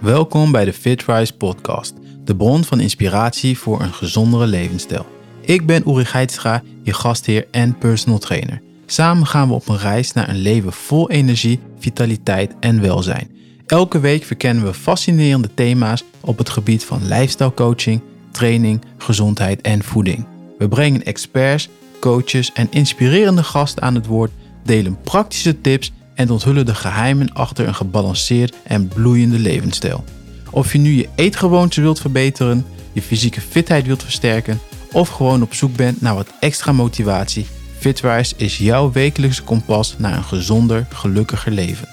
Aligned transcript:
Welkom 0.00 0.52
bij 0.52 0.64
de 0.64 0.72
FitRise 0.72 1.36
podcast, 1.36 1.94
de 2.24 2.36
bron 2.36 2.64
van 2.64 2.80
inspiratie 2.80 3.58
voor 3.58 3.80
een 3.80 3.92
gezondere 3.92 4.46
levensstijl. 4.46 5.06
Ik 5.40 5.66
ben 5.66 5.82
Uri 5.88 6.04
Geitstra, 6.04 6.62
je 6.82 6.92
gastheer 6.92 7.46
en 7.50 7.78
personal 7.78 8.18
trainer. 8.18 8.62
Samen 8.86 9.26
gaan 9.26 9.48
we 9.48 9.54
op 9.54 9.68
een 9.68 9.78
reis 9.78 10.12
naar 10.12 10.28
een 10.28 10.38
leven 10.38 10.72
vol 10.72 11.10
energie, 11.10 11.60
vitaliteit 11.78 12.54
en 12.60 12.80
welzijn. 12.80 13.30
Elke 13.66 14.00
week 14.00 14.24
verkennen 14.24 14.64
we 14.64 14.74
fascinerende 14.74 15.54
thema's 15.54 16.04
op 16.20 16.38
het 16.38 16.50
gebied 16.50 16.84
van 16.84 17.06
lifestyle 17.06 17.54
coaching, 17.54 18.00
training, 18.30 18.82
gezondheid 18.98 19.60
en 19.60 19.84
voeding. 19.84 20.26
We 20.58 20.68
brengen 20.68 21.04
experts, 21.04 21.68
coaches 21.98 22.52
en 22.52 22.66
inspirerende 22.70 23.42
gasten 23.42 23.82
aan 23.82 23.94
het 23.94 24.06
woord, 24.06 24.32
delen 24.64 24.98
praktische 25.02 25.60
tips 25.60 25.92
en 26.20 26.30
onthullen 26.30 26.66
de 26.66 26.74
geheimen 26.74 27.32
achter 27.32 27.68
een 27.68 27.74
gebalanceerd 27.74 28.54
en 28.62 28.88
bloeiende 28.88 29.38
levensstijl. 29.38 30.04
Of 30.50 30.72
je 30.72 30.78
nu 30.78 30.90
je 30.90 31.08
eetgewoonten 31.14 31.82
wilt 31.82 32.00
verbeteren, 32.00 32.66
je 32.92 33.02
fysieke 33.02 33.40
fitheid 33.40 33.86
wilt 33.86 34.02
versterken 34.02 34.60
of 34.92 35.08
gewoon 35.08 35.42
op 35.42 35.54
zoek 35.54 35.76
bent 35.76 36.00
naar 36.00 36.14
wat 36.14 36.32
extra 36.40 36.72
motivatie, 36.72 37.46
Fitwise 37.78 38.34
is 38.36 38.58
jouw 38.58 38.92
wekelijkse 38.92 39.42
kompas 39.42 39.94
naar 39.98 40.16
een 40.16 40.24
gezonder, 40.24 40.86
gelukkiger 40.92 41.52
leven. 41.52 41.88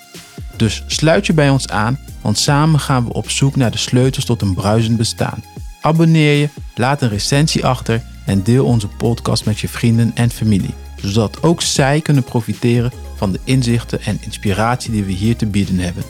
Dus 0.55 0.83
sluit 0.87 1.25
je 1.25 1.33
bij 1.33 1.49
ons 1.49 1.67
aan, 1.67 1.99
want 2.21 2.37
samen 2.37 2.79
gaan 2.79 3.05
we 3.05 3.13
op 3.13 3.29
zoek 3.29 3.55
naar 3.55 3.71
de 3.71 3.77
sleutels 3.77 4.25
tot 4.25 4.41
een 4.41 4.53
bruisend 4.53 4.97
bestaan. 4.97 5.43
Abonneer 5.81 6.33
je, 6.39 6.49
laat 6.75 7.01
een 7.01 7.09
recensie 7.09 7.65
achter 7.65 8.03
en 8.25 8.43
deel 8.43 8.65
onze 8.65 8.87
podcast 8.87 9.45
met 9.45 9.59
je 9.59 9.67
vrienden 9.67 10.11
en 10.15 10.29
familie, 10.29 10.73
zodat 10.95 11.43
ook 11.43 11.61
zij 11.61 12.01
kunnen 12.01 12.23
profiteren 12.23 12.91
van 13.17 13.31
de 13.31 13.39
inzichten 13.43 14.01
en 14.01 14.19
inspiratie 14.21 14.91
die 14.91 15.03
we 15.03 15.11
hier 15.11 15.35
te 15.35 15.45
bieden 15.45 15.79
hebben. 15.79 16.03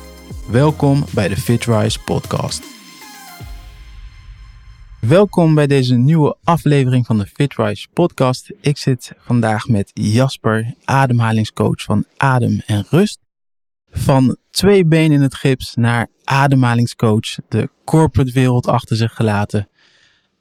Welkom 0.51 1.05
bij 1.13 1.27
de 1.27 1.35
FitRise 1.37 2.03
podcast. 2.03 2.63
Welkom 4.99 5.55
bij 5.55 5.67
deze 5.67 5.95
nieuwe 5.95 6.37
aflevering 6.43 7.05
van 7.05 7.17
de 7.17 7.25
FitRise 7.25 7.87
podcast. 7.93 8.51
Ik 8.61 8.77
zit 8.77 9.11
vandaag 9.17 9.67
met 9.67 9.91
Jasper, 9.93 10.73
ademhalingscoach 10.83 11.81
van 11.83 12.05
Adem 12.17 12.61
en 12.65 12.85
Rust. 12.89 13.19
Van 13.91 14.37
twee 14.49 14.85
benen 14.85 15.17
in 15.17 15.21
het 15.21 15.35
gips 15.35 15.75
naar 15.75 16.07
ademhalingscoach, 16.23 17.35
de 17.47 17.69
corporate 17.85 18.31
wereld 18.31 18.67
achter 18.67 18.95
zich 18.95 19.13
gelaten. 19.13 19.69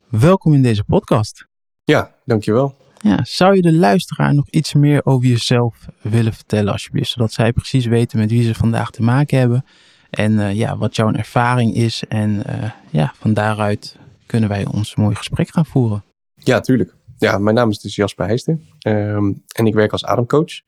Welkom 0.09 0.55
in 0.55 0.63
deze 0.63 0.85
podcast. 0.85 1.47
Ja, 1.85 2.15
dankjewel. 2.25 2.86
Ja, 3.07 3.19
zou 3.23 3.55
je 3.55 3.63
de 3.63 3.73
luisteraar 3.73 4.35
nog 4.35 4.47
iets 4.51 4.75
meer 4.75 5.01
over 5.05 5.29
jezelf 5.29 5.87
willen 6.01 6.33
vertellen 6.33 6.73
alsjeblieft, 6.73 7.11
zodat 7.11 7.33
zij 7.33 7.53
precies 7.53 7.87
weten 7.87 8.19
met 8.19 8.31
wie 8.31 8.43
ze 8.43 8.55
vandaag 8.55 8.91
te 8.91 9.03
maken 9.03 9.39
hebben 9.39 9.65
en 10.11 10.33
uh, 10.33 10.55
ja, 10.55 10.77
wat 10.77 10.97
jouw 10.97 11.13
ervaring 11.13 11.75
is 11.75 12.05
en 12.09 12.43
uh, 12.49 12.71
ja, 12.91 13.15
van 13.19 13.35
daaruit 13.35 13.97
kunnen 14.27 14.49
wij 14.49 14.67
ons 14.67 14.95
mooi 14.95 15.15
gesprek 15.15 15.49
gaan 15.49 15.67
voeren. 15.67 16.05
Ja, 16.35 16.61
tuurlijk. 16.61 16.95
Ja, 17.19 17.39
mijn 17.39 17.55
naam 17.55 17.71
is 17.71 17.79
dus 17.79 17.95
Jasper 17.95 18.27
Heijsten 18.27 18.69
um, 18.87 19.43
en 19.53 19.67
ik 19.67 19.75
werk 19.75 19.93
als 19.93 20.05
ademcoach. 20.05 20.61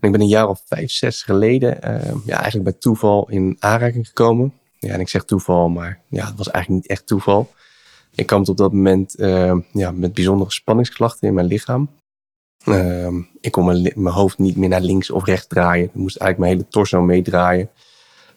En 0.00 0.08
ik 0.08 0.12
ben 0.12 0.20
een 0.20 0.28
jaar 0.28 0.48
of 0.48 0.62
vijf, 0.66 0.90
zes 0.90 1.22
geleden 1.22 1.78
uh, 1.84 2.14
ja, 2.24 2.34
eigenlijk 2.34 2.64
bij 2.64 2.76
toeval 2.78 3.30
in 3.30 3.56
aanraking 3.58 4.06
gekomen. 4.06 4.52
Ja, 4.78 4.92
en 4.92 5.00
ik 5.00 5.08
zeg 5.08 5.24
toeval, 5.24 5.68
maar 5.68 6.00
ja, 6.08 6.26
het 6.26 6.36
was 6.36 6.50
eigenlijk 6.50 6.82
niet 6.82 6.90
echt 6.90 7.06
toeval. 7.06 7.54
Ik 8.16 8.26
kwam 8.26 8.44
op 8.44 8.56
dat 8.56 8.72
moment 8.72 9.20
uh, 9.20 9.56
ja, 9.72 9.90
met 9.90 10.14
bijzondere 10.14 10.52
spanningsklachten 10.52 11.28
in 11.28 11.34
mijn 11.34 11.46
lichaam. 11.46 11.90
Uh, 12.64 13.14
ik 13.40 13.52
kon 13.52 13.64
mijn, 13.64 13.92
mijn, 13.94 14.14
hoofd 14.14 14.38
niet 14.38 14.56
meer 14.56 14.68
naar 14.68 14.80
links 14.80 15.10
of 15.10 15.24
rechts 15.24 15.46
draaien. 15.46 15.84
Ik 15.84 15.94
moest 15.94 16.16
eigenlijk 16.16 16.38
mijn 16.38 16.52
hele 16.52 16.70
torso 16.72 17.02
meedraaien. 17.02 17.70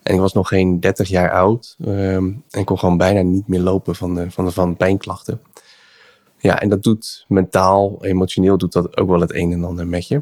En 0.03 0.13
ik 0.13 0.19
was 0.19 0.33
nog 0.33 0.47
geen 0.47 0.79
30 0.79 1.07
jaar 1.07 1.31
oud. 1.31 1.75
Uh, 1.77 2.15
en 2.15 2.43
ik 2.49 2.65
kon 2.65 2.79
gewoon 2.79 2.97
bijna 2.97 3.21
niet 3.21 3.47
meer 3.47 3.59
lopen 3.59 3.95
van 3.95 4.15
de, 4.15 4.31
van 4.31 4.45
de 4.45 4.51
van 4.51 4.77
pijnklachten. 4.77 5.41
Ja, 6.37 6.59
en 6.59 6.69
dat 6.69 6.83
doet 6.83 7.25
mentaal, 7.27 8.05
emotioneel 8.05 8.57
doet 8.57 8.73
dat 8.73 8.97
ook 8.97 9.09
wel 9.09 9.19
het 9.19 9.33
een 9.33 9.51
en 9.51 9.63
ander 9.63 9.87
met 9.87 10.07
je. 10.07 10.21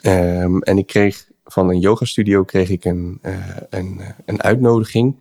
Ehm, 0.00 0.58
en 0.58 0.78
ik 0.78 0.86
kreeg 0.86 1.30
van 1.44 1.68
een 1.68 1.80
yogastudio 1.80 2.44
kreeg 2.44 2.68
ik 2.68 2.84
een, 2.84 3.18
uh, 3.22 3.56
een, 3.70 4.00
een 4.24 4.42
uitnodiging 4.42 5.16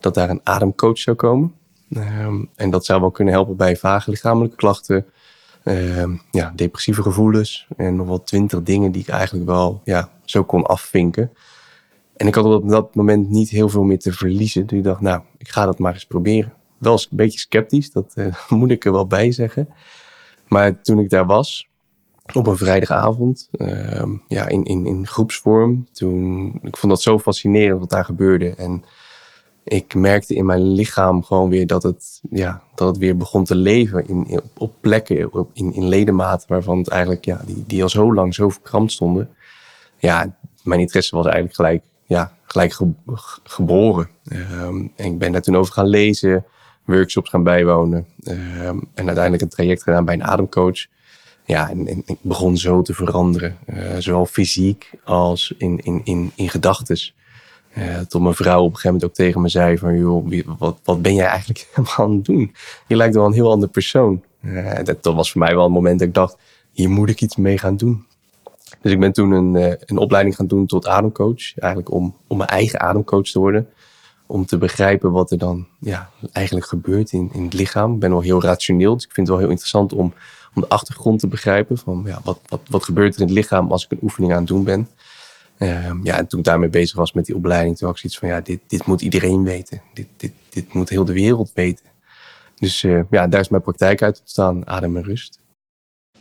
dat 0.00 0.14
daar 0.14 0.30
een 0.30 0.40
ademcoach 0.42 0.98
zou 0.98 1.16
komen. 1.16 1.57
Um, 1.96 2.50
en 2.54 2.70
dat 2.70 2.84
zou 2.84 3.00
wel 3.00 3.10
kunnen 3.10 3.34
helpen 3.34 3.56
bij 3.56 3.76
vage 3.76 4.10
lichamelijke 4.10 4.56
klachten, 4.56 5.06
um, 5.64 6.20
ja, 6.30 6.52
depressieve 6.56 7.02
gevoelens 7.02 7.66
en 7.76 7.96
nog 7.96 8.06
wel 8.06 8.22
twintig 8.22 8.62
dingen 8.62 8.92
die 8.92 9.02
ik 9.02 9.08
eigenlijk 9.08 9.46
wel 9.46 9.80
ja, 9.84 10.10
zo 10.24 10.44
kon 10.44 10.66
afvinken. 10.66 11.32
En 12.16 12.26
ik 12.26 12.34
had 12.34 12.44
op 12.44 12.68
dat 12.68 12.94
moment 12.94 13.28
niet 13.28 13.50
heel 13.50 13.68
veel 13.68 13.82
meer 13.82 13.98
te 13.98 14.12
verliezen. 14.12 14.66
Dus 14.66 14.78
ik 14.78 14.84
dacht, 14.84 15.00
nou, 15.00 15.22
ik 15.36 15.48
ga 15.48 15.64
dat 15.64 15.78
maar 15.78 15.92
eens 15.92 16.06
proberen. 16.06 16.52
Wel 16.78 16.92
een 16.92 17.16
beetje 17.16 17.38
sceptisch, 17.38 17.92
dat 17.92 18.12
uh, 18.14 18.34
moet 18.48 18.70
ik 18.70 18.84
er 18.84 18.92
wel 18.92 19.06
bij 19.06 19.32
zeggen. 19.32 19.68
Maar 20.48 20.80
toen 20.80 20.98
ik 20.98 21.10
daar 21.10 21.26
was, 21.26 21.68
op 22.34 22.46
een 22.46 22.56
vrijdagavond, 22.56 23.48
uh, 23.52 24.02
ja, 24.28 24.48
in, 24.48 24.64
in, 24.64 24.86
in 24.86 25.06
groepsvorm, 25.06 25.86
toen, 25.92 26.52
ik 26.62 26.76
vond 26.76 26.92
dat 26.92 27.02
zo 27.02 27.18
fascinerend 27.18 27.80
wat 27.80 27.90
daar 27.90 28.04
gebeurde. 28.04 28.54
En 28.54 28.84
ik 29.68 29.94
merkte 29.94 30.34
in 30.34 30.46
mijn 30.46 30.72
lichaam 30.72 31.22
gewoon 31.22 31.48
weer 31.48 31.66
dat 31.66 31.82
het, 31.82 32.20
ja, 32.30 32.62
dat 32.74 32.88
het 32.88 32.98
weer 32.98 33.16
begon 33.16 33.44
te 33.44 33.54
leven 33.54 34.08
in, 34.08 34.40
op 34.56 34.74
plekken, 34.80 35.32
op, 35.32 35.50
in, 35.52 35.74
in 35.74 35.88
ledematen 35.88 36.48
waarvan 36.48 36.78
het 36.78 36.88
eigenlijk, 36.88 37.24
ja, 37.24 37.40
die, 37.46 37.64
die 37.66 37.82
al 37.82 37.88
zo 37.88 38.14
lang 38.14 38.34
zo 38.34 38.48
verkrampt 38.48 38.92
stonden. 38.92 39.30
Ja, 39.98 40.36
mijn 40.62 40.80
interesse 40.80 41.16
was 41.16 41.24
eigenlijk 41.24 41.54
gelijk, 41.54 41.82
ja, 42.06 42.32
gelijk 42.42 42.78
geboren. 43.42 44.08
Um, 44.32 44.92
en 44.96 45.06
ik 45.06 45.18
ben 45.18 45.32
daar 45.32 45.42
toen 45.42 45.56
over 45.56 45.72
gaan 45.72 45.88
lezen, 45.88 46.44
workshops 46.84 47.30
gaan 47.30 47.42
bijwonen 47.42 48.06
um, 48.28 48.88
en 48.94 49.06
uiteindelijk 49.06 49.42
een 49.42 49.48
traject 49.48 49.82
gedaan 49.82 50.04
bij 50.04 50.14
een 50.14 50.24
ademcoach. 50.24 50.86
Ja, 51.44 51.70
en, 51.70 51.86
ik 52.06 52.18
begon 52.20 52.56
zo 52.56 52.82
te 52.82 52.94
veranderen, 52.94 53.56
uh, 53.66 53.96
zowel 53.98 54.26
fysiek 54.26 54.90
als 55.04 55.54
in, 55.58 55.78
in, 55.78 56.00
in, 56.04 56.32
in 56.34 56.48
gedachtes. 56.48 57.14
Uh, 57.78 58.20
mijn 58.22 58.34
vrouw 58.34 58.58
op 58.58 58.64
een 58.64 58.74
gegeven 58.74 58.92
moment 58.92 59.04
ook 59.04 59.14
tegen 59.14 59.40
me 59.40 59.48
zei 59.48 59.78
van... 59.78 59.98
joh, 59.98 60.76
wat, 60.84 61.02
ben 61.02 61.14
jij 61.14 61.26
eigenlijk 61.26 61.68
aan 61.96 62.12
het 62.12 62.24
doen? 62.24 62.54
Je 62.86 62.96
lijkt 62.96 63.14
wel 63.14 63.26
een 63.26 63.32
heel 63.32 63.50
ander 63.50 63.68
persoon. 63.68 64.22
Uh, 64.40 64.74
dat, 64.84 65.02
dat, 65.02 65.14
was 65.14 65.32
voor 65.32 65.40
mij 65.40 65.54
wel 65.54 65.64
een 65.64 65.72
moment 65.72 65.98
dat 65.98 66.08
ik 66.08 66.14
dacht... 66.14 66.36
hier 66.72 66.90
moet 66.90 67.08
ik 67.08 67.20
iets 67.20 67.36
mee 67.36 67.58
gaan 67.58 67.76
doen. 67.76 68.06
Dus 68.80 68.92
ik 68.92 69.00
ben 69.00 69.12
toen 69.12 69.30
een, 69.30 69.54
uh, 69.54 69.72
een 69.78 69.98
opleiding 69.98 70.36
gaan 70.36 70.46
doen 70.46 70.66
tot 70.66 70.86
ademcoach. 70.86 71.58
Eigenlijk 71.58 71.92
om, 71.92 72.16
om 72.26 72.36
mijn 72.36 72.50
eigen 72.50 72.80
ademcoach 72.80 73.26
te 73.26 73.38
worden. 73.38 73.68
Om 74.26 74.46
te 74.46 74.58
begrijpen 74.58 75.10
wat 75.10 75.30
er 75.30 75.38
dan 75.38 75.66
ja, 75.80 76.10
eigenlijk 76.32 76.66
gebeurt 76.66 77.12
in, 77.12 77.30
in 77.32 77.44
het 77.44 77.52
lichaam. 77.52 77.94
Ik 77.94 78.00
ben 78.00 78.10
wel 78.10 78.20
heel 78.20 78.42
rationeel, 78.42 78.94
dus 78.94 79.04
ik 79.04 79.12
vind 79.12 79.26
het 79.26 79.36
wel 79.36 79.44
heel 79.44 79.52
interessant 79.52 79.92
om, 79.92 80.14
om 80.54 80.62
de 80.62 80.68
achtergrond 80.68 81.20
te 81.20 81.26
begrijpen. 81.26 81.78
Van 81.78 82.02
ja, 82.06 82.20
wat, 82.24 82.38
wat, 82.48 82.60
wat 82.68 82.84
gebeurt 82.84 83.14
er 83.14 83.20
in 83.20 83.26
het 83.26 83.36
lichaam 83.36 83.72
als 83.72 83.84
ik 83.84 83.90
een 83.90 83.98
oefening 84.02 84.32
aan 84.32 84.38
het 84.38 84.46
doen 84.46 84.64
ben. 84.64 84.88
Uh, 85.58 85.90
ja, 86.02 86.18
en 86.18 86.26
toen 86.26 86.38
ik 86.38 86.44
daarmee 86.44 86.68
bezig 86.68 86.96
was 86.96 87.12
met 87.12 87.26
die 87.26 87.34
opleiding, 87.34 87.76
toen 87.76 87.86
had 87.86 87.96
ik 87.96 88.02
zoiets 88.02 88.18
van, 88.18 88.28
ja, 88.28 88.40
dit, 88.40 88.60
dit 88.66 88.86
moet 88.86 89.02
iedereen 89.02 89.44
weten. 89.44 89.82
Dit, 89.94 90.06
dit, 90.16 90.32
dit 90.50 90.72
moet 90.72 90.88
heel 90.88 91.04
de 91.04 91.12
wereld 91.12 91.52
weten. 91.54 91.84
Dus 92.54 92.82
uh, 92.82 93.02
ja, 93.10 93.26
daar 93.26 93.40
is 93.40 93.48
mijn 93.48 93.62
praktijk 93.62 94.02
uit 94.02 94.20
ontstaan, 94.20 94.66
adem 94.66 94.96
en 94.96 95.02
rust. 95.02 95.40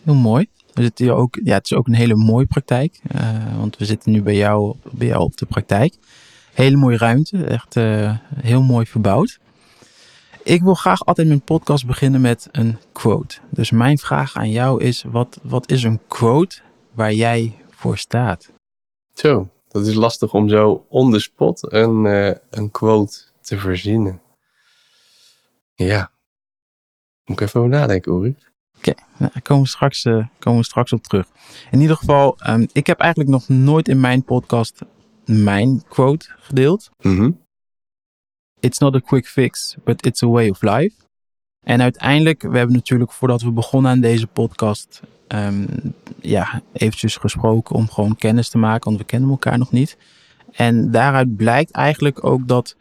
Heel 0.03 0.15
mooi. 0.15 0.47
We 0.73 0.81
zitten 0.81 1.05
hier 1.05 1.13
ook, 1.13 1.39
ja, 1.43 1.53
het 1.53 1.71
is 1.71 1.77
ook 1.77 1.87
een 1.87 1.93
hele 1.93 2.15
mooie 2.15 2.45
praktijk, 2.45 2.99
uh, 3.15 3.57
want 3.57 3.77
we 3.77 3.85
zitten 3.85 4.11
nu 4.11 4.21
bij 4.21 4.35
jou, 4.35 4.75
bij 4.91 5.07
jou 5.07 5.23
op 5.23 5.37
de 5.37 5.45
praktijk. 5.45 5.95
Hele 6.53 6.77
mooie 6.77 6.97
ruimte, 6.97 7.43
echt 7.43 7.75
heel 8.41 8.61
mooi 8.61 8.85
verbouwd. 8.85 9.39
Ik 10.43 10.61
wil 10.61 10.73
graag 10.73 11.05
altijd 11.05 11.27
mijn 11.27 11.41
podcast 11.41 11.85
beginnen 11.85 12.21
met 12.21 12.47
een 12.51 12.77
quote. 12.91 13.37
Dus 13.49 13.71
mijn 13.71 13.97
vraag 13.97 14.35
aan 14.35 14.51
jou 14.51 14.83
is, 14.83 15.03
wat, 15.07 15.39
wat 15.43 15.71
is 15.71 15.83
een 15.83 15.99
quote 16.07 16.59
waar 16.91 17.13
jij 17.13 17.55
voor 17.69 17.97
staat? 17.97 18.49
Zo, 19.17 19.49
dat 19.67 19.87
is 19.87 19.93
lastig 19.93 20.33
om 20.33 20.49
zo 20.49 20.85
on 20.89 21.11
the 21.11 21.19
spot 21.19 21.73
een, 21.73 22.05
uh, 22.05 22.33
een 22.49 22.71
quote 22.71 23.17
te 23.41 23.57
verzinnen. 23.57 24.21
Ja. 25.73 26.11
Moet 27.25 27.39
ik 27.41 27.47
even 27.47 27.59
over 27.59 27.71
nadenken, 27.71 28.11
Uri. 28.11 28.35
Oké, 28.77 28.89
okay, 28.89 29.05
nou, 29.17 29.31
daar 29.33 29.41
komen 29.41 29.63
we, 29.63 29.69
straks, 29.69 30.05
uh, 30.05 30.27
komen 30.39 30.59
we 30.59 30.65
straks 30.65 30.93
op 30.93 31.03
terug. 31.03 31.27
In 31.71 31.81
ieder 31.81 31.95
geval, 31.95 32.37
um, 32.47 32.67
ik 32.71 32.87
heb 32.87 32.99
eigenlijk 32.99 33.31
nog 33.31 33.47
nooit 33.47 33.87
in 33.87 33.99
mijn 33.99 34.23
podcast 34.23 34.81
mijn 35.25 35.83
quote 35.87 36.25
gedeeld. 36.39 36.89
Mm 36.99 37.17
-hmm. 37.17 37.45
It's 38.59 38.77
not 38.77 38.95
a 38.95 38.99
quick 38.99 39.27
fix, 39.27 39.75
but 39.83 40.05
it's 40.05 40.23
a 40.23 40.27
way 40.27 40.49
of 40.49 40.61
life. 40.61 40.95
En 41.67 41.81
uiteindelijk, 41.81 42.41
we 42.41 42.57
hebben 42.57 42.75
natuurlijk 42.75 43.11
voordat 43.11 43.41
we 43.41 43.51
begonnen 43.51 43.91
aan 43.91 43.99
deze 43.99 44.27
podcast, 44.27 45.01
um, 45.27 45.67
ja, 46.21 46.61
eventjes 46.73 47.15
gesproken 47.15 47.75
om 47.75 47.89
gewoon 47.89 48.15
kennis 48.15 48.49
te 48.49 48.57
maken, 48.57 48.85
want 48.85 48.97
we 48.97 49.05
kennen 49.05 49.29
elkaar 49.29 49.57
nog 49.57 49.71
niet. 49.71 49.97
En 50.51 50.91
daaruit 50.91 51.35
blijkt 51.35 51.71
eigenlijk 51.71 52.23
ook 52.23 52.47
dat 52.47 52.75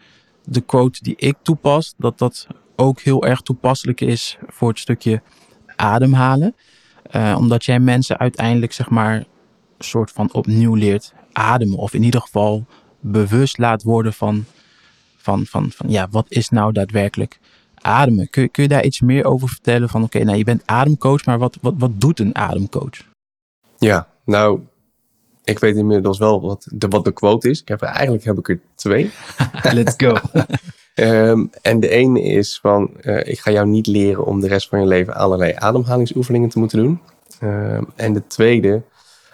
de 0.45 0.61
quote 0.61 1.03
die 1.03 1.17
ik 1.17 1.37
toepas, 1.43 1.95
dat 1.97 2.19
dat 2.19 2.47
ook 2.77 3.01
heel 3.01 3.25
erg 3.25 3.41
toepasselijk 3.41 4.01
is 4.01 4.39
voor 4.47 4.69
het 4.69 4.79
stukje 4.79 5.23
ademhalen. 5.77 6.55
Uh, 7.13 7.37
omdat 7.39 7.65
jij 7.65 7.81
mensen 7.81 8.19
uiteindelijk, 8.19 8.73
zeg 8.73 8.91
maar, 8.91 9.25
soort 9.79 10.11
van 10.11 10.33
opnieuw 10.33 10.75
leert 10.75 11.15
ademen. 11.33 11.79
Of 11.79 11.95
in 11.95 12.03
ieder 12.03 12.21
geval 12.21 12.67
bewust 13.01 13.59
laat 13.59 13.83
worden 13.83 14.13
van, 14.13 14.45
van, 15.17 15.47
van, 15.47 15.71
van 15.71 15.91
ja, 15.91 16.09
wat 16.11 16.27
is 16.29 16.49
nou 16.49 16.73
daadwerkelijk 16.73 17.39
ademen? 17.87 18.31
Kun, 18.31 18.51
kun 18.51 18.63
je 18.63 18.69
daar 18.69 18.85
iets 18.85 19.01
meer 19.01 19.25
over 19.25 19.49
vertellen? 19.49 19.89
Van 19.89 20.03
oké, 20.03 20.25
nou 20.25 20.39
je 20.39 20.45
bent 20.45 20.63
ademcoach, 20.65 21.25
maar 21.25 21.39
wat, 21.39 21.59
wat, 21.61 21.75
wat 21.79 22.01
doet 22.01 22.21
een 22.21 22.37
ademcoach? 22.37 23.05
Ja, 23.79 24.09
nou, 24.25 24.61
ik 25.45 25.59
weet 25.59 25.77
inmiddels 25.77 26.19
wel 26.19 26.41
wat 26.41 26.67
de, 26.71 26.89
wat 26.89 27.05
de 27.05 27.13
quote 27.13 27.51
is. 27.51 27.61
Ik 27.61 27.69
heb, 27.69 27.83
eigenlijk 27.83 28.25
heb 28.25 28.39
ik 28.39 28.49
er 28.49 28.61
twee. 28.75 29.11
Let's 29.73 29.95
go. 29.97 30.17
um, 30.95 31.51
en 31.63 31.81
de 31.81 31.89
ene 31.89 32.23
is 32.23 32.59
van, 32.63 32.91
uh, 33.01 33.27
ik 33.27 33.39
ga 33.39 33.51
jou 33.51 33.67
niet 33.67 33.87
leren 33.87 34.25
om 34.25 34.41
de 34.41 34.49
rest 34.49 34.69
van 34.69 34.81
je 34.81 34.87
leven 34.87 35.15
allerlei 35.15 35.53
ademhalingsoefeningen 35.57 36.49
te 36.49 36.59
moeten 36.59 36.79
doen. 36.79 37.01
Um, 37.43 37.87
en 37.95 38.13
de 38.13 38.27
tweede, 38.27 38.83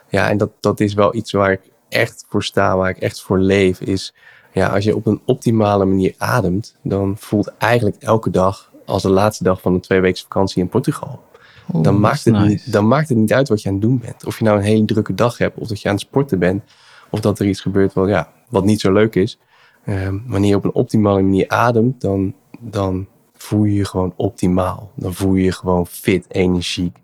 ja, 0.09 0.31
en 0.31 0.37
dat, 0.37 0.51
dat 0.61 0.81
is 0.81 0.95
wel 0.95 1.15
iets 1.15 1.33
waar 1.33 1.53
ik 1.53 1.71
echt 1.89 2.25
voor 2.29 2.45
sta, 2.45 2.77
waar 2.77 2.91
ik 2.91 2.99
echt 2.99 3.23
voor 3.23 3.39
leef, 3.39 3.81
is 3.81 4.15
ja, 4.53 4.69
als 4.69 4.85
je 4.85 4.97
op 4.97 5.07
een 5.07 5.21
optimale 5.25 5.85
manier 5.85 6.15
ademt, 6.19 6.77
dan 6.83 7.17
voelt 7.19 7.53
eigenlijk 7.59 7.97
elke 8.03 8.31
dag 8.31 8.73
als 8.87 9.03
de 9.03 9.09
laatste 9.09 9.45
dag 9.45 9.61
van 9.61 9.75
een 9.75 9.81
tweeweekse 9.81 10.23
vakantie 10.23 10.63
in 10.63 10.69
Portugal. 10.69 11.21
dan, 11.67 12.01
maakt 12.01 12.25
het 12.25 12.39
niet, 12.39 12.73
dan 12.73 12.89
maakt 12.89 13.09
het 13.09 13.19
niet 13.19 13.33
uit 13.33 13.49
wat 13.49 13.63
je 13.63 13.69
aan 13.69 13.75
het 13.75 13.83
doen 13.83 13.99
bent. 13.99 14.27
Of 14.27 14.39
je 14.39 14.45
nou 14.45 14.59
een 14.59 14.65
hele 14.65 14.85
drukke 14.85 15.15
dag 15.15 15.39
hebt, 15.39 15.59
of 15.59 15.69
dat 15.69 15.81
je 15.81 15.89
aan 15.89 15.95
het 15.95 16.03
sporten 16.03 16.39
bent, 16.39 16.63
of 17.11 17.21
dat 17.21 17.39
er 17.39 17.47
iets 17.47 17.61
gebeurt 17.61 17.93
wat, 17.93 18.09
ja, 18.09 18.33
wat 18.49 18.65
niet 18.65 18.81
zo 18.81 18.93
leuk 18.93 19.15
is. 19.15 19.39
Uh, 19.85 20.09
wanneer 20.27 20.49
je 20.49 20.57
op 20.57 20.65
een 20.65 20.75
optimale 20.75 21.23
manier 21.23 21.49
ademt, 21.49 22.01
dan, 22.01 22.35
dan 22.61 23.07
voel 23.33 23.65
je 23.65 23.75
je 23.75 23.85
gewoon 23.85 24.13
optimaal. 24.17 24.91
Dan 24.97 25.15
voel 25.15 25.35
je 25.35 25.45
je 25.45 25.53
gewoon 25.53 25.87
fit, 25.87 26.27
energiek. 26.29 26.97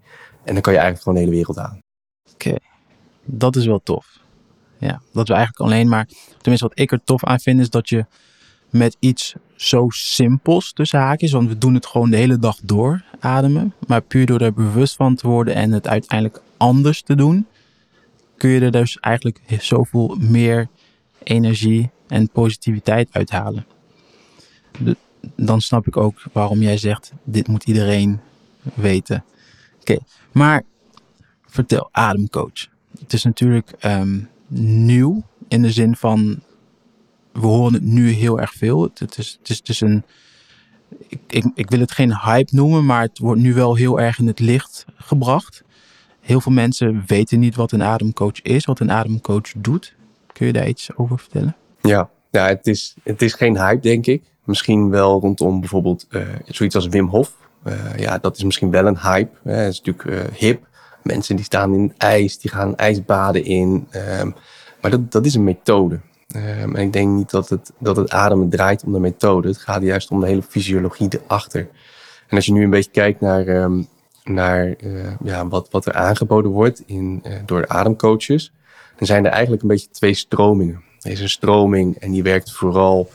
En 0.44 0.52
dan 0.52 0.62
kan 0.62 0.72
je 0.72 0.78
eigenlijk 0.78 1.02
gewoon 1.02 1.14
de 1.14 1.24
hele 1.24 1.36
wereld 1.36 1.58
aan. 1.58 1.78
Oké, 2.32 2.54
dat 3.24 3.56
is 3.56 3.66
wel 3.66 3.80
tof. 3.82 4.18
Ja, 4.78 5.00
dat 5.12 5.28
we 5.28 5.34
eigenlijk 5.34 5.70
alleen 5.70 5.88
maar, 5.88 6.08
tenminste 6.38 6.68
wat 6.68 6.78
ik 6.78 6.92
er 6.92 7.00
tof 7.04 7.24
aan 7.24 7.40
vind, 7.40 7.60
is 7.60 7.70
dat 7.70 7.88
je 7.88 8.06
met 8.70 8.96
iets 8.98 9.34
zo 9.56 9.86
simpels 9.88 10.72
tussen 10.72 11.00
haakjes, 11.00 11.32
want 11.32 11.48
we 11.48 11.58
doen 11.58 11.74
het 11.74 11.86
gewoon 11.86 12.10
de 12.10 12.16
hele 12.16 12.38
dag 12.38 12.58
door 12.62 13.04
ademen, 13.20 13.74
maar 13.86 14.00
puur 14.00 14.26
door 14.26 14.40
er 14.40 14.52
bewust 14.52 14.96
van 14.96 15.14
te 15.14 15.26
worden 15.26 15.54
en 15.54 15.72
het 15.72 15.88
uiteindelijk 15.88 16.42
anders 16.56 17.02
te 17.02 17.14
doen, 17.14 17.46
kun 18.36 18.50
je 18.50 18.60
er 18.60 18.70
dus 18.70 18.98
eigenlijk 19.00 19.40
zoveel 19.58 20.16
meer 20.18 20.68
energie 21.22 21.90
en 22.06 22.30
positiviteit 22.30 23.08
uithalen. 23.12 23.66
dan 25.36 25.60
snap 25.60 25.86
ik 25.86 25.96
ook 25.96 26.22
waarom 26.32 26.62
jij 26.62 26.76
zegt, 26.76 27.12
dit 27.24 27.48
moet 27.48 27.64
iedereen 27.64 28.20
weten. 28.74 29.24
Oké, 29.80 29.98
maar 30.32 30.62
vertel, 31.46 31.88
ademcoach. 31.92 32.68
Het 33.00 33.12
is 33.12 33.24
natuurlijk 33.24 33.72
um, 33.84 34.28
nieuw 34.50 35.22
in 35.48 35.62
de 35.62 35.70
zin 35.70 35.96
van 35.96 36.40
we 37.32 37.46
horen 37.46 37.72
het 37.72 37.82
nu 37.82 38.10
heel 38.10 38.40
erg 38.40 38.52
veel. 38.52 38.82
Het, 38.82 39.18
is, 39.18 39.38
het 39.38 39.48
is, 39.48 39.60
is 39.64 39.80
een. 39.80 40.04
Ik, 41.08 41.20
ik, 41.26 41.44
ik, 41.54 41.70
wil 41.70 41.80
het 41.80 41.92
geen 41.92 42.16
hype 42.16 42.54
noemen, 42.54 42.86
maar 42.86 43.02
het 43.02 43.18
wordt 43.18 43.40
nu 43.40 43.54
wel 43.54 43.74
heel 43.74 44.00
erg 44.00 44.18
in 44.18 44.26
het 44.26 44.38
licht 44.38 44.84
gebracht. 44.96 45.62
Heel 46.20 46.40
veel 46.40 46.52
mensen 46.52 47.02
weten 47.06 47.38
niet 47.38 47.56
wat 47.56 47.72
een 47.72 47.82
ademcoach 47.82 48.42
is, 48.42 48.64
wat 48.64 48.80
een 48.80 48.90
ademcoach 48.90 49.52
doet. 49.56 49.94
Kun 50.32 50.46
je 50.46 50.52
daar 50.52 50.68
iets 50.68 50.96
over 50.96 51.18
vertellen? 51.18 51.56
Ja, 51.82 52.10
ja 52.30 52.46
het, 52.46 52.66
is, 52.66 52.94
het 53.02 53.22
is 53.22 53.34
geen 53.34 53.58
hype, 53.58 53.80
denk 53.80 54.06
ik. 54.06 54.22
Misschien 54.44 54.90
wel 54.90 55.20
rondom 55.20 55.60
bijvoorbeeld 55.60 56.06
uh, 56.10 56.22
zoiets 56.44 56.74
als 56.74 56.86
Wim 56.86 57.06
Hof. 57.06 57.36
Uh, 57.66 57.96
ja, 57.96 58.18
dat 58.18 58.36
is 58.36 58.44
misschien 58.44 58.70
wel 58.70 58.86
een 58.86 58.98
hype. 58.98 59.50
Het 59.50 59.68
is 59.68 59.80
natuurlijk 59.80 60.30
uh, 60.30 60.38
hip. 60.38 60.67
Mensen 61.02 61.36
die 61.36 61.44
staan 61.44 61.74
in 61.74 61.94
ijs, 61.98 62.38
die 62.38 62.50
gaan 62.50 62.76
ijsbaden 62.76 63.44
in. 63.44 63.88
Um, 64.20 64.34
maar 64.80 64.90
dat, 64.90 65.12
dat 65.12 65.26
is 65.26 65.34
een 65.34 65.44
methode. 65.44 66.00
Um, 66.36 66.76
en 66.76 66.82
ik 66.82 66.92
denk 66.92 67.10
niet 67.10 67.30
dat 67.30 67.48
het, 67.48 67.72
dat 67.78 67.96
het 67.96 68.10
ademen 68.10 68.48
draait 68.48 68.84
om 68.84 68.92
de 68.92 69.00
methode. 69.00 69.48
Het 69.48 69.58
gaat 69.58 69.82
juist 69.82 70.10
om 70.10 70.20
de 70.20 70.26
hele 70.26 70.42
fysiologie 70.42 71.08
erachter. 71.24 71.68
En 72.28 72.36
als 72.36 72.46
je 72.46 72.52
nu 72.52 72.64
een 72.64 72.70
beetje 72.70 72.90
kijkt 72.90 73.20
naar, 73.20 73.48
um, 73.48 73.86
naar 74.24 74.74
uh, 74.84 75.10
ja, 75.22 75.48
wat, 75.48 75.68
wat 75.70 75.86
er 75.86 75.92
aangeboden 75.92 76.50
wordt 76.50 76.82
in, 76.86 77.22
uh, 77.26 77.32
door 77.46 77.60
de 77.60 77.68
ademcoaches, 77.68 78.52
dan 78.96 79.06
zijn 79.06 79.24
er 79.24 79.30
eigenlijk 79.30 79.62
een 79.62 79.68
beetje 79.68 79.90
twee 79.90 80.14
stromingen. 80.14 80.82
Er 81.00 81.10
is 81.10 81.20
een 81.20 81.28
stroming 81.28 81.96
en 81.96 82.10
die 82.10 82.22
werkt 82.22 82.52
vooral 82.52 83.10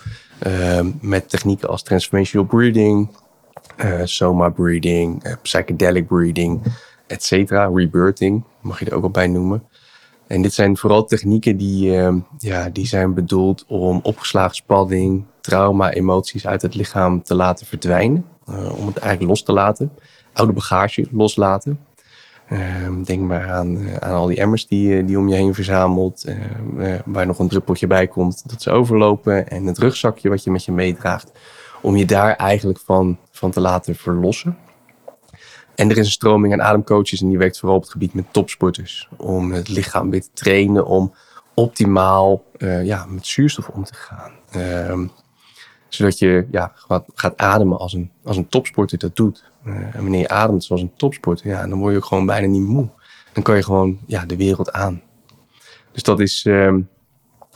met 1.01 1.29
technieken 1.29 1.69
als 1.69 1.83
transformational 1.83 2.45
breathing, 2.45 3.09
uh, 3.77 4.01
soma 4.03 4.49
breathing, 4.49 5.23
psychedelic 5.41 6.07
breathing 6.07 6.61
et 7.13 7.23
cetera. 7.23 7.69
Rebirthing, 7.73 8.43
mag 8.61 8.79
je 8.79 8.85
er 8.85 8.93
ook 8.93 9.01
wel 9.01 9.09
bij 9.09 9.27
noemen. 9.27 9.63
En 10.27 10.41
dit 10.41 10.53
zijn 10.53 10.77
vooral 10.77 11.05
technieken 11.05 11.57
die, 11.57 11.97
uh, 11.97 12.15
ja, 12.37 12.69
die 12.69 12.85
zijn 12.85 13.13
bedoeld 13.13 13.65
om 13.67 13.99
opgeslagen 14.03 14.55
spanning, 14.55 15.23
trauma, 15.41 15.91
emoties 15.91 16.47
uit 16.47 16.61
het 16.61 16.75
lichaam 16.75 17.23
te 17.23 17.35
laten 17.35 17.65
verdwijnen. 17.65 18.25
Uh, 18.49 18.79
om 18.79 18.87
het 18.87 18.97
eigenlijk 18.97 19.29
los 19.29 19.43
te 19.43 19.53
laten. 19.53 19.91
Oude 20.33 20.53
bagage 20.53 21.07
loslaten. 21.11 21.79
Uh, 22.49 22.59
denk 23.03 23.21
maar 23.21 23.51
aan, 23.51 23.77
uh, 23.77 23.95
aan 23.95 24.13
al 24.13 24.27
die 24.27 24.37
emmers 24.37 24.67
die, 24.67 25.05
die 25.05 25.17
om 25.17 25.29
je 25.29 25.35
heen 25.35 25.53
verzamelt. 25.53 26.25
waar 27.05 27.25
nog 27.25 27.39
een 27.39 27.47
druppeltje 27.47 27.87
bij 27.87 28.07
komt 28.07 28.49
dat 28.49 28.61
ze 28.61 28.71
overlopen. 28.71 29.49
En 29.49 29.65
het 29.65 29.77
rugzakje 29.77 30.29
wat 30.29 30.43
je 30.43 30.51
met 30.51 30.65
je 30.65 30.71
meedraagt. 30.71 31.31
Om 31.81 31.95
je 31.95 32.05
daar 32.05 32.35
eigenlijk 32.35 32.79
van, 32.79 33.17
van 33.31 33.51
te 33.51 33.61
laten 33.61 33.95
verlossen. 33.95 34.57
En 35.75 35.89
er 35.89 35.97
is 35.97 36.05
een 36.05 36.11
stroming 36.11 36.53
aan 36.53 36.61
ademcoaches 36.61 37.21
en 37.21 37.29
die 37.29 37.37
werkt 37.37 37.59
vooral 37.59 37.77
op 37.77 37.83
het 37.83 37.91
gebied 37.91 38.13
met 38.13 38.33
topsporters. 38.33 39.09
Om 39.17 39.51
het 39.51 39.69
lichaam 39.69 40.09
weer 40.09 40.21
te 40.21 40.29
trainen 40.33 40.85
om 40.85 41.13
optimaal 41.53 42.43
uh, 42.57 42.85
ja, 42.85 43.05
met 43.05 43.27
zuurstof 43.27 43.67
om 43.67 43.83
te 43.83 43.93
gaan. 43.93 44.31
Uh, 44.57 45.07
zodat 45.87 46.19
je 46.19 46.47
ja, 46.51 46.71
gaat, 47.13 47.37
ademen 47.37 47.77
als 47.77 47.93
een, 47.93 48.11
als 48.23 48.37
een 48.37 48.47
topsporter 48.47 48.97
dat 48.97 49.15
doet. 49.15 49.51
Uh, 49.65 49.75
en 49.75 50.01
wanneer 50.01 50.19
je 50.19 50.29
ademt 50.29 50.63
zoals 50.63 50.81
een 50.81 50.93
topsporter, 50.95 51.47
ja, 51.47 51.67
dan 51.67 51.79
word 51.79 51.91
je 51.91 51.97
ook 51.97 52.05
gewoon 52.05 52.25
bijna 52.25 52.47
niet 52.47 52.67
moe. 52.67 52.89
Dan 53.33 53.43
kan 53.43 53.55
je 53.55 53.63
gewoon 53.63 53.99
ja, 54.05 54.25
de 54.25 54.35
wereld 54.35 54.71
aan. 54.71 55.01
Dus 55.91 56.03
dat 56.03 56.19
is, 56.19 56.45
uh, 56.45 56.73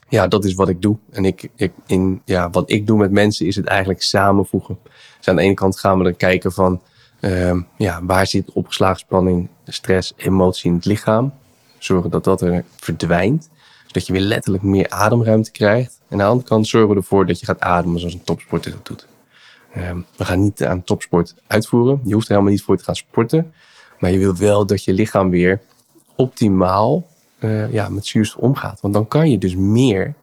ja, 0.10 0.28
dat 0.28 0.46
is 0.46 0.54
wat 0.54 0.70
ik 0.70 0.82
doe. 0.82 0.98
En 1.10 1.26
ik, 1.26 1.50
ik, 1.56 1.72
in, 1.86 2.22
ja, 2.26 2.50
wat 2.50 2.72
ik 2.72 2.88
doe 2.88 2.98
met 2.98 3.12
mensen 3.12 3.46
is 3.46 3.56
het 3.56 3.66
eigenlijk 3.66 4.02
samenvoegen. 4.02 4.78
Dus 5.18 5.28
aan 5.28 5.36
de 5.36 5.42
ene 5.42 5.54
kant 5.54 5.80
gaan 5.80 5.98
we 5.98 6.04
dan 6.04 6.16
kijken 6.16 6.52
van 6.52 6.82
uh, 7.20 7.62
ja, 7.78 8.04
waar 8.04 8.28
zit 8.28 8.52
opgeslagen 8.52 9.00
spanning, 9.00 9.48
stress, 9.66 10.14
emotie 10.16 10.70
in 10.70 10.76
het 10.76 10.86
lichaam. 10.86 11.34
Zorgen 11.78 12.10
dat 12.10 12.24
dat 12.24 12.42
er 12.42 12.64
verdwijnt. 12.76 13.50
Zodat 13.86 14.08
je 14.08 14.14
weer 14.14 14.22
letterlijk 14.22 14.64
meer 14.64 14.90
ademruimte 14.90 15.52
krijgt. 15.52 16.00
En 16.08 16.12
aan 16.12 16.18
de 16.18 16.24
andere 16.24 16.48
kant 16.48 16.68
zorgen 16.68 16.90
we 16.90 16.96
ervoor 16.96 17.26
dat 17.26 17.40
je 17.40 17.46
gaat 17.46 17.60
ademen 17.60 18.00
zoals 18.00 18.14
een 18.14 18.24
topsporter 18.24 18.72
dat 18.72 18.86
doet. 18.86 19.08
Uh, 19.78 19.92
we 20.16 20.26
gaan 20.26 20.42
niet 20.42 20.64
aan 20.64 20.84
topsport 20.84 21.36
uitvoeren. 21.48 22.02
Je 22.04 22.14
hoeft 22.14 22.26
er 22.26 22.32
helemaal 22.32 22.54
niet 22.54 22.64
voor 22.64 22.78
te 22.78 22.84
gaan 22.84 22.96
sporten. 22.96 23.54
Maar 24.00 24.12
je 24.12 24.18
wil 24.18 24.36
wel 24.36 24.66
dat 24.66 24.84
je 24.84 24.94
lichaam 24.94 25.30
weer 25.30 25.62
optimaal 26.16 27.08
uh, 27.40 27.74
ja, 27.74 27.90
met 27.90 28.06
zuurstof 28.06 28.42
omgaat. 28.42 28.82
Want 28.82 28.94
dan 28.94 29.08
kan 29.08 29.32
je 29.32 29.38
dus 29.38 29.56
meer 29.56 30.14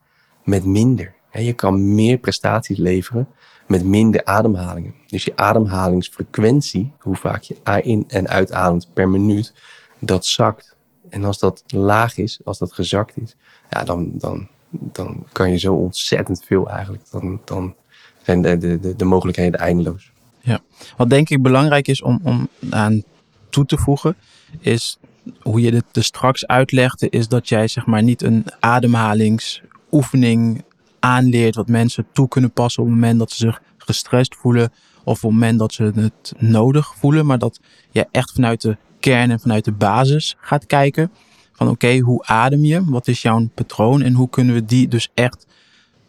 met 0.45 0.65
minder. 0.65 1.15
Je 1.33 1.53
kan 1.53 1.95
meer 1.95 2.19
prestaties 2.19 2.79
leveren 2.79 3.29
met 3.67 3.85
minder 3.85 4.25
ademhalingen. 4.25 4.95
Dus 5.07 5.25
je 5.25 5.37
ademhalingsfrequentie, 5.37 6.93
hoe 6.99 7.17
vaak 7.17 7.43
je 7.43 7.57
in- 7.83 8.05
en 8.09 8.29
uitademt 8.29 8.89
per 8.93 9.09
minuut, 9.09 9.53
dat 9.99 10.27
zakt. 10.27 10.77
En 11.09 11.25
als 11.25 11.39
dat 11.39 11.63
laag 11.67 12.17
is, 12.17 12.41
als 12.45 12.59
dat 12.59 12.73
gezakt 12.73 13.17
is, 13.17 13.37
ja, 13.71 13.85
dan, 13.85 14.11
dan, 14.13 14.49
dan 14.71 15.27
kan 15.33 15.51
je 15.51 15.59
zo 15.59 15.75
ontzettend 15.75 16.45
veel 16.45 16.71
eigenlijk. 16.71 17.03
Dan, 17.11 17.41
dan 17.45 17.75
zijn 18.23 18.43
de, 18.43 18.59
de, 18.59 18.97
de 18.97 19.05
mogelijkheden 19.05 19.61
eindeloos. 19.61 20.13
Ja, 20.41 20.61
wat 20.97 21.11
denk 21.11 21.31
ik 21.31 21.43
belangrijk 21.43 21.89
is 21.89 22.03
om, 22.03 22.21
om 22.23 22.49
aan 22.71 23.03
toe 23.51 23.67
te 23.67 23.77
voegen, 23.77 24.17
is 24.61 24.99
hoe 25.43 25.61
je 25.61 25.71
dit 25.71 25.85
dus 25.91 26.07
straks 26.07 26.47
uitlegde, 26.47 27.09
is 27.09 27.29
dat 27.29 27.49
jij 27.49 27.69
zeg 27.69 27.87
maar 27.87 28.03
niet 28.03 28.23
een 28.23 28.45
ademhalingsoefening 28.61 30.65
aanleert 31.05 31.55
wat 31.55 31.69
mensen 31.69 32.07
toe 32.13 32.29
kunnen 32.29 32.53
passen 32.53 32.83
op 32.83 32.89
het 32.89 32.99
moment 32.99 33.19
dat 33.19 33.31
ze 33.31 33.37
zich 33.37 33.63
gestrest 33.79 34.35
voelen 34.35 34.73
of 35.05 35.25
op 35.25 35.31
het 35.31 35.31
moment 35.31 35.59
dat 35.59 35.73
ze 35.73 35.93
het 35.95 36.33
nodig 36.39 36.95
voelen, 36.97 37.27
maar 37.27 37.39
dat 37.39 37.61
je 37.91 38.07
echt 38.11 38.33
vanuit 38.33 38.61
de 38.61 38.77
kern 39.01 39.31
en 39.31 39.41
vanuit 39.41 39.65
de 39.65 39.73
basis 39.73 40.37
gaat 40.41 40.67
kijken 40.67 41.11
van 41.53 41.69
oké, 41.69 41.99
hoe 41.99 42.25
adem 42.25 42.65
je? 42.65 42.85
Wat 42.85 43.09
is 43.09 43.23
jouw 43.23 43.49
patroon 43.55 44.03
en 44.03 44.13
hoe 44.13 44.29
kunnen 44.29 44.55
we 44.55 44.65
die 44.65 44.89
dus 44.89 45.09
echt 45.15 45.47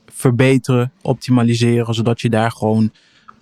verbeteren, 0.05 0.91
optimaliseren, 1.01 1.93
zodat 1.93 2.21
je 2.21 2.29
daar 2.29 2.51
gewoon 2.51 2.91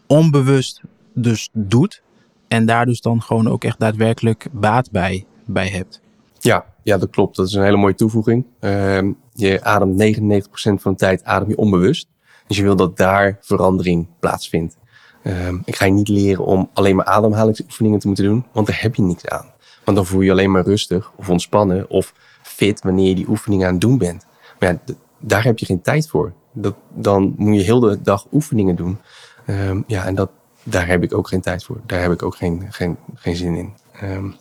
onbewust 0.08 0.82
dus 1.14 1.50
doet 1.54 2.02
en 2.48 2.66
daar 2.66 2.86
dus 2.86 3.02
dan 3.02 3.22
gewoon 3.22 3.48
ook 3.48 3.64
echt 3.64 3.80
daadwerkelijk 3.80 4.48
baat 4.52 4.92
bij, 4.92 5.26
bij 5.46 5.68
hebt. 5.68 6.02
Ja, 6.40 6.66
ja, 6.84 6.98
dat 6.98 7.10
klopt. 7.10 7.36
Dat 7.36 7.48
is 7.48 7.54
een 7.54 7.64
hele 7.64 7.78
mooie 7.78 7.96
toevoeging. 7.96 8.46
Uh, 8.60 9.00
je 9.34 9.63
ademt 9.63 10.18
99% 10.18 10.48
van 10.54 10.92
de 10.92 10.98
tijd 10.98 11.24
adem 11.24 11.50
je 11.50 11.58
onbewust. 11.58 12.08
Dus 12.48 12.58
je 12.58 12.63
wil 12.63 12.75
dat 12.75 12.98
daar 12.98 13.38
verandering 13.42 14.08
plaatsvindt. 14.20 14.78
Uh, 15.24 15.48
ik 15.66 15.75
ga 15.75 15.86
je 15.86 15.92
niet 15.92 16.08
leren 16.08 16.46
om 16.46 16.70
alleen 16.74 16.96
maar 16.96 17.06
ademhalingsoefeningen 17.06 18.00
te 18.00 18.08
moeten 18.08 18.25
doen, 18.25 18.46
want 18.52 18.68
daar 18.68 18.82
heb 18.82 18.96
je 18.96 19.02
niks 19.02 19.28
aan. 19.28 19.52
Want 19.84 19.98
dan 19.98 20.06
voel 20.06 20.20
je 20.20 20.25
je 20.25 20.32
alleen 20.32 20.52
maar 20.52 20.63
rustig 20.63 21.12
of 21.16 21.30
ontspannen 21.30 21.90
of 21.90 22.13
fit 22.42 22.82
wanneer 22.82 23.08
je 23.08 23.16
die 23.16 23.30
oefeningen 23.30 23.68
aan 23.68 23.72
het 23.72 23.82
doen 23.82 23.98
bent. 23.98 24.25
Maar 24.60 24.78
daar 25.20 25.44
heb 25.44 25.60
je 25.60 25.66
geen 25.66 25.82
tijd 25.82 26.08
voor. 26.08 26.34
Dat, 26.52 26.75
dan 26.90 27.34
moet 27.38 27.56
je 27.56 27.62
heel 27.62 27.80
de 27.80 28.02
dag 28.02 28.25
oefeningen 28.32 28.75
doen. 28.75 28.98
Ehm, 29.46 29.82
ja, 29.88 30.06
en 30.06 30.16
dat, 30.16 30.30
daar 30.63 30.88
heb 30.88 31.04
ik 31.04 31.13
ook 31.13 31.28
geen 31.28 31.42
tijd 31.42 31.63
voor. 31.63 31.82
Daar 31.86 32.02
heb 32.02 32.12
ik 32.12 32.24
ook 32.24 32.36
geen, 32.36 32.66
geen, 32.70 32.98
geen 33.16 33.36
zin 33.36 33.56
in. 33.56 33.74
Ehm, 33.92 34.32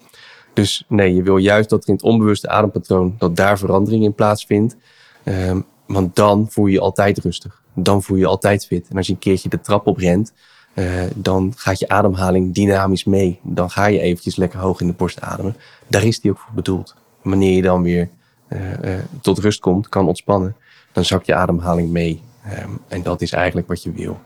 dus 0.53 0.85
nee, 0.89 1.15
je 1.15 1.23
wil 1.23 1.37
juist 1.37 1.71
dat 1.71 1.83
er 1.83 1.89
in 1.89 1.95
het 1.95 2.03
onbewuste 2.03 2.49
adempatroon, 2.49 3.15
dat 3.19 3.37
daar 3.37 3.59
verandering 3.59 4.05
in 4.05 4.15
plaatsvindt. 4.15 4.77
Um, 5.25 5.65
want 5.87 6.17
dan 6.17 6.47
voel 6.51 6.67
je 6.67 6.73
je 6.73 6.81
altijd 6.81 7.19
rustig. 7.19 7.63
Dan 7.75 8.03
voel 8.03 8.17
je 8.17 8.23
je 8.23 8.29
altijd 8.29 8.67
fit. 8.67 8.89
En 8.89 8.97
als 8.97 9.07
je 9.07 9.13
een 9.13 9.19
keertje 9.19 9.49
de 9.49 9.61
trap 9.61 9.87
op 9.87 9.97
rent, 9.97 10.33
uh, 10.75 11.03
dan 11.15 11.53
gaat 11.57 11.79
je 11.79 11.89
ademhaling 11.89 12.55
dynamisch 12.55 13.05
mee. 13.05 13.41
Dan 13.43 13.71
ga 13.71 13.87
je 13.87 14.01
eventjes 14.01 14.37
lekker 14.37 14.59
hoog 14.59 14.81
in 14.81 14.87
de 14.87 14.93
borst 14.93 15.21
ademen. 15.21 15.57
Daar 15.87 16.05
is 16.05 16.21
die 16.21 16.31
ook 16.31 16.39
voor 16.39 16.55
bedoeld. 16.55 16.95
Wanneer 17.23 17.57
je 17.57 17.63
dan 17.63 17.83
weer 17.83 18.09
uh, 18.49 18.73
uh, 18.85 18.99
tot 19.21 19.39
rust 19.39 19.61
komt, 19.61 19.89
kan 19.89 20.07
ontspannen, 20.07 20.57
dan 20.93 21.05
zakt 21.05 21.27
je 21.27 21.35
ademhaling 21.35 21.91
mee. 21.91 22.23
Um, 22.63 22.79
en 22.89 23.03
dat 23.03 23.21
is 23.21 23.33
eigenlijk 23.33 23.69
wat 23.69 23.83
je 23.83 23.93
wil. 23.93 24.21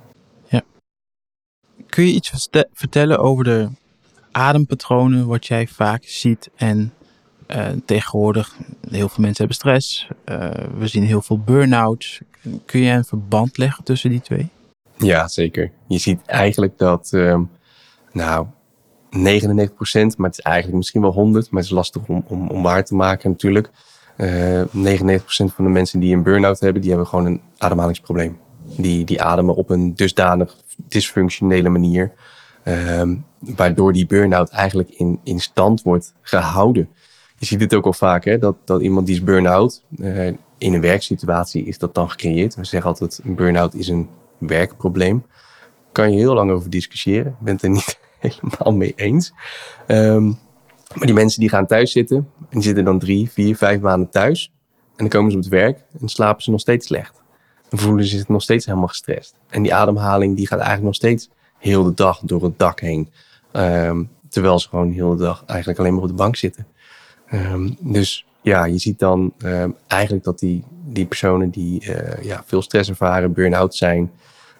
Ja. 0.49 0.62
Kun 1.87 2.04
je 2.04 2.12
iets 2.12 2.49
vertellen 2.73 3.18
over 3.18 3.45
de 3.45 3.68
adempatronen 4.37 5.26
wat 5.26 5.47
jij 5.47 5.66
vaak 5.66 6.05
ziet 6.05 6.50
en 6.57 6.93
uh, 7.49 7.69
tegenwoordig, 7.85 8.57
heel 8.90 9.09
veel 9.09 9.25
mensen 9.25 9.37
hebben 9.37 9.57
stress. 9.57 10.09
Uh, 10.25 10.50
we 10.78 10.87
zien 10.87 11.05
heel 11.05 11.23
veel 11.23 11.38
burn-outs. 11.38 12.21
Kun 12.64 12.81
je 12.81 12.93
een 12.93 13.05
verband 13.05 13.59
leggen 13.59 13.85
tussen 13.85 14.11
die 14.11 14.21
twee? 14.21 14.49
Ja, 14.97 15.28
zeker. 15.28 15.71
Je 15.88 15.99
ziet 15.99 16.21
eigenlijk 16.26 16.78
dat, 16.78 17.11
um, 17.12 17.50
nou, 18.12 18.47
99%, 18.47 18.49
maar 20.16 20.28
het 20.28 20.38
is 20.38 20.40
eigenlijk 20.40 20.76
misschien 20.76 21.00
wel 21.00 21.12
100, 21.12 21.50
maar 21.50 21.61
het 21.61 21.71
is 21.71 21.76
lastig 21.76 22.02
om, 22.07 22.25
om, 22.26 22.49
om 22.49 22.62
waar 22.62 22.85
te 22.85 22.95
maken 22.95 23.31
natuurlijk. 23.31 23.71
Uh, 24.16 24.62
99% 24.62 24.64
van 25.26 25.64
de 25.64 25.71
mensen 25.71 26.00
die 26.00 26.14
een 26.14 26.23
burn-out 26.23 26.61
hebben, 26.61 26.81
die 26.81 26.90
hebben 26.90 27.09
gewoon 27.09 27.26
een 27.26 27.40
ademhalingsprobleem. 27.59 28.38
Die, 28.76 29.05
die 29.05 29.23
ademen 29.23 29.55
op 29.55 29.71
een 29.71 29.95
dusdanig 29.95 30.57
dysfunctionele 30.88 31.69
manier, 31.69 32.12
um, 32.68 33.25
waardoor 33.38 33.92
die 33.92 34.06
burn-out 34.06 34.49
eigenlijk 34.49 34.90
in, 34.90 35.20
in 35.25 35.40
stand 35.40 35.82
wordt 35.82 36.14
gehouden 36.20 36.88
je 37.38 37.46
ziet 37.46 37.61
het 37.61 37.75
ook 37.75 37.85
al 37.85 37.92
vaak, 37.92 38.25
hè, 38.25 38.38
dat, 38.38 38.56
dat 38.64 38.80
iemand 38.80 39.06
die 39.06 39.14
is 39.14 39.23
burn-out, 39.23 39.85
uh, 39.96 40.26
in 40.58 40.75
een 40.75 40.80
werksituatie 40.80 41.64
is 41.64 41.78
dat 41.78 41.94
dan 41.94 42.11
gecreëerd. 42.11 42.54
We 42.54 42.64
zeggen 42.64 42.90
altijd, 42.90 43.20
een 43.25 43.35
burn-out 43.35 43.75
is 43.75 43.88
een 43.88 44.08
werkprobleem. 44.38 45.26
Kan 45.92 46.12
je 46.12 46.18
heel 46.18 46.35
lang 46.35 46.50
over 46.50 46.70
discussiëren. 46.70 47.26
Ik 47.26 47.44
ben 47.44 47.54
het 47.54 47.62
er 47.62 47.70
niet 47.70 47.99
helemaal 48.18 48.73
mee 48.73 48.92
eens. 48.96 49.32
Um, 49.87 50.38
maar 50.94 51.06
die 51.06 51.14
mensen 51.14 51.40
die 51.40 51.49
gaan 51.49 51.66
thuis 51.66 51.92
zitten, 51.92 52.16
en 52.16 52.46
die 52.50 52.62
zitten 52.62 52.85
dan 52.85 52.99
drie, 52.99 53.30
vier, 53.30 53.56
vijf 53.56 53.80
maanden 53.80 54.11
thuis. 54.11 54.52
En 54.88 54.94
dan 54.96 55.08
komen 55.08 55.30
ze 55.30 55.37
op 55.37 55.42
het 55.42 55.52
werk 55.52 55.85
en 56.00 56.08
slapen 56.08 56.42
ze 56.42 56.50
nog 56.50 56.61
steeds 56.61 56.87
slecht. 56.87 57.23
En 57.70 57.78
voelen 57.78 58.04
ze 58.04 58.16
zich 58.16 58.28
nog 58.28 58.42
steeds 58.42 58.66
helemaal 58.66 58.88
gestrest. 58.88 59.35
En 59.49 59.62
die 59.62 59.75
ademhaling 59.75 60.37
die 60.37 60.46
gaat 60.46 60.58
eigenlijk 60.58 60.87
nog 60.87 60.94
steeds 60.94 61.30
heel 61.66 61.85
de 61.85 61.94
dag 61.94 62.20
door 62.25 62.42
het 62.42 62.58
dak 62.58 62.80
heen. 62.80 63.08
Um, 63.52 64.11
terwijl 64.28 64.58
ze 64.58 64.68
gewoon 64.68 64.90
heel 64.90 65.16
de 65.16 65.23
dag 65.23 65.44
eigenlijk 65.46 65.78
alleen 65.78 65.94
maar 65.94 66.02
op 66.02 66.08
de 66.08 66.14
bank 66.14 66.37
zitten. 66.37 66.66
Um, 67.32 67.76
dus 67.80 68.26
ja, 68.42 68.64
je 68.64 68.78
ziet 68.78 68.99
dan 68.99 69.32
um, 69.44 69.75
eigenlijk 69.87 70.25
dat 70.25 70.38
die, 70.38 70.64
die 70.85 71.06
personen 71.06 71.50
die 71.50 71.85
uh, 71.88 72.25
ja, 72.25 72.42
veel 72.46 72.62
stress 72.62 72.88
ervaren, 72.88 73.32
burn-out 73.32 73.75
zijn, 73.75 74.11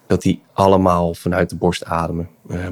dat 0.07 0.23
die 0.23 0.43
allemaal 0.53 1.15
vanuit 1.15 1.51
de 1.51 1.57
borst 1.57 1.85
ademen. 1.85 2.29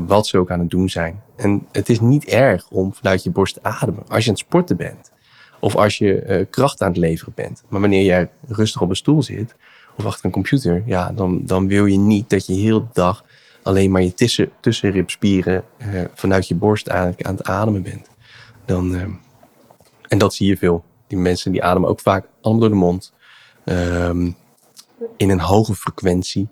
Wat 0.06 0.26
ze 0.26 0.38
ook 0.38 0.50
aan 0.50 0.60
het 0.60 0.70
doen 0.70 0.88
zijn. 0.88 1.22
En 1.36 1.66
het 1.72 1.88
is 1.88 2.00
niet 2.00 2.24
erg 2.24 2.68
om 2.70 2.94
vanuit 2.94 3.22
je 3.22 3.30
borst 3.30 3.54
te 3.54 3.62
ademen 3.62 4.02
als 4.08 4.24
je 4.24 4.30
aan 4.30 4.36
het 4.36 4.44
sporten 4.46 4.76
bent. 4.76 5.12
Of 5.60 5.76
als 5.76 5.98
je 5.98 6.24
uh, 6.26 6.46
kracht 6.50 6.82
aan 6.82 6.88
het 6.88 6.96
leveren 6.96 7.32
bent. 7.36 7.62
Maar 7.68 7.80
wanneer 7.80 8.04
jij 8.04 8.30
rustig 8.48 8.80
op 8.80 8.88
een 8.88 8.96
stoel 8.96 9.22
zit 9.22 9.54
of 9.96 10.04
achter 10.04 10.24
een 10.24 10.30
computer, 10.30 10.82
ja, 10.86 11.12
dan, 11.12 11.40
dan 11.44 11.68
wil 11.68 11.86
je 11.86 11.98
niet 11.98 12.30
dat 12.30 12.46
je 12.46 12.52
heel 12.52 12.80
de 12.80 12.92
dag 12.92 13.24
alleen 13.64 13.90
maar 13.90 14.02
je 14.02 14.14
tussen, 14.14 14.50
tussenribspieren 14.60 15.64
vanuit 16.14 16.48
je 16.48 16.54
borst 16.54 16.86
eigenlijk 16.86 17.22
aan 17.22 17.36
het 17.36 17.46
ademen 17.46 17.82
bent. 17.82 18.08
Dan, 18.64 18.94
ehm, 18.94 19.10
en 20.08 20.18
dat 20.18 20.34
zie 20.34 20.48
je 20.48 20.56
veel. 20.56 20.84
Die 21.06 21.18
mensen 21.18 21.52
die 21.52 21.64
ademen 21.64 21.88
ook 21.88 22.00
vaak 22.00 22.26
allemaal 22.40 22.60
door 22.60 22.70
de 22.70 22.76
mond. 22.76 23.12
Um, 23.64 24.36
in 25.16 25.30
een 25.30 25.40
hoge 25.40 25.74
frequentie. 25.74 26.48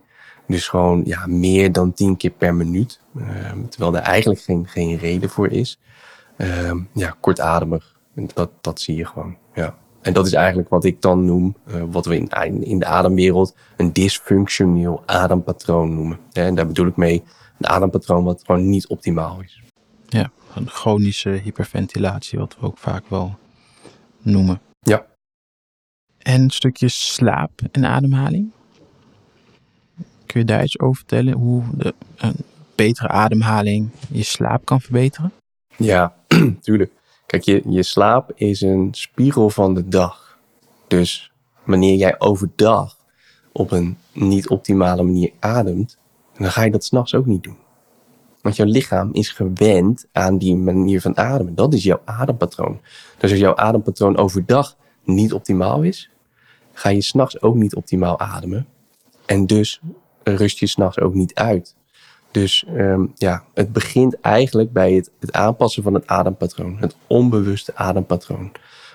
Dus 0.47 0.69
gewoon 0.69 1.03
ja, 1.05 1.27
meer 1.27 1.73
dan 1.73 1.93
tien 1.93 2.17
keer 2.17 2.31
per 2.31 2.55
minuut. 2.55 3.01
Um, 3.17 3.69
terwijl 3.69 3.97
er 3.97 4.03
eigenlijk 4.03 4.41
geen, 4.41 4.69
geen 4.69 4.99
reden 4.99 5.31
voor 5.31 5.49
is. 5.49 5.79
Um, 6.37 6.89
ja, 6.93 7.17
kortademig. 7.21 7.97
Dat, 8.15 8.51
dat 8.61 8.81
zie 8.81 8.97
je 8.97 9.07
gewoon. 9.07 9.37
Ja. 9.55 9.77
En 10.03 10.13
dat 10.13 10.27
is 10.27 10.33
eigenlijk 10.33 10.69
wat 10.69 10.85
ik 10.85 11.03
dan 11.03 11.25
noem, 11.25 11.57
uh, 11.67 11.83
wat 11.91 12.07
we 12.07 12.17
in, 12.17 12.65
in 12.65 12.79
de 12.79 12.87
ademwereld 12.87 13.57
een 13.77 13.93
dysfunctioneel 13.93 15.03
adempatroon 15.07 15.95
noemen. 15.95 16.19
En 16.33 16.55
daar 16.55 16.67
bedoel 16.67 16.87
ik 16.87 16.97
mee 16.97 17.23
een 17.59 17.67
adempatroon 17.69 18.25
wat 18.25 18.43
gewoon 18.45 18.69
niet 18.69 18.87
optimaal 18.87 19.41
is. 19.41 19.63
Ja, 20.09 20.31
een 20.55 20.69
chronische 20.69 21.31
hyperventilatie, 21.31 22.39
wat 22.39 22.57
we 22.61 22.67
ook 22.67 22.79
vaak 22.79 23.05
wel 23.09 23.39
noemen. 24.23 24.61
Ja. 24.79 25.07
En 26.19 26.43
een 26.43 26.51
stukje 26.51 26.89
slaap 26.89 27.61
en 27.73 27.87
ademhaling. 27.87 28.51
Kun 30.27 30.41
je 30.41 30.47
daar 30.47 30.63
iets 30.63 30.79
over 30.79 30.97
vertellen? 30.97 31.33
Hoe 31.33 31.65
de, 31.77 31.95
een 32.17 32.37
betere 32.75 33.09
ademhaling 33.09 33.91
je 34.09 34.23
slaap 34.23 34.65
kan 34.65 34.81
verbeteren? 34.81 35.33
Ja, 35.77 36.15
tuurlijk. 36.61 36.93
Kijk, 37.33 37.45
je, 37.45 37.63
je 37.67 37.83
slaap 37.83 38.33
is 38.35 38.61
een 38.61 38.89
spiegel 38.91 39.51
van 39.51 39.75
de 39.75 39.89
dag. 39.89 40.39
Dus 40.87 41.33
wanneer 41.65 41.95
jij 41.95 42.21
overdag 42.21 42.97
op 43.53 43.71
een 43.71 43.97
niet 44.13 44.49
optimale 44.49 45.03
manier 45.03 45.33
ademt, 45.39 45.99
dan 46.39 46.51
ga 46.51 46.63
je 46.63 46.71
dat 46.71 46.85
s'nachts 46.85 47.15
ook 47.15 47.27
niet 47.27 47.43
doen. 47.43 47.57
Want 48.41 48.57
jouw 48.57 48.67
lichaam 48.67 49.13
is 49.13 49.31
gewend 49.31 50.07
aan 50.13 50.39
die 50.39 50.57
manier 50.57 51.01
van 51.01 51.17
ademen. 51.17 51.55
Dat 51.55 51.75
is 51.75 51.83
jouw 51.83 52.01
adempatroon. 52.05 52.81
Dus 53.19 53.31
als 53.31 53.41
jouw 53.41 53.57
adempatroon 53.57 54.17
overdag 54.17 54.77
niet 55.05 55.33
optimaal 55.33 55.83
is, 55.83 56.11
ga 56.73 56.89
je 56.89 57.03
s'nachts 57.03 57.43
ook 57.43 57.55
niet 57.55 57.75
optimaal 57.75 58.19
ademen. 58.19 58.67
En 59.27 59.47
dus 59.47 59.81
rust 60.23 60.59
je 60.59 60.67
s'nachts 60.67 61.01
ook 61.01 61.15
niet 61.15 61.35
uit. 61.35 61.77
Dus 62.33 62.65
um, 62.77 63.13
ja, 63.15 63.45
het 63.55 63.73
begint 63.73 64.21
eigenlijk 64.21 64.73
bij 64.73 64.93
het, 64.93 65.11
het 65.21 65.33
aanpassen 65.33 65.83
van 65.83 65.95
het 65.95 66.07
adempatroon. 66.07 66.77
Het 66.81 66.97
onbewuste 67.07 67.77
adempatroon. 67.77 68.53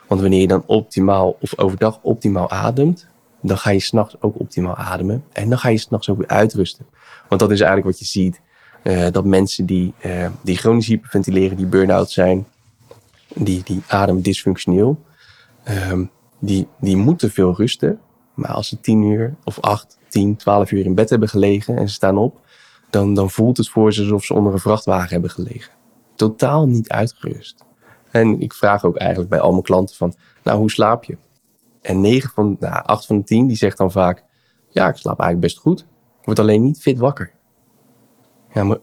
Want 0.07 0.21
wanneer 0.21 0.41
je 0.41 0.47
dan 0.47 0.63
optimaal 0.65 1.37
of 1.39 1.59
overdag 1.59 1.99
optimaal 2.01 2.49
ademt, 2.49 3.07
dan 3.41 3.57
ga 3.57 3.69
je 3.69 3.79
s'nachts 3.79 4.15
ook 4.19 4.39
optimaal 4.39 4.75
ademen. 4.75 5.23
En 5.31 5.49
dan 5.49 5.57
ga 5.57 5.69
je 5.69 5.77
s'nachts 5.77 6.09
ook 6.09 6.17
weer 6.17 6.27
uitrusten. 6.27 6.85
Want 7.29 7.41
dat 7.41 7.51
is 7.51 7.59
eigenlijk 7.59 7.89
wat 7.89 7.99
je 7.99 8.05
ziet. 8.05 8.41
Uh, 8.83 9.07
dat 9.11 9.25
mensen 9.25 9.65
die, 9.65 9.93
uh, 10.05 10.27
die 10.41 10.57
chronisch 10.57 10.87
hyperventileren, 10.87 11.57
die 11.57 11.65
burn-out 11.65 12.11
zijn, 12.11 12.47
die, 13.33 13.63
die 13.63 13.81
ademen 13.87 14.21
dysfunctioneel, 14.21 15.03
um, 15.89 16.09
die, 16.39 16.67
die 16.79 16.97
moeten 16.97 17.31
veel 17.31 17.55
rusten. 17.55 17.99
Maar 18.33 18.51
als 18.51 18.67
ze 18.67 18.79
tien 18.79 19.03
uur 19.03 19.35
of 19.43 19.59
acht, 19.59 19.97
tien, 20.09 20.35
twaalf 20.35 20.71
uur 20.71 20.85
in 20.85 20.95
bed 20.95 21.09
hebben 21.09 21.29
gelegen 21.29 21.77
en 21.77 21.87
ze 21.87 21.93
staan 21.93 22.17
op, 22.17 22.39
dan, 22.89 23.13
dan 23.13 23.29
voelt 23.29 23.57
het 23.57 23.69
voor 23.69 23.93
ze 23.93 24.01
alsof 24.01 24.23
ze 24.23 24.33
onder 24.33 24.53
een 24.53 24.59
vrachtwagen 24.59 25.09
hebben 25.09 25.29
gelegen. 25.29 25.73
Totaal 26.15 26.67
niet 26.67 26.89
uitgerust. 26.89 27.65
En 28.11 28.39
ik 28.39 28.53
vraag 28.53 28.83
ook 28.83 28.97
eigenlijk 28.97 29.29
bij 29.29 29.39
al 29.39 29.51
mijn 29.51 29.63
klanten 29.63 29.95
van, 29.95 30.13
nou, 30.43 30.57
hoe 30.57 30.71
slaap 30.71 31.03
je? 31.03 31.17
En 31.81 32.01
negen 32.01 32.29
van, 32.29 32.57
nou, 32.59 32.83
acht 32.85 33.05
van 33.05 33.17
de 33.17 33.23
tien, 33.23 33.47
die 33.47 33.57
zegt 33.57 33.77
dan 33.77 33.91
vaak, 33.91 34.23
ja, 34.69 34.87
ik 34.87 34.95
slaap 34.95 35.19
eigenlijk 35.19 35.53
best 35.53 35.57
goed. 35.57 35.79
Ik 36.19 36.25
word 36.25 36.39
alleen 36.39 36.63
niet 36.63 36.81
fit 36.81 36.97
wakker. 36.97 37.31
Ja, 38.53 38.63
maar 38.63 38.77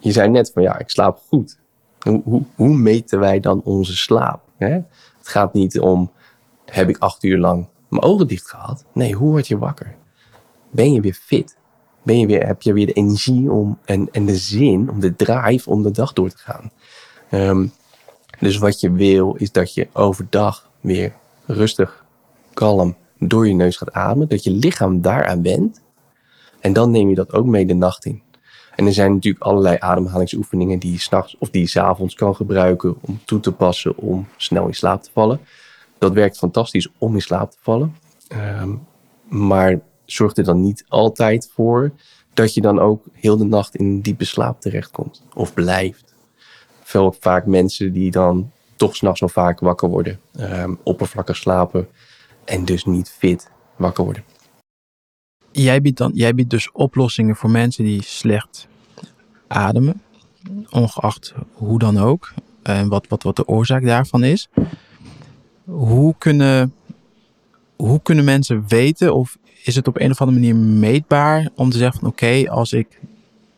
je 0.00 0.12
zei 0.12 0.28
net 0.28 0.50
van 0.52 0.62
ja, 0.62 0.78
ik 0.78 0.90
slaap 0.90 1.18
goed. 1.28 1.58
Hoe, 2.00 2.22
hoe, 2.24 2.42
hoe 2.54 2.76
meten 2.76 3.18
wij 3.18 3.40
dan 3.40 3.62
onze 3.62 3.96
slaap? 3.96 4.42
Hè? 4.56 4.72
Het 5.18 5.28
gaat 5.28 5.52
niet 5.52 5.80
om, 5.80 6.10
heb 6.64 6.88
ik 6.88 6.98
acht 6.98 7.24
uur 7.24 7.38
lang 7.38 7.68
mijn 7.94 8.06
ogen 8.06 8.26
dicht 8.26 8.50
gehad? 8.50 8.84
Nee, 8.92 9.14
hoe 9.14 9.30
word 9.30 9.46
je 9.46 9.58
wakker? 9.58 9.94
Ben 10.70 10.92
je 10.92 11.00
weer 11.00 11.14
fit? 11.14 11.56
Ben 12.04 12.18
je 12.18 12.26
weer, 12.26 12.46
heb 12.46 12.62
je 12.62 12.72
weer 12.72 12.86
de 12.86 12.92
energie 12.92 13.50
om, 13.50 13.78
en, 13.84 14.08
en 14.12 14.24
de 14.24 14.36
zin, 14.36 14.90
om 14.90 15.00
de 15.00 15.16
drive 15.16 15.70
om 15.70 15.82
de 15.82 15.90
dag 15.90 16.12
door 16.12 16.30
te 16.30 16.38
gaan? 16.38 16.70
Um, 17.30 17.72
dus 18.40 18.58
wat 18.58 18.80
je 18.80 18.92
wil, 18.92 19.34
is 19.34 19.52
dat 19.52 19.74
je 19.74 19.88
overdag 19.92 20.70
weer 20.80 21.12
rustig, 21.46 22.04
kalm 22.54 22.96
door 23.18 23.48
je 23.48 23.54
neus 23.54 23.76
gaat 23.76 23.92
ademen. 23.92 24.28
Dat 24.28 24.44
je 24.44 24.50
lichaam 24.50 25.00
daaraan 25.00 25.42
wendt. 25.42 25.80
En 26.60 26.72
dan 26.72 26.90
neem 26.90 27.08
je 27.08 27.14
dat 27.14 27.32
ook 27.32 27.46
mee 27.46 27.66
de 27.66 27.74
nacht 27.74 28.04
in. 28.04 28.22
En 28.76 28.86
er 28.86 28.92
zijn 28.92 29.12
natuurlijk 29.12 29.44
allerlei 29.44 29.76
ademhalingsoefeningen 29.78 30.78
die 30.78 30.92
je 30.92 30.98
s'nachts 30.98 31.36
of 31.38 31.50
die 31.50 31.60
je 31.60 31.68
s'avonds 31.68 32.14
kan 32.14 32.36
gebruiken 32.36 32.96
om 33.00 33.20
toe 33.24 33.40
te 33.40 33.52
passen 33.52 33.96
om 33.96 34.26
snel 34.36 34.66
in 34.66 34.74
slaap 34.74 35.02
te 35.02 35.10
vallen. 35.12 35.40
Dat 35.98 36.12
werkt 36.12 36.38
fantastisch 36.38 36.88
om 36.98 37.14
in 37.14 37.22
slaap 37.22 37.50
te 37.50 37.58
vallen. 37.60 37.96
Um, 38.60 38.86
maar 39.28 39.80
zorgt 40.04 40.38
er 40.38 40.44
dan 40.44 40.60
niet 40.60 40.84
altijd 40.88 41.50
voor 41.54 41.92
dat 42.34 42.54
je 42.54 42.60
dan 42.60 42.78
ook 42.78 43.04
heel 43.12 43.36
de 43.36 43.44
nacht 43.44 43.74
in 43.74 44.00
diepe 44.00 44.24
slaap 44.24 44.60
terechtkomt 44.60 45.22
of 45.34 45.54
blijft. 45.54 46.14
Veel 46.82 47.16
vaak 47.20 47.46
mensen 47.46 47.92
die 47.92 48.10
dan 48.10 48.50
toch 48.76 48.96
s'nachts 48.96 49.20
wel 49.20 49.28
vaak 49.28 49.60
wakker 49.60 49.88
worden, 49.88 50.20
um, 50.40 50.78
oppervlakkig 50.82 51.36
slapen 51.36 51.88
en 52.44 52.64
dus 52.64 52.84
niet 52.84 53.10
fit 53.10 53.50
wakker 53.76 54.04
worden. 54.04 54.24
Jij 55.50 55.80
biedt, 55.80 55.98
dan, 55.98 56.10
jij 56.14 56.34
biedt 56.34 56.50
dus 56.50 56.72
oplossingen 56.72 57.36
voor 57.36 57.50
mensen 57.50 57.84
die 57.84 58.02
slecht 58.02 58.68
ademen, 59.46 60.02
ongeacht 60.70 61.34
hoe 61.52 61.78
dan 61.78 61.98
ook, 61.98 62.32
en 62.62 62.88
wat, 62.88 63.06
wat, 63.08 63.22
wat 63.22 63.36
de 63.36 63.48
oorzaak 63.48 63.84
daarvan 63.84 64.24
is. 64.24 64.48
Hoe 65.64 66.14
kunnen, 66.18 66.74
hoe 67.76 68.02
kunnen 68.02 68.24
mensen 68.24 68.68
weten, 68.68 69.14
of 69.14 69.38
is 69.64 69.76
het 69.76 69.88
op 69.88 70.00
een 70.00 70.10
of 70.10 70.20
andere 70.20 70.38
manier 70.38 70.56
meetbaar 70.56 71.48
om 71.54 71.70
te 71.70 71.78
zeggen 71.78 72.00
van 72.00 72.08
oké, 72.08 72.50
als 72.50 72.72
ik 72.72 73.00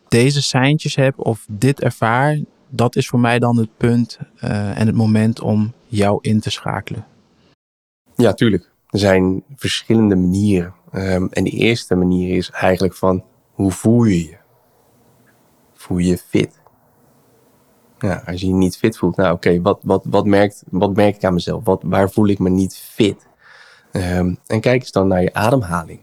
deze 0.08 0.42
seintjes 0.42 0.94
heb 0.94 1.18
of 1.18 1.46
dit 1.48 1.80
ervaar, 1.80 2.38
dat 2.68 2.96
is 2.96 3.08
voor 3.08 3.20
mij 3.20 3.38
dan 3.38 3.58
het 3.58 3.76
punt 3.76 4.18
uh, 4.44 4.80
en 4.80 4.86
het 4.86 4.96
moment 4.96 5.40
om 5.40 5.72
jou 5.86 6.18
in 6.20 6.40
te 6.40 6.50
schakelen? 6.50 7.06
Ja, 8.16 8.32
tuurlijk. 8.32 8.70
Er 8.90 8.98
zijn 8.98 9.42
verschillende 9.56 10.16
manieren. 10.16 10.74
Um, 10.92 11.28
en 11.30 11.44
de 11.44 11.50
eerste 11.50 11.94
manier 11.94 12.36
is 12.36 12.50
eigenlijk 12.50 12.94
van 12.94 13.24
hoe 13.52 13.72
voel 13.72 14.04
je 14.04 14.24
je? 14.24 14.36
Voel 15.74 15.98
je 15.98 16.08
je 16.08 16.18
fit? 16.18 16.60
Ja, 17.98 18.22
als 18.26 18.40
je 18.40 18.46
je 18.46 18.52
niet 18.52 18.76
fit 18.76 18.98
voelt, 18.98 19.16
nou 19.16 19.34
oké, 19.34 19.60
wat, 19.60 19.78
wat, 19.82 20.04
wat, 20.08 20.26
merkt, 20.26 20.62
wat 20.70 20.94
merk 20.94 21.16
ik 21.16 21.24
aan 21.24 21.34
mezelf? 21.34 21.64
Wat, 21.64 21.82
waar 21.84 22.10
voel 22.10 22.26
ik 22.26 22.38
me 22.38 22.48
niet 22.48 22.76
fit? 22.76 23.26
Um, 23.92 24.38
en 24.46 24.60
kijk 24.60 24.80
eens 24.80 24.92
dan 24.92 25.08
naar 25.08 25.22
je 25.22 25.34
ademhaling. 25.34 26.00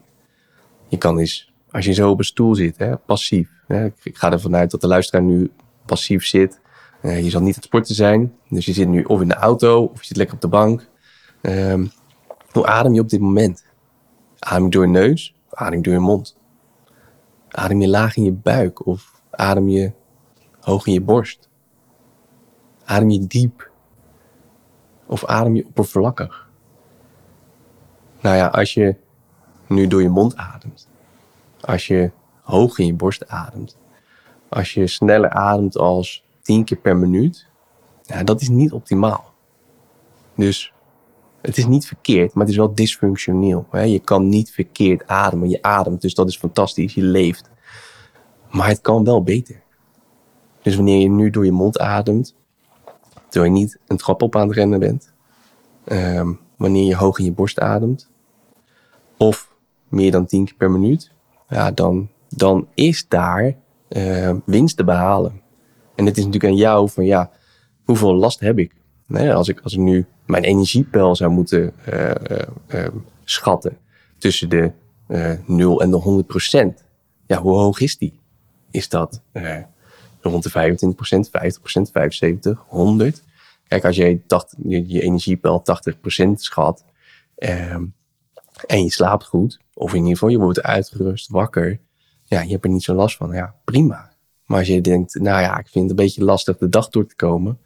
Je 0.88 0.98
kan 0.98 1.20
eens, 1.20 1.54
als 1.72 1.86
je 1.86 1.94
zo 1.94 2.10
op 2.10 2.20
een 2.20 2.26
stoel 2.26 2.56
zit, 2.56 2.78
hè, 2.78 2.98
passief. 2.98 3.50
Hè, 3.68 3.86
ik 3.86 4.18
ga 4.18 4.32
ervan 4.32 4.56
uit 4.56 4.72
dat 4.72 4.82
de 4.82 4.88
luisteraar 4.88 5.24
nu 5.24 5.52
passief 5.86 6.26
zit. 6.26 6.62
Uh, 7.02 7.24
je 7.24 7.30
zal 7.30 7.42
niet 7.42 7.56
het 7.56 7.64
sporten 7.64 7.96
zijn. 7.96 8.34
Dus 8.50 8.66
je 8.66 8.74
zit 8.74 8.88
nu 8.88 9.04
of 9.04 9.22
in 9.22 9.28
de 9.28 9.34
auto 9.34 9.84
of 9.84 10.00
je 10.00 10.06
zit 10.06 10.18
lekker 10.18 10.36
op 10.36 10.42
de 10.42 10.48
bank. 10.48 10.90
Um, 11.42 11.92
hoe 12.52 12.66
adem 12.66 12.94
je 12.94 13.00
op 13.00 13.10
dit 13.10 13.20
moment? 13.20 13.66
Adem 14.40 14.64
je 14.64 14.70
door 14.70 14.86
je 14.86 14.92
neus 14.92 15.36
of 15.50 15.60
adem 15.60 15.78
je 15.78 15.84
door 15.84 15.94
je 15.94 16.00
mond? 16.00 16.38
Adem 17.50 17.82
je 17.82 17.88
laag 17.88 18.16
in 18.16 18.24
je 18.24 18.32
buik 18.32 18.86
of 18.86 19.22
adem 19.30 19.70
je 19.70 19.92
hoog 20.60 20.88
in 20.88 20.94
je 20.94 21.02
borst? 21.02 21.50
Adem 22.86 23.10
je 23.10 23.28
diep 23.28 23.72
of 25.06 25.26
adem 25.26 25.56
je 25.56 25.66
oppervlakkig? 25.66 26.50
Nou 28.24 28.36
ja, 28.36 28.48
als 28.48 28.74
je 28.74 28.96
nu 29.68 29.88
door 29.88 30.02
je 30.02 30.10
mond 30.10 30.36
ademt, 30.36 30.88
als 31.62 31.88
je 31.88 32.12
hoog 32.42 32.78
in 32.78 32.86
je 32.86 32.94
borst 32.94 33.28
ademt, 33.28 33.78
als 34.50 34.74
je 34.74 34.88
sneller 34.88 35.30
ademt 35.30 35.78
als 35.78 36.26
10 36.42 36.64
keer 36.64 36.78
per 36.78 36.98
minuut, 36.98 37.48
ja, 38.04 38.24
dat 38.24 38.42
is 38.42 38.50
niet 38.50 38.72
optimaal. 38.72 39.34
Dus 40.36 40.74
het 41.42 41.58
is 41.58 41.66
niet 41.66 41.88
verkeerd, 41.88 42.34
maar 42.34 42.44
het 42.44 42.52
is 42.52 42.60
wel 42.60 42.74
dysfunctioneel. 42.74 43.68
Je 43.72 44.00
kan 44.00 44.30
niet 44.30 44.52
verkeerd 44.52 45.08
ademen. 45.08 45.50
Je 45.50 45.62
ademt, 45.62 46.02
dus 46.02 46.14
dat 46.14 46.28
is 46.28 46.38
fantastisch. 46.38 46.94
Je 46.94 47.02
leeft. 47.02 47.50
Maar 48.52 48.68
het 48.68 48.82
kan 48.82 49.04
wel 49.04 49.24
beter. 49.24 49.62
Dus 50.62 50.76
wanneer 50.76 51.00
je 51.00 51.10
nu 51.10 51.30
door 51.30 51.46
je 51.46 51.52
mond 51.52 51.80
ademt, 51.80 52.36
terwijl 53.30 53.54
je 53.54 53.60
niet 53.60 53.80
een 53.88 53.98
trap 53.98 54.22
op 54.22 54.36
aan 54.36 54.48
het 54.48 54.58
rennen 54.58 54.80
bent, 54.80 55.14
um, 55.86 56.40
wanneer 56.58 56.84
je 56.84 56.96
hoog 56.96 57.20
in 57.20 57.26
je 57.26 57.32
borst 57.32 57.60
ademt, 57.60 58.12
of 59.28 59.56
meer 59.90 60.12
dan 60.12 60.26
10 60.26 60.46
keer 60.46 60.56
per 60.56 60.72
minuut, 60.72 61.12
ja, 61.50 61.72
dan, 61.72 62.10
dan 62.30 62.68
is 62.74 63.08
daar 63.08 63.56
uh, 63.90 64.36
winst 64.46 64.78
te 64.78 64.84
behalen. 64.84 65.42
En 65.96 66.06
het 66.06 66.18
is 66.18 66.26
natuurlijk 66.26 66.54
aan 66.54 66.60
jou 66.60 66.90
van 66.90 67.06
ja, 67.06 67.32
hoeveel 67.84 68.16
last 68.16 68.40
heb 68.40 68.60
ik? 68.60 68.76
Nee, 69.08 69.34
als, 69.34 69.48
ik 69.48 69.60
als 69.60 69.74
ik 69.74 69.80
nu 69.80 70.06
mijn 70.26 70.44
energiepeil 70.44 71.16
zou 71.16 71.32
moeten 71.32 71.74
uh, 71.94 72.12
uh, 72.68 72.88
schatten 73.24 73.78
tussen 74.18 74.50
de 74.50 74.72
0 75.46 75.82
en 75.82 75.90
de 75.90 75.98
100 75.98 76.28
procent, 76.28 76.84
ja, 77.28 77.42
hoe 77.42 77.58
hoog 77.58 77.80
is 77.80 77.98
die? 77.98 78.20
Is 78.72 78.90
dat 78.90 79.22
rond 80.22 80.44
de 80.44 80.50
25 80.50 80.98
procent, 80.98 81.30
50 81.30 81.62
procent, 81.62 81.92
75, 81.92 82.66
100? 82.68 83.24
Kijk, 83.68 83.86
als 83.86 83.96
jij 83.96 84.24
je, 84.64 84.88
je 84.88 85.02
energiepeil 85.02 85.62
80 85.62 86.00
procent 86.00 86.42
schat 86.42 86.86
ehm, 87.36 87.84
en 88.66 88.84
je 88.84 88.92
slaapt 88.92 89.26
goed, 89.26 89.60
of 89.74 89.92
in 89.92 89.98
ieder 89.98 90.12
geval 90.12 90.30
je 90.30 90.38
wordt 90.38 90.62
uitgerust, 90.62 91.30
wakker, 91.30 91.80
ja, 92.24 92.42
je 92.42 92.52
hebt 92.52 92.64
er 92.64 92.70
niet 92.70 92.84
zo 92.84 92.94
last 92.94 93.18
van. 93.18 93.32
Ja, 93.32 93.56
prima. 93.64 94.12
Maar 94.46 94.58
als 94.58 94.68
je 94.68 94.82
denkt, 94.82 95.20
nou 95.20 95.42
ja, 95.42 95.60
ik 95.60 95.68
vind 95.68 95.90
het 95.90 96.00
een 96.00 96.06
beetje 96.06 96.24
lastig 96.24 96.58
de 96.58 96.70
dag 96.70 96.90
door 96.90 97.08
te 97.08 97.16
komen, 97.16 97.60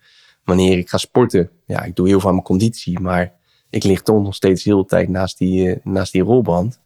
wanneer 0.44 0.78
ik 0.78 0.90
ga 0.90 0.98
sporten, 0.98 1.50
ja, 1.66 1.84
ik 1.84 1.96
doe 1.96 2.08
heel 2.08 2.20
veel 2.20 2.28
aan 2.30 2.36
mijn 2.36 2.48
conditie, 2.48 3.00
maar 3.00 3.34
ik 3.70 3.84
lig 3.84 4.02
toch 4.02 4.24
nog 4.24 4.36
steeds 4.36 4.64
heel 4.64 4.78
de 4.78 4.86
tijd 4.86 5.10
naast 5.10 5.38
die, 5.38 5.68
uh, 5.68 5.76
naast 5.84 6.12
die 6.12 6.22
rolband. 6.22 6.80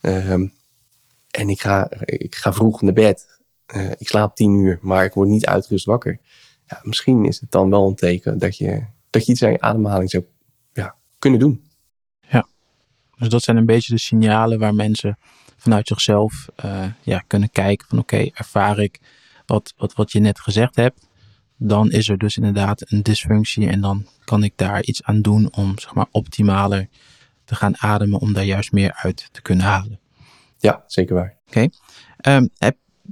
Um, 0.00 0.52
en 1.30 1.48
ik 1.48 1.60
ga, 1.60 1.90
ik 2.00 2.34
ga 2.34 2.52
vroeg 2.52 2.82
naar 2.82 2.92
bed. 2.92 3.40
Uh, 3.76 3.90
ik 3.90 4.08
slaap 4.08 4.36
tien 4.36 4.54
uur, 4.54 4.78
maar 4.82 5.04
ik 5.04 5.14
word 5.14 5.28
niet 5.28 5.46
uitgerust 5.46 5.84
wakker. 5.84 6.18
Ja, 6.66 6.80
misschien 6.82 7.24
is 7.24 7.40
het 7.40 7.50
dan 7.50 7.70
wel 7.70 7.88
een 7.88 7.94
teken 7.94 8.38
dat 8.38 8.56
je, 8.56 8.82
dat 9.10 9.26
je 9.26 9.32
iets 9.32 9.42
aan 9.42 9.50
je 9.50 9.60
ademhaling 9.60 10.10
zou 10.10 10.24
ja, 10.72 10.94
kunnen 11.18 11.40
doen. 11.40 11.65
Dus 13.18 13.28
dat 13.28 13.42
zijn 13.42 13.56
een 13.56 13.66
beetje 13.66 13.94
de 13.94 14.00
signalen 14.00 14.58
waar 14.58 14.74
mensen 14.74 15.18
vanuit 15.56 15.88
zichzelf 15.88 16.46
uh, 16.64 16.84
ja, 17.02 17.24
kunnen 17.26 17.50
kijken 17.50 17.86
van 17.88 17.98
oké, 17.98 18.14
okay, 18.14 18.30
ervaar 18.34 18.78
ik 18.78 19.00
wat, 19.46 19.74
wat, 19.76 19.94
wat 19.94 20.12
je 20.12 20.20
net 20.20 20.40
gezegd 20.40 20.76
hebt 20.76 21.06
dan 21.56 21.90
is 21.90 22.08
er 22.08 22.18
dus 22.18 22.36
inderdaad 22.36 22.90
een 22.90 23.02
dysfunctie 23.02 23.68
en 23.68 23.80
dan 23.80 24.06
kan 24.24 24.42
ik 24.42 24.52
daar 24.56 24.82
iets 24.82 25.02
aan 25.02 25.22
doen 25.22 25.52
om 25.52 25.78
zeg 25.78 25.94
maar 25.94 26.06
optimaler 26.10 26.88
te 27.44 27.54
gaan 27.54 27.78
ademen 27.78 28.20
om 28.20 28.32
daar 28.32 28.44
juist 28.44 28.72
meer 28.72 28.92
uit 28.92 29.28
te 29.32 29.42
kunnen 29.42 29.64
halen. 29.64 30.00
Ja, 30.58 30.84
zeker 30.86 31.14
waar. 31.14 31.36
Oké. 31.46 31.68
Okay. 32.18 32.36
Um, 32.36 32.48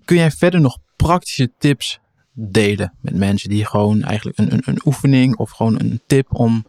kun 0.04 0.16
jij 0.16 0.30
verder 0.30 0.60
nog 0.60 0.78
praktische 0.96 1.50
tips 1.58 2.00
delen 2.32 2.92
met 3.00 3.14
mensen 3.14 3.48
die 3.48 3.64
gewoon 3.64 4.02
eigenlijk 4.02 4.38
een, 4.38 4.52
een, 4.52 4.62
een 4.64 4.80
oefening 4.84 5.36
of 5.36 5.50
gewoon 5.50 5.80
een 5.80 6.00
tip 6.06 6.34
om 6.34 6.66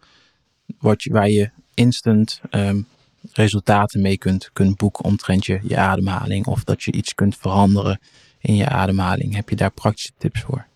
wat 0.78 1.02
je, 1.02 1.12
waar 1.12 1.28
je 1.28 1.50
instant 1.74 2.40
um, 2.50 2.86
resultaten 3.32 4.00
mee 4.00 4.18
kunt, 4.18 4.50
kunt 4.52 4.76
boeken 4.76 5.04
omtrent 5.04 5.46
je, 5.46 5.60
je 5.62 5.76
ademhaling 5.76 6.46
of 6.46 6.64
dat 6.64 6.82
je 6.82 6.92
iets 6.92 7.14
kunt 7.14 7.36
veranderen 7.36 8.00
in 8.40 8.56
je 8.56 8.68
ademhaling. 8.68 9.34
Heb 9.34 9.48
je 9.48 9.56
daar 9.56 9.72
praktische 9.72 10.12
tips 10.18 10.40
voor? 10.40 10.66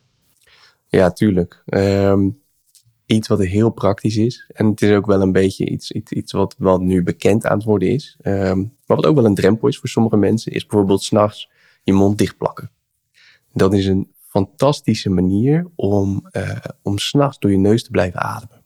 Ja, 0.89 1.11
tuurlijk. 1.11 1.63
Um, 1.67 2.43
iets 3.07 3.29
wat 3.29 3.41
heel 3.41 3.71
praktisch 3.71 4.17
is. 4.17 4.51
En 4.53 4.67
het 4.67 4.83
is 4.83 4.91
ook 4.91 5.07
wel 5.07 5.21
een 5.21 5.33
beetje 5.33 5.67
iets, 5.67 5.91
iets, 5.91 6.13
iets 6.13 6.33
wat, 6.33 6.55
wat 6.59 6.81
nu 6.81 7.03
bekend 7.03 7.47
aan 7.47 7.57
het 7.57 7.67
worden 7.67 7.89
is. 7.91 8.17
Um, 8.23 8.77
maar 8.87 8.97
wat 8.97 9.07
ook 9.07 9.15
wel 9.15 9.25
een 9.25 9.35
drempel 9.35 9.69
is 9.69 9.79
voor 9.79 9.89
sommige 9.89 10.17
mensen, 10.17 10.53
is 10.53 10.67
bijvoorbeeld 10.67 11.03
s'nachts 11.03 11.51
je 11.83 11.93
mond 11.93 12.19
dichtplakken. 12.19 12.71
Dat 13.53 13.75
is 13.75 13.87
een 13.87 14.13
fantastische 14.29 15.11
manier 15.11 15.67
om, 15.75 16.29
uh, 16.33 16.57
om 16.83 16.99
s'nachts 16.99 17.39
door 17.39 17.51
je 17.51 17.59
neus 17.59 17.83
te 17.85 17.91
blijven 17.91 18.21
ademen. 18.21 18.63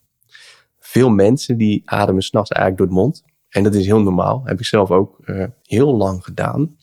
Veel 0.79 1.11
mensen 1.11 1.57
die 1.57 1.83
ademen 1.85 2.23
s'nachts 2.23 2.51
eigenlijk 2.51 2.81
door 2.81 2.97
de 2.97 3.03
mond. 3.03 3.25
En 3.55 3.63
dat 3.63 3.75
is 3.75 3.87
heel 3.87 4.01
normaal. 4.01 4.43
Heb 4.45 4.59
ik 4.59 4.67
zelf 4.67 4.91
ook 4.91 5.19
uh, 5.25 5.45
heel 5.63 5.97
lang 5.97 6.25
gedaan. 6.25 6.77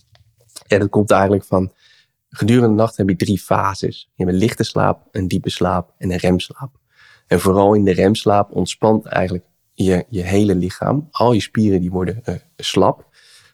En 0.67 0.79
dat 0.79 0.89
komt 0.89 1.11
eigenlijk 1.11 1.43
van 1.43 1.71
Gedurende 2.33 2.67
de 2.67 2.73
nacht 2.73 2.97
heb 2.97 3.09
je 3.09 3.15
drie 3.15 3.39
fases. 3.39 4.09
Je 4.13 4.23
hebt 4.23 4.35
een 4.35 4.43
lichte 4.43 4.63
slaap, 4.63 5.07
een 5.11 5.27
diepe 5.27 5.49
slaap 5.49 5.93
en 5.97 6.11
een 6.11 6.17
remslaap. 6.17 6.79
En 7.27 7.39
vooral 7.39 7.73
in 7.73 7.83
de 7.83 7.93
remslaap 7.93 8.51
ontspant 8.55 9.05
eigenlijk 9.05 9.45
je, 9.73 10.05
je 10.09 10.21
hele 10.21 10.55
lichaam. 10.55 11.07
Al 11.11 11.31
je 11.31 11.41
spieren 11.41 11.79
die 11.79 11.91
worden 11.91 12.21
uh, 12.25 12.35
slap. 12.55 13.05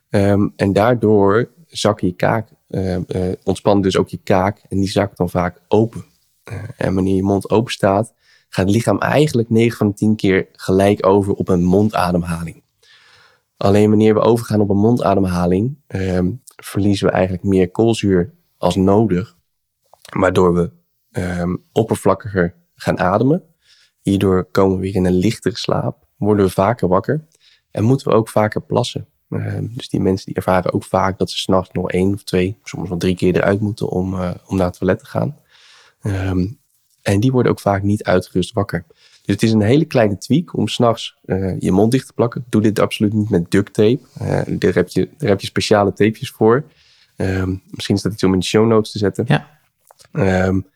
Um, 0.10 0.54
en 0.56 0.74
daardoor 0.74 1.52
zak 1.68 2.00
je 2.00 2.12
kaak, 2.12 2.50
uh, 2.70 2.96
uh, 2.96 3.32
ontspant 3.44 3.84
dus 3.84 3.98
ook 3.98 4.10
je 4.10 4.20
kaak 4.24 4.64
en 4.70 4.78
die 4.78 4.90
zakt 4.90 5.18
dan 5.18 5.30
vaak 5.30 5.62
open. 5.68 6.06
en 6.78 6.94
wanneer 6.94 7.16
je 7.16 7.24
mond 7.24 7.50
open 7.50 7.72
staat, 7.72 8.14
gaat 8.50 8.66
het 8.66 8.76
lichaam 8.76 9.00
eigenlijk 9.00 9.50
9 9.50 9.78
van 9.78 9.88
de 9.88 9.94
10 9.94 10.16
keer 10.16 10.48
gelijk 10.52 11.06
over 11.06 11.34
op 11.34 11.50
een 11.50 11.64
mondademhaling. 11.64 12.64
Alleen 13.58 13.90
wanneer 13.90 14.14
we 14.14 14.20
overgaan 14.20 14.62
op 14.62 14.70
een 14.70 14.78
mondademhaling, 14.78 15.78
um, 15.88 16.42
verliezen 16.56 17.08
we 17.08 17.14
eigenlijk 17.14 17.44
meer 17.44 17.72
koolzuur 17.72 18.34
als 18.58 18.76
nodig, 18.76 19.38
waardoor 20.18 20.54
we 20.54 20.72
um, 21.12 21.64
oppervlakkiger 21.72 22.56
gaan 22.76 23.00
ademen. 23.00 23.44
Hierdoor 24.02 24.46
komen 24.46 24.76
we 24.76 24.82
weer 24.82 24.96
in 24.96 25.06
een 25.06 25.14
lichtere 25.14 25.58
slaap, 25.58 26.06
worden 26.18 26.46
we 26.46 26.52
vaker 26.52 26.88
wakker 26.88 27.28
en 27.72 27.84
moeten 27.84 28.08
we 28.08 28.14
ook 28.14 28.30
vaker 28.30 28.62
plassen. 28.62 29.08
Um, 29.30 29.72
dus 29.76 29.90
die 29.90 30.00
mensen 30.00 30.26
die 30.26 30.36
ervaren 30.36 30.74
ook 30.74 30.84
vaak 30.84 31.18
dat 31.18 31.30
ze 31.30 31.38
s'nachts 31.38 31.72
nog 31.72 31.92
één 31.92 32.14
of 32.14 32.24
twee, 32.24 32.58
soms 32.64 32.90
wel 32.90 32.98
drie 32.98 33.16
keer 33.16 33.36
eruit 33.36 33.60
moeten 33.60 33.90
om, 33.90 34.14
uh, 34.14 34.32
om 34.46 34.58
naar 34.58 34.66
het 34.66 34.78
toilet 34.78 35.00
te 35.00 35.06
gaan. 35.06 35.38
Um, 36.02 36.60
en 37.02 37.20
die 37.20 37.32
worden 37.32 37.52
ook 37.52 37.60
vaak 37.60 37.84
niet 37.84 38.04
uitgerust 38.04 38.54
wakker. 38.54 38.86
Dus 39.28 39.36
het 39.36 39.44
is 39.44 39.52
een 39.52 39.62
hele 39.62 39.86
kleine 39.86 40.18
tweak 40.18 40.58
om 40.58 40.68
s'nachts 40.68 41.18
uh, 41.26 41.60
je 41.60 41.72
mond 41.72 41.92
dicht 41.92 42.08
te 42.08 42.14
plakken. 42.14 42.46
Doe 42.50 42.62
dit 42.62 42.80
absoluut 42.80 43.14
niet 43.14 43.30
met 43.30 43.52
duct 43.52 43.74
tape. 43.74 44.00
Uh, 44.22 44.42
daar, 44.60 44.74
heb 44.74 44.88
je, 44.88 45.10
daar 45.18 45.30
heb 45.30 45.42
je 45.42 45.48
speciale 45.48 45.94
tapejes 45.94 46.32
voor. 46.32 46.64
Um, 47.18 47.62
misschien 47.70 47.96
is 47.96 48.02
dat 48.02 48.14
iets 48.14 48.24
om 48.24 48.34
in 48.34 48.40
de 48.40 48.46
show 48.46 48.68
notes 48.68 48.92
te 48.92 48.98
zetten. 48.98 49.26
Ja. 49.28 49.60
Um, 50.48 50.68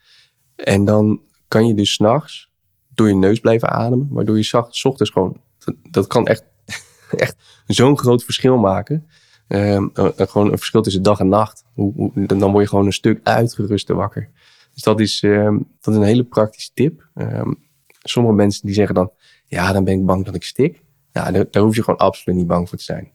en 0.55 0.85
dan 0.85 1.21
kan 1.47 1.67
je 1.67 1.73
dus 1.73 1.93
s'nachts 1.93 2.49
door 2.93 3.07
je 3.07 3.15
neus 3.15 3.39
blijven 3.39 3.69
ademen, 3.69 4.07
waardoor 4.09 4.37
je 4.37 4.43
zacht, 4.43 4.75
s 4.75 4.85
ochtends 4.85 5.11
gewoon, 5.11 5.41
dat, 5.57 5.75
dat 5.89 6.07
kan 6.07 6.27
echt 6.27 6.43
echt 7.15 7.35
zo'n 7.67 7.97
groot 7.97 8.23
verschil 8.23 8.57
maken. 8.57 9.07
Ehm, 9.47 9.87
gewoon 9.93 10.51
een 10.51 10.57
verschil 10.57 10.81
tussen 10.81 11.03
dag 11.03 11.19
en 11.19 11.29
nacht. 11.29 11.63
Hoe, 11.73 11.93
hoe, 11.95 12.25
dan 12.25 12.51
word 12.51 12.63
je 12.63 12.69
gewoon 12.69 12.85
een 12.85 12.93
stuk 12.93 13.19
uitgeruster 13.23 13.95
wakker. 13.95 14.29
Dus 14.73 14.83
dat 14.83 14.99
is, 14.99 15.23
ehm, 15.23 15.57
dat 15.81 15.93
is 15.93 15.99
een 15.99 16.05
hele 16.05 16.23
praktische 16.23 16.71
tip. 16.73 17.09
Sommige 18.01 18.35
mensen 18.35 18.65
die 18.65 18.75
zeggen 18.75 18.95
dan, 18.95 19.11
ja, 19.45 19.73
dan 19.73 19.83
ben 19.83 19.99
ik 19.99 20.05
bang 20.05 20.25
dat 20.25 20.35
ik 20.35 20.43
stik. 20.43 20.81
Ja, 21.11 21.31
daar, 21.31 21.45
daar 21.51 21.63
hoef 21.63 21.75
je 21.75 21.83
gewoon 21.83 21.99
absoluut 21.99 22.37
niet 22.37 22.47
bang 22.47 22.69
voor 22.69 22.77
te 22.77 22.83
zijn. 22.83 23.11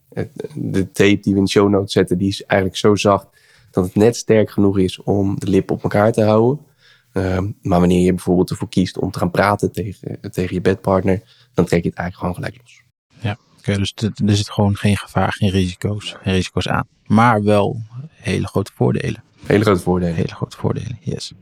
De 0.54 0.90
tape 0.90 1.20
die 1.20 1.32
we 1.32 1.38
in 1.38 1.44
de 1.44 1.50
show 1.50 1.68
notes 1.68 1.92
zetten, 1.92 2.18
die 2.18 2.28
is 2.28 2.44
eigenlijk 2.44 2.80
zo 2.80 2.94
zacht 2.94 3.26
dat 3.70 3.84
het 3.84 3.94
net 3.94 4.16
sterk 4.16 4.50
genoeg 4.50 4.78
is 4.78 5.02
om 5.02 5.38
de 5.38 5.48
lip 5.48 5.70
op 5.70 5.82
elkaar 5.82 6.12
te 6.12 6.22
houden. 6.22 6.64
Ehm, 7.12 7.50
maar 7.62 7.78
wanneer 7.78 8.00
je 8.00 8.12
bijvoorbeeld 8.12 8.50
ervoor 8.50 8.68
kiest 8.68 8.98
om 8.98 9.10
te 9.10 9.18
gaan 9.18 9.30
praten 9.30 9.72
tegen, 9.72 10.20
tegen 10.30 10.54
je 10.54 10.60
bedpartner, 10.60 11.22
dan 11.54 11.64
trek 11.64 11.82
je 11.82 11.88
het 11.88 11.98
eigenlijk 11.98 12.16
gewoon 12.16 12.34
gelijk 12.34 12.62
los. 12.62 12.82
Ja, 13.20 13.38
oké, 13.58 13.76
dus 13.76 13.94
er 14.26 14.36
zit 14.36 14.50
gewoon 14.50 14.76
geen 14.76 14.96
gevaar, 14.96 15.32
geen 15.32 15.50
risico's, 15.50 16.16
geen 16.20 16.34
risico's 16.34 16.68
aan. 16.68 16.86
Maar 17.06 17.42
wel 17.42 17.82
hele 18.10 18.46
grote 18.46 18.72
voordelen. 18.74 19.22
Hele 19.46 19.64
grote 19.64 19.80
voordelen. 19.80 20.14
Hele 20.14 20.34
grote 20.34 20.56
voordelen, 20.56 20.98
yes. 21.00 21.32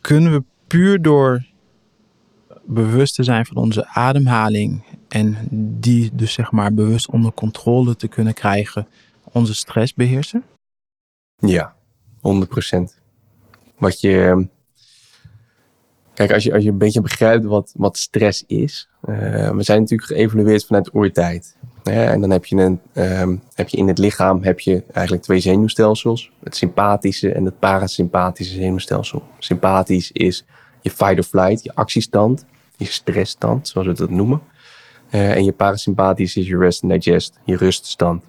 Kunnen 0.00 0.32
we 0.32 0.42
puur 0.66 1.02
door 1.02 1.44
bewust 2.66 3.14
te 3.14 3.22
zijn 3.22 3.46
van 3.46 3.56
onze 3.56 3.86
ademhaling 3.86 4.82
en 5.08 5.36
die 5.80 6.10
dus 6.14 6.32
zeg 6.32 6.52
maar 6.52 6.74
bewust 6.74 7.10
onder 7.10 7.32
controle 7.32 7.96
te 7.96 8.08
kunnen 8.08 8.34
krijgen, 8.34 8.88
onze 9.32 9.54
stress 9.54 9.94
beheersen? 9.94 10.44
Ja, 11.36 11.74
100%. 12.16 12.20
Wat 13.78 14.00
je. 14.00 14.46
Kijk, 16.14 16.32
als 16.32 16.44
je, 16.44 16.52
als 16.52 16.62
je 16.62 16.70
een 16.70 16.78
beetje 16.78 17.00
begrijpt 17.00 17.44
wat, 17.44 17.72
wat 17.76 17.96
stress 17.96 18.44
is. 18.46 18.88
Uh, 19.08 19.50
we 19.50 19.62
zijn 19.62 19.80
natuurlijk 19.80 20.08
geëvalueerd 20.08 20.66
vanuit 20.66 20.94
oertijd. 20.94 21.56
En 21.82 22.20
dan 22.20 22.30
heb 22.30 22.44
je, 22.44 22.56
een, 22.56 22.80
um, 22.94 23.42
heb 23.54 23.68
je 23.68 23.76
in 23.76 23.88
het 23.88 23.98
lichaam 23.98 24.42
heb 24.42 24.60
je 24.60 24.84
eigenlijk 24.92 25.24
twee 25.24 25.40
zenuwstelsels. 25.40 26.32
Het 26.42 26.56
sympathische 26.56 27.32
en 27.32 27.44
het 27.44 27.58
parasympathische 27.58 28.54
zenuwstelsel. 28.54 29.22
Sympathisch 29.38 30.12
is 30.12 30.44
je 30.80 30.90
fight 30.90 31.18
or 31.18 31.22
flight, 31.22 31.62
je 31.62 31.74
actiestand, 31.74 32.44
je 32.76 32.84
stressstand, 32.84 33.68
zoals 33.68 33.86
we 33.86 33.92
dat 33.92 34.10
noemen. 34.10 34.40
Uh, 35.10 35.36
en 35.36 35.44
je 35.44 35.52
parasympathisch 35.52 36.36
is 36.36 36.46
je 36.46 36.58
rest 36.58 36.82
and 36.82 36.92
digest, 36.92 37.38
je 37.44 37.56
ruststand. 37.56 38.24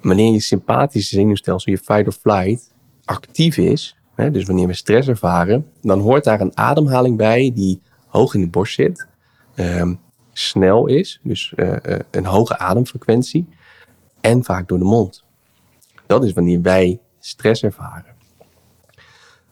Wanneer 0.00 0.32
je 0.32 0.40
sympathische 0.40 1.14
zenuwstelsel, 1.14 1.72
je 1.72 1.78
fight 1.78 2.06
or 2.06 2.12
flight, 2.12 2.72
actief 3.04 3.56
is, 3.56 3.96
hè, 4.14 4.30
dus 4.30 4.44
wanneer 4.44 4.66
we 4.66 4.72
stress 4.72 5.08
ervaren, 5.08 5.70
dan 5.80 6.00
hoort 6.00 6.24
daar 6.24 6.40
een 6.40 6.56
ademhaling 6.56 7.16
bij 7.16 7.52
die 7.54 7.82
hoog 8.06 8.34
in 8.34 8.40
de 8.40 8.48
borst 8.48 8.74
zit, 8.74 9.06
um, 9.56 10.00
snel 10.32 10.86
is, 10.86 11.20
dus 11.22 11.52
uh, 11.56 11.76
uh, 11.82 11.98
een 12.10 12.24
hoge 12.24 12.58
ademfrequentie 12.58 13.48
en 14.20 14.44
vaak 14.44 14.68
door 14.68 14.78
de 14.78 14.84
mond. 14.84 15.24
Dat 16.06 16.24
is 16.24 16.32
wanneer 16.32 16.62
wij 16.62 17.00
stress 17.18 17.62
ervaren. 17.62 18.14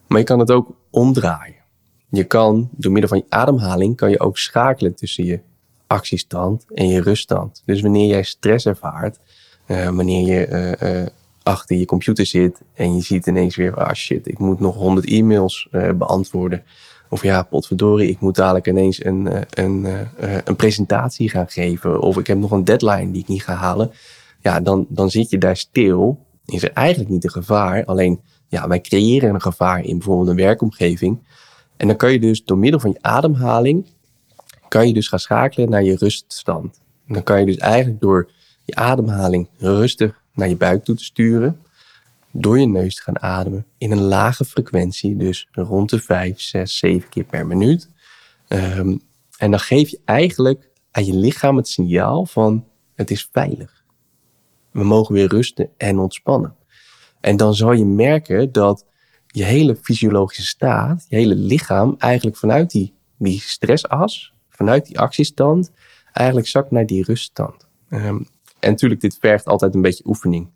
Maar 0.06 0.18
je 0.18 0.24
kan 0.24 0.38
het 0.38 0.50
ook 0.50 0.76
omdraaien. 0.90 1.61
Je 2.12 2.24
kan 2.24 2.68
door 2.72 2.92
middel 2.92 3.10
van 3.10 3.18
je 3.18 3.36
ademhaling 3.36 3.96
kan 3.96 4.10
je 4.10 4.20
ook 4.20 4.38
schakelen 4.38 4.94
tussen 4.94 5.24
je 5.24 5.40
actiestand 5.86 6.64
en 6.74 6.88
je 6.88 7.00
ruststand. 7.00 7.62
Dus 7.64 7.80
wanneer 7.80 8.06
jij 8.06 8.22
stress 8.22 8.66
ervaart, 8.66 9.18
uh, 9.66 9.88
wanneer 9.88 10.26
je 10.26 11.10
achter 11.42 11.76
je 11.76 11.84
computer 11.84 12.26
zit 12.26 12.60
en 12.74 12.94
je 12.94 13.02
ziet 13.02 13.26
ineens 13.26 13.56
weer, 13.56 13.74
ah 13.76 13.94
shit, 13.94 14.28
ik 14.28 14.38
moet 14.38 14.60
nog 14.60 14.74
100 14.74 15.06
e-mails 15.06 15.68
beantwoorden. 15.94 16.62
Of 17.08 17.22
ja, 17.22 17.42
potverdorie, 17.42 18.08
ik 18.08 18.20
moet 18.20 18.34
dadelijk 18.34 18.66
ineens 18.66 19.04
een, 19.04 19.28
een, 19.50 19.86
een 20.44 20.56
presentatie 20.56 21.28
gaan 21.28 21.48
geven. 21.48 22.00
Of 22.00 22.18
ik 22.18 22.26
heb 22.26 22.38
nog 22.38 22.50
een 22.50 22.64
deadline 22.64 23.10
die 23.10 23.22
ik 23.22 23.28
niet 23.28 23.44
ga 23.44 23.54
halen. 23.54 23.90
Ja, 24.40 24.60
dan, 24.60 24.86
dan 24.88 25.10
zit 25.10 25.30
je 25.30 25.38
daar 25.38 25.56
stil. 25.56 26.18
Is 26.46 26.62
er 26.62 26.72
eigenlijk 26.72 27.10
niet 27.10 27.24
een 27.24 27.30
gevaar. 27.30 27.84
Alleen, 27.84 28.20
ja, 28.48 28.68
wij 28.68 28.80
creëren 28.80 29.34
een 29.34 29.40
gevaar 29.40 29.84
in 29.84 29.98
bijvoorbeeld 29.98 30.28
een 30.28 30.36
werkomgeving. 30.44 31.18
En 31.82 31.88
dan 31.88 31.96
kan 31.96 32.12
je 32.12 32.20
dus 32.20 32.44
door 32.44 32.58
middel 32.58 32.80
van 32.80 32.90
je 32.90 32.98
ademhaling, 33.00 33.86
kan 34.68 34.86
je 34.86 34.94
dus 34.94 35.08
gaan 35.08 35.18
schakelen 35.18 35.70
naar 35.70 35.82
je 35.82 35.96
ruststand. 35.96 36.80
En 37.06 37.14
dan 37.14 37.22
kan 37.22 37.40
je 37.40 37.46
dus 37.46 37.56
eigenlijk 37.56 38.00
door 38.00 38.30
je 38.64 38.74
ademhaling 38.74 39.48
rustig 39.58 40.22
naar 40.32 40.48
je 40.48 40.56
buik 40.56 40.84
toe 40.84 40.96
te 40.96 41.04
sturen. 41.04 41.60
Door 42.30 42.58
je 42.58 42.66
neus 42.66 42.94
te 42.94 43.02
gaan 43.02 43.22
ademen 43.22 43.66
in 43.78 43.90
een 43.90 44.00
lage 44.00 44.44
frequentie, 44.44 45.16
dus 45.16 45.48
rond 45.52 45.90
de 45.90 46.00
5, 46.00 46.40
6, 46.40 46.78
7 46.78 47.08
keer 47.08 47.24
per 47.24 47.46
minuut. 47.46 47.88
Um, 48.48 49.00
en 49.36 49.50
dan 49.50 49.60
geef 49.60 49.88
je 49.88 50.00
eigenlijk 50.04 50.68
aan 50.90 51.04
je 51.04 51.14
lichaam 51.14 51.56
het 51.56 51.68
signaal 51.68 52.26
van 52.26 52.64
het 52.94 53.10
is 53.10 53.28
veilig. 53.32 53.84
We 54.70 54.84
mogen 54.84 55.14
weer 55.14 55.28
rusten 55.28 55.70
en 55.76 55.98
ontspannen. 55.98 56.54
En 57.20 57.36
dan 57.36 57.54
zal 57.54 57.72
je 57.72 57.84
merken 57.84 58.52
dat 58.52 58.84
je 59.32 59.44
hele 59.44 59.76
fysiologische 59.76 60.46
staat, 60.46 61.06
je 61.08 61.16
hele 61.16 61.34
lichaam 61.34 61.94
eigenlijk 61.98 62.36
vanuit 62.36 62.70
die, 62.70 62.94
stressas, 63.40 64.32
vanuit 64.48 64.86
die 64.86 64.98
actiestand, 64.98 65.70
eigenlijk 66.12 66.48
zakt 66.48 66.70
naar 66.70 66.86
die 66.86 67.04
ruststand. 67.04 67.66
Um, 67.88 68.26
en 68.58 68.70
natuurlijk, 68.70 69.00
dit 69.00 69.16
vergt 69.20 69.46
altijd 69.46 69.74
een 69.74 69.82
beetje 69.82 70.06
oefening. 70.06 70.50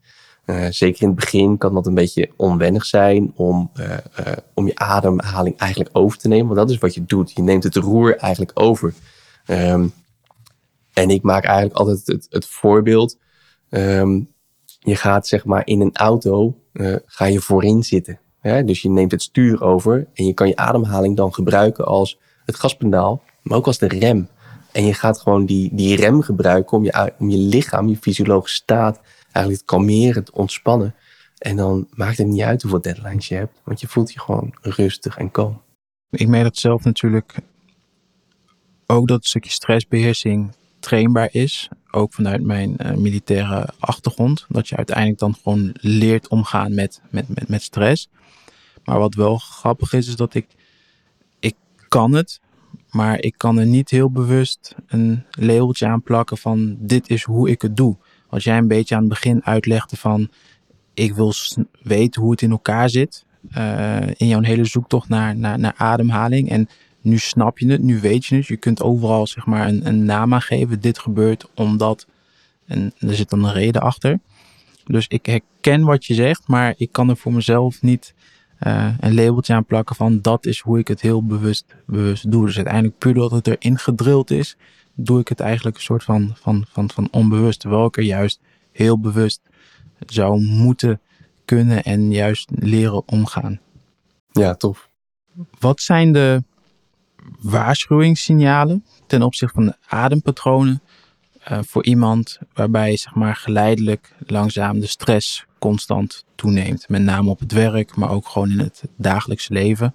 Uh, 0.46 0.66
zeker 0.70 1.02
in 1.02 1.08
het 1.08 1.16
begin 1.16 1.58
kan 1.58 1.74
dat 1.74 1.86
een 1.86 1.94
beetje 1.94 2.30
onwennig 2.36 2.86
zijn 2.86 3.32
om, 3.34 3.70
uh, 3.80 3.90
uh, 3.90 4.32
om 4.54 4.66
je 4.66 4.76
ademhaling 4.76 5.56
eigenlijk 5.56 5.90
over 5.96 6.18
te 6.18 6.28
nemen. 6.28 6.46
Want 6.46 6.58
dat 6.58 6.70
is 6.70 6.78
wat 6.78 6.94
je 6.94 7.04
doet. 7.04 7.32
Je 7.32 7.42
neemt 7.42 7.62
het 7.62 7.76
roer 7.76 8.16
eigenlijk 8.16 8.50
over. 8.54 8.94
Um, 9.46 9.92
en 10.92 11.10
ik 11.10 11.22
maak 11.22 11.44
eigenlijk 11.44 11.76
altijd 11.76 12.06
het, 12.06 12.26
het 12.30 12.46
voorbeeld. 12.46 13.18
Um, 13.68 14.32
je 14.78 14.96
gaat 14.96 15.26
zeg 15.26 15.44
maar 15.44 15.66
in 15.66 15.80
een 15.80 15.96
auto, 15.96 16.60
ga 17.06 17.24
je 17.24 17.40
voorin 17.40 17.82
zitten. 17.82 18.18
Dus 18.46 18.82
je 18.82 18.90
neemt 18.90 19.10
het 19.10 19.22
stuur 19.22 19.62
over 19.62 20.06
en 20.14 20.26
je 20.26 20.32
kan 20.32 20.48
je 20.48 20.56
ademhaling 20.56 21.16
dan 21.16 21.34
gebruiken 21.34 21.86
als 21.86 22.18
het 22.44 22.56
gaspedaal, 22.56 23.22
maar 23.42 23.58
ook 23.58 23.66
als 23.66 23.78
de 23.78 23.88
rem. 23.88 24.28
En 24.72 24.84
je 24.84 24.94
gaat 24.94 25.20
gewoon 25.20 25.46
die, 25.46 25.70
die 25.72 25.96
rem 25.96 26.22
gebruiken 26.22 26.76
om 26.76 26.84
je, 26.84 27.12
om 27.18 27.30
je 27.30 27.38
lichaam, 27.38 27.88
je 27.88 27.96
fysiologische 27.96 28.56
staat, 28.56 29.00
eigenlijk 29.32 29.58
te 29.58 29.64
kalmeren, 29.64 30.24
te 30.24 30.32
ontspannen. 30.32 30.94
En 31.38 31.56
dan 31.56 31.88
maakt 31.94 32.18
het 32.18 32.26
niet 32.26 32.42
uit 32.42 32.62
hoeveel 32.62 32.80
deadlines 32.80 33.28
je 33.28 33.34
hebt, 33.34 33.60
want 33.64 33.80
je 33.80 33.86
voelt 33.86 34.12
je 34.12 34.20
gewoon 34.20 34.54
rustig 34.60 35.16
en 35.16 35.30
kalm. 35.30 35.62
Ik 36.10 36.28
merk 36.28 36.44
dat 36.44 36.56
zelf 36.56 36.84
natuurlijk 36.84 37.34
ook 38.86 39.08
dat 39.08 39.18
een 39.18 39.24
stukje 39.24 39.50
stressbeheersing 39.50 40.52
trainbaar 40.78 41.28
is. 41.32 41.68
Ook 41.90 42.14
vanuit 42.14 42.42
mijn 42.42 42.76
uh, 42.78 42.92
militaire 42.92 43.68
achtergrond. 43.78 44.46
Dat 44.48 44.68
je 44.68 44.76
uiteindelijk 44.76 45.18
dan 45.18 45.34
gewoon 45.34 45.70
leert 45.80 46.28
omgaan 46.28 46.74
met, 46.74 47.00
met, 47.10 47.28
met, 47.28 47.48
met 47.48 47.62
stress. 47.62 48.08
Maar 48.86 48.98
wat 48.98 49.14
wel 49.14 49.36
grappig 49.36 49.92
is, 49.92 50.08
is 50.08 50.16
dat 50.16 50.34
ik, 50.34 50.46
ik 51.38 51.54
kan 51.88 52.12
het. 52.12 52.40
Maar 52.90 53.20
ik 53.20 53.34
kan 53.36 53.58
er 53.58 53.66
niet 53.66 53.90
heel 53.90 54.10
bewust 54.10 54.74
een 54.86 55.24
labeltje 55.30 55.86
aan 55.86 56.02
plakken 56.02 56.38
van 56.38 56.76
dit 56.78 57.10
is 57.10 57.22
hoe 57.22 57.50
ik 57.50 57.62
het 57.62 57.76
doe. 57.76 57.96
Als 58.28 58.44
jij 58.44 58.58
een 58.58 58.68
beetje 58.68 58.94
aan 58.94 59.00
het 59.00 59.10
begin 59.10 59.44
uitlegde 59.44 59.96
van 59.96 60.30
ik 60.94 61.14
wil 61.14 61.32
weten 61.82 62.22
hoe 62.22 62.30
het 62.30 62.42
in 62.42 62.50
elkaar 62.50 62.90
zit. 62.90 63.24
Uh, 63.56 64.06
in 64.16 64.26
jouw 64.26 64.40
hele 64.40 64.64
zoektocht 64.64 65.08
naar, 65.08 65.36
naar, 65.36 65.58
naar 65.58 65.74
ademhaling. 65.76 66.50
En 66.50 66.68
nu 67.00 67.18
snap 67.18 67.58
je 67.58 67.70
het, 67.70 67.82
nu 67.82 68.00
weet 68.00 68.26
je 68.26 68.36
het. 68.36 68.46
Je 68.46 68.56
kunt 68.56 68.82
overal 68.82 69.26
zeg 69.26 69.46
maar 69.46 69.68
een, 69.68 69.86
een 69.86 70.04
naam 70.04 70.34
aan 70.34 70.42
geven. 70.42 70.80
Dit 70.80 70.98
gebeurt 70.98 71.48
omdat. 71.54 72.06
En 72.66 72.92
er 72.98 73.14
zit 73.14 73.30
dan 73.30 73.44
een 73.44 73.52
reden 73.52 73.82
achter. 73.82 74.18
Dus 74.84 75.06
ik 75.08 75.26
herken 75.26 75.84
wat 75.84 76.04
je 76.04 76.14
zegt, 76.14 76.48
maar 76.48 76.74
ik 76.76 76.92
kan 76.92 77.08
er 77.08 77.16
voor 77.16 77.32
mezelf 77.32 77.82
niet 77.82 78.14
uh, 78.60 78.94
een 79.00 79.14
labeltje 79.14 79.54
aan 79.54 79.64
plakken 79.64 79.96
van 79.96 80.20
dat 80.20 80.46
is 80.46 80.60
hoe 80.60 80.78
ik 80.78 80.88
het 80.88 81.00
heel 81.00 81.26
bewust, 81.26 81.74
bewust 81.86 82.30
doe. 82.30 82.46
Dus 82.46 82.56
uiteindelijk 82.56 82.98
puur 82.98 83.14
doordat 83.14 83.46
het 83.46 83.46
erin 83.46 83.78
gedrild 83.78 84.30
is, 84.30 84.56
doe 84.94 85.20
ik 85.20 85.28
het 85.28 85.40
eigenlijk 85.40 85.76
een 85.76 85.82
soort 85.82 86.04
van, 86.04 86.30
van, 86.34 86.64
van, 86.68 86.90
van 86.90 87.08
onbewust. 87.10 87.60
Terwijl 87.60 87.86
ik 87.86 87.96
er 87.96 88.02
juist 88.02 88.40
heel 88.72 89.00
bewust 89.00 89.40
zou 90.06 90.40
moeten 90.40 91.00
kunnen 91.44 91.82
en 91.82 92.12
juist 92.12 92.50
leren 92.54 93.08
omgaan. 93.08 93.60
Ja, 94.32 94.54
tof. 94.54 94.88
Wat 95.58 95.80
zijn 95.80 96.12
de 96.12 96.42
waarschuwingssignalen 97.40 98.84
ten 99.06 99.22
opzichte 99.22 99.54
van 99.54 99.66
de 99.66 99.76
adempatronen 99.86 100.80
uh, 101.50 101.58
voor 101.62 101.84
iemand 101.84 102.38
waarbij 102.54 102.96
zeg 102.96 103.14
maar 103.14 103.36
geleidelijk 103.36 104.12
langzaam 104.26 104.80
de 104.80 104.86
stress 104.86 105.45
constant 105.58 106.24
toeneemt. 106.34 106.88
Met 106.88 107.02
name 107.02 107.30
op 107.30 107.38
het 107.38 107.52
werk, 107.52 107.96
maar 107.96 108.10
ook 108.10 108.28
gewoon 108.28 108.50
in 108.50 108.58
het 108.58 108.82
dagelijkse 108.96 109.52
leven. 109.52 109.94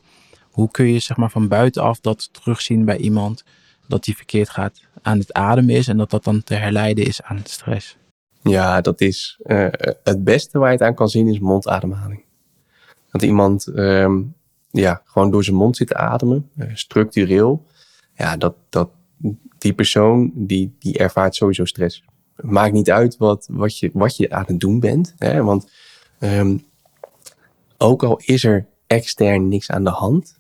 Hoe 0.52 0.72
kun 0.72 0.86
je 0.86 1.00
zeg 1.00 1.18
maar 1.18 1.32
van 1.32 1.48
buitenaf 1.48 2.00
dat 2.00 2.30
terugzien 2.34 2.86
bij 2.86 2.98
iemand 2.98 3.44
dat 3.88 4.04
die 4.04 4.16
verkeerd 4.16 4.50
gaat 4.50 4.82
aan 5.02 5.20
het 5.20 5.34
ademen 5.34 5.76
is 5.76 5.88
en 5.88 5.98
dat 5.98 6.10
dat 6.10 6.24
dan 6.24 6.44
te 6.44 6.54
herleiden 6.54 7.06
is 7.06 7.22
aan 7.22 7.40
stress? 7.44 7.98
Ja, 8.42 8.82
dat 8.82 9.02
is 9.02 9.40
uh, 9.44 9.68
het 10.04 10.24
beste 10.24 10.60
waar 10.60 10.68
je 10.68 10.78
het 10.78 10.88
aan 10.88 10.96
kan 10.96 11.10
zien 11.10 11.28
is 11.28 11.40
mondademhaling. 11.40 12.24
Dat 13.12 13.22
iemand 13.22 13.68
um, 13.68 14.34
ja, 14.72 15.02
gewoon 15.06 15.32
door 15.32 15.44
zijn 15.44 15.56
mond 15.56 15.78
zit 15.78 15.88
te 15.88 15.96
ademen, 15.96 16.50
uh, 16.56 16.66
structureel. 16.74 17.66
Ja, 18.14 18.38
dat, 18.38 18.56
dat 18.70 18.90
die 19.58 19.74
persoon 19.74 20.32
die, 20.34 20.76
die 20.80 20.98
ervaart 20.98 21.36
sowieso 21.36 21.66
stress. 21.66 22.04
Maakt 22.42 22.74
niet 22.74 22.92
uit 22.92 23.18
wat, 23.18 23.48
wat, 23.52 23.80
je, 23.80 23.90
wat 23.94 24.18
je 24.18 24.30
aan 24.30 24.46
het 24.48 24.60
doen 24.60 24.80
bent. 24.80 25.16
Hè? 25.18 25.44
Want 25.44 25.72
ehm, 26.20 26.58
ook 27.78 28.04
al 28.04 28.22
is 28.26 28.44
er 28.44 28.68
extern 28.88 29.48
niks 29.48 29.72
aan 29.72 29.84
de 29.84 29.90
hand, 29.90 30.40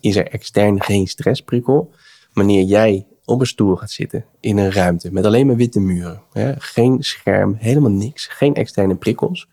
is 0.00 0.16
er 0.16 0.26
extern 0.26 0.82
geen 0.82 1.06
stressprikkel. 1.06 1.90
Wanneer 2.32 2.62
jij 2.62 3.06
op 3.24 3.40
een 3.40 3.46
stoel 3.46 3.76
gaat 3.76 3.90
zitten 3.90 4.24
in 4.40 4.58
een 4.58 4.72
ruimte 4.72 5.12
met 5.12 5.24
alleen 5.24 5.46
maar 5.46 5.56
witte 5.56 5.80
muren, 5.80 6.22
hè? 6.32 6.52
geen 6.58 7.02
scherm, 7.02 7.54
helemaal 7.58 7.90
niks, 7.90 8.26
geen 8.26 8.54
externe 8.54 8.94
prikkels, 8.94 9.48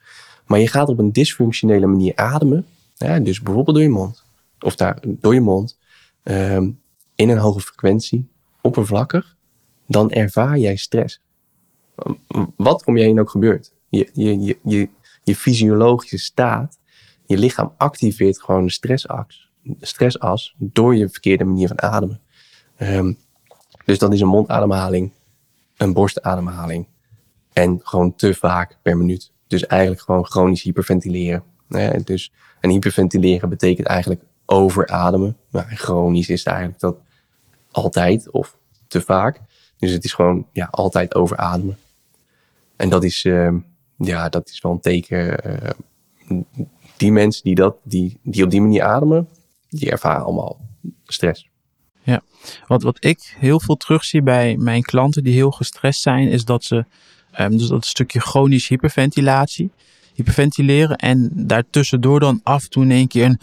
maar 0.45 0.59
je 0.59 0.67
gaat 0.67 0.89
op 0.89 0.99
een 0.99 1.11
dysfunctionele 1.11 1.87
manier 1.87 2.15
ademen, 2.15 2.65
dus 3.21 3.41
bijvoorbeeld 3.41 3.75
door 3.75 3.85
je 3.85 3.91
mond, 3.91 4.23
of 4.59 4.75
daar, 4.75 4.97
door 5.05 5.33
je 5.33 5.41
mond, 5.41 5.77
ehm, 6.23 6.69
in 7.15 7.29
een 7.29 7.37
hoge 7.37 7.59
frequentie, 7.59 8.27
oppervlakkig, 8.61 9.35
dan 9.87 10.11
ervaar 10.11 10.57
jij 10.57 10.75
stress. 10.75 11.21
Wat 12.55 12.85
om 12.85 12.97
je 12.97 13.03
heen 13.03 13.19
ook 13.19 13.29
gebeurt. 13.29 13.73
Je, 13.89 14.09
je, 14.13 14.39
je, 14.39 14.57
je, 14.63 14.89
je 15.23 15.35
fysiologische 15.35 16.17
staat, 16.17 16.79
je 17.25 17.37
lichaam 17.37 17.73
activeert 17.77 18.41
gewoon 18.41 18.63
de 18.63 18.71
stressas, 18.71 19.51
stressas 19.79 20.55
door 20.57 20.95
je 20.95 21.09
verkeerde 21.09 21.43
manier 21.43 21.67
van 21.67 21.81
ademen. 21.81 22.21
Ehm, 22.75 23.13
dus 23.85 23.99
dat 23.99 24.13
is 24.13 24.21
een 24.21 24.27
mondademhaling, 24.27 25.11
een 25.77 25.93
borstademhaling 25.93 26.87
en 27.53 27.79
gewoon 27.83 28.15
te 28.15 28.33
vaak 28.33 28.77
per 28.81 28.97
minuut. 28.97 29.31
Dus 29.47 29.65
eigenlijk 29.65 30.01
gewoon 30.01 30.25
chronisch 30.25 30.63
hyperventileren. 30.63 31.43
Hè? 31.69 32.01
Dus, 32.03 32.31
en 32.59 32.69
hyperventileren 32.69 33.49
betekent 33.49 33.87
eigenlijk 33.87 34.21
overademen. 34.45 35.37
Maar 35.51 35.71
chronisch 35.75 36.29
is 36.29 36.43
eigenlijk 36.43 36.79
dat 36.79 36.97
altijd 37.71 38.31
of 38.31 38.57
te 38.87 39.01
vaak. 39.01 39.41
Dus 39.77 39.91
het 39.91 40.03
is 40.03 40.13
gewoon 40.13 40.47
ja, 40.51 40.67
altijd 40.71 41.15
overademen. 41.15 41.77
En 42.77 42.89
dat 42.89 43.03
is, 43.03 43.23
uh, 43.23 43.53
ja, 43.97 44.29
dat 44.29 44.49
is 44.49 44.61
wel 44.61 44.71
een 44.71 44.79
teken. 44.79 45.49
Uh, 45.51 45.69
die 46.97 47.11
mensen 47.11 47.43
die, 47.43 47.55
dat, 47.55 47.75
die, 47.83 48.19
die 48.23 48.43
op 48.43 48.49
die 48.49 48.61
manier 48.61 48.83
ademen, 48.83 49.27
die 49.69 49.91
ervaren 49.91 50.25
allemaal 50.25 50.59
stress. 51.03 51.49
Ja, 52.03 52.21
wat, 52.67 52.83
wat 52.83 53.03
ik 53.03 53.35
heel 53.39 53.59
veel 53.59 53.75
terugzie 53.75 54.21
bij 54.21 54.57
mijn 54.57 54.81
klanten 54.81 55.23
die 55.23 55.33
heel 55.33 55.51
gestrest 55.51 56.01
zijn, 56.01 56.27
is 56.27 56.45
dat 56.45 56.63
ze, 56.63 56.85
um, 57.39 57.57
dus 57.57 57.67
dat 57.67 57.85
stukje 57.85 58.19
chronisch 58.19 58.67
hyperventilatie, 58.67 59.71
hyperventileren 60.13 60.97
en 60.97 61.29
daartussendoor 61.33 62.19
dan 62.19 62.39
af 62.43 62.63
en 62.63 62.69
toe 62.69 62.83
in 62.83 62.91
één 62.91 63.07
keer 63.07 63.25
een, 63.25 63.39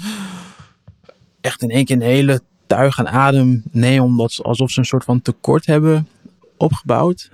echt 1.40 1.62
in 1.62 1.70
één 1.70 1.84
keer 1.84 1.96
een 1.96 2.02
hele 2.02 2.40
tuig 2.66 2.98
aan 2.98 3.08
adem 3.08 3.62
nee, 3.70 4.02
omdat 4.02 4.32
ze, 4.32 4.42
alsof 4.42 4.70
ze 4.70 4.78
een 4.78 4.84
soort 4.84 5.04
van 5.04 5.22
tekort 5.22 5.66
hebben 5.66 6.08
opgebouwd. 6.56 7.30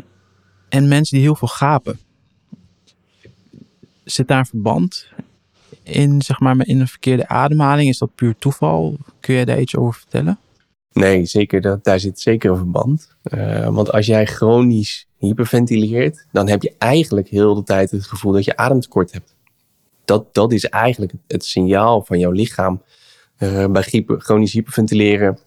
En 0.70 0.88
mensen 0.88 1.16
die 1.16 1.24
heel 1.24 1.36
veel 1.36 1.48
gapen. 1.48 1.98
Zit 4.04 4.28
daar 4.28 4.38
een 4.38 4.46
verband 4.46 5.06
in, 5.82 6.22
zeg 6.22 6.40
maar, 6.40 6.66
in 6.66 6.80
een 6.80 6.88
verkeerde 6.88 7.28
ademhaling? 7.28 7.88
Is 7.88 7.98
dat 7.98 8.14
puur 8.14 8.34
toeval? 8.38 8.96
Kun 9.20 9.34
je 9.34 9.44
daar 9.44 9.60
iets 9.60 9.76
over 9.76 10.00
vertellen? 10.00 10.38
Nee, 10.92 11.26
zeker, 11.26 11.60
dat, 11.60 11.84
daar 11.84 12.00
zit 12.00 12.20
zeker 12.20 12.50
een 12.50 12.56
verband. 12.56 13.16
Uh, 13.22 13.68
want 13.68 13.92
als 13.92 14.06
jij 14.06 14.26
chronisch 14.26 15.06
hyperventileert, 15.18 16.26
dan 16.32 16.48
heb 16.48 16.62
je 16.62 16.74
eigenlijk 16.78 17.28
heel 17.28 17.54
de 17.54 17.62
tijd 17.62 17.90
het 17.90 18.06
gevoel 18.06 18.32
dat 18.32 18.44
je 18.44 18.56
ademtekort 18.56 19.12
hebt. 19.12 19.34
Dat, 20.04 20.34
dat 20.34 20.52
is 20.52 20.64
eigenlijk 20.64 21.12
het 21.26 21.44
signaal 21.44 22.04
van 22.04 22.18
jouw 22.18 22.30
lichaam 22.30 22.82
uh, 23.38 23.66
bij 23.66 24.04
chronisch 24.06 24.52
hyperventileren 24.52 25.38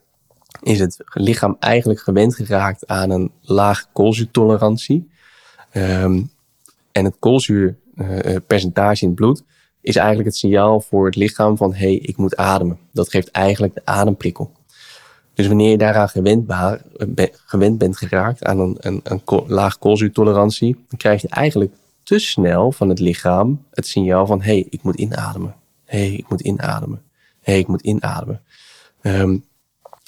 is 0.62 0.80
het 0.80 0.98
lichaam 1.14 1.56
eigenlijk 1.60 2.00
gewend 2.00 2.36
geraakt 2.36 2.88
aan 2.88 3.10
een 3.10 3.32
laag 3.42 3.92
koolzuurtolerantie. 3.92 5.10
Um, 5.74 6.32
en 6.92 7.06
het 7.06 7.16
koolzuurpercentage 7.20 9.02
in 9.02 9.08
het 9.08 9.16
bloed 9.16 9.44
is 9.82 9.96
eigenlijk 9.96 10.28
het 10.28 10.38
signaal 10.38 10.82
voor 10.82 11.06
het 11.06 11.16
lichaam 11.16 11.58
van 11.58 11.74
hé, 11.74 11.80
hey, 11.80 11.96
ik 11.96 12.18
moet 12.18 12.36
ademen. 12.36 12.78
Dat 12.92 13.10
geeft 13.10 13.32
eigenlijk 13.32 13.74
de 13.74 13.82
ademprikkel. 13.84 14.52
Dus 15.34 15.48
wanneer 15.48 15.70
je 15.70 15.78
daaraan 15.78 16.10
gewend, 16.10 16.54
gewend 17.46 17.78
bent 17.78 17.98
geraakt 17.98 18.44
aan 18.44 18.60
een, 18.60 19.02
een, 19.04 19.22
laag 19.48 19.80
koolzuurtolerantie, 19.80 20.74
dan 20.88 20.98
krijg 20.98 21.22
je 21.22 21.30
eigenlijk 21.30 21.74
te 22.04 22.20
snel 22.20 22.72
van 22.72 22.90
het 22.90 23.00
lichaam 23.00 23.66
het 23.72 23.88
signaal 23.88 24.26
van 24.26 24.42
hé, 24.42 24.52
hey, 24.52 24.68
ik 24.70 24.84
moet 24.84 24.96
inademen. 24.96 25.56
Hé, 25.86 26.08
hey, 26.08 26.14
ik 26.14 26.30
moet 26.30 26.42
inademen 26.42 27.02
hey, 27.44 27.60
ik 27.60 27.68
moet 27.68 27.82
inademen. 27.82 28.42
Um, 29.02 29.46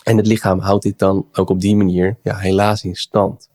en 0.04 0.18
het 0.18 0.28
lichaam 0.28 0.60
houdt 0.60 0.84
dit 0.84 1.00
dan 1.00 1.28
ook 1.34 1.50
op 1.50 1.60
die 1.60 1.76
manier 1.76 2.18
ja, 2.24 2.38
helaas 2.38 2.84
in 2.84 2.96
stand. 2.96 3.50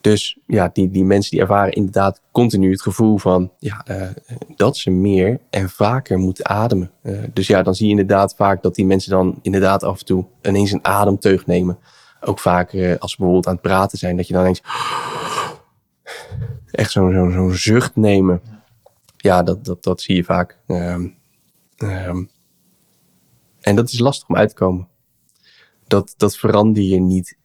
Dus 0.00 0.38
ja, 0.46 0.70
die, 0.72 0.90
die 0.90 1.04
mensen 1.04 1.30
die 1.30 1.40
ervaren 1.40 1.72
inderdaad 1.72 2.20
continu 2.32 2.70
het 2.70 2.82
gevoel 2.82 3.18
van 3.18 3.52
ja, 3.58 3.84
uh, 3.90 4.08
dat 4.56 4.76
ze 4.76 4.90
meer 4.90 5.40
en 5.50 5.70
vaker 5.70 6.18
moeten 6.18 6.46
ademen. 6.46 6.90
Uh, 7.02 7.22
dus 7.32 7.46
ja, 7.46 7.62
dan 7.62 7.74
zie 7.74 7.84
je 7.84 7.90
inderdaad 7.90 8.34
vaak 8.34 8.62
dat 8.62 8.74
die 8.74 8.86
mensen 8.86 9.10
dan 9.10 9.38
inderdaad 9.42 9.82
af 9.82 9.98
en 9.98 10.04
toe 10.04 10.26
ineens 10.42 10.72
een 10.72 10.84
ademteug 10.84 11.46
nemen. 11.46 11.78
Ook 12.20 12.38
vaak 12.38 12.72
uh, 12.72 12.96
als 12.98 13.10
ze 13.10 13.16
bijvoorbeeld 13.16 13.46
aan 13.46 13.52
het 13.52 13.62
praten 13.62 13.98
zijn, 13.98 14.16
dat 14.16 14.26
je 14.26 14.32
dan 14.32 14.42
ineens 14.42 14.62
echt 16.70 16.90
zo'n 16.90 17.12
zo, 17.12 17.30
zo 17.30 17.50
zucht 17.50 17.96
nemen. 17.96 18.42
Ja, 19.16 19.42
dat, 19.42 19.64
dat, 19.64 19.82
dat 19.82 20.00
zie 20.00 20.16
je 20.16 20.24
vaak. 20.24 20.58
Um, 20.66 21.14
um, 21.76 22.30
en 23.60 23.76
dat 23.76 23.88
is 23.88 23.98
lastig 23.98 24.28
om 24.28 24.36
uit 24.36 24.48
te 24.48 24.54
komen. 24.54 24.88
Dat, 25.86 26.14
dat 26.16 26.36
verander 26.36 26.82
je 26.82 27.00
niet 27.00 27.36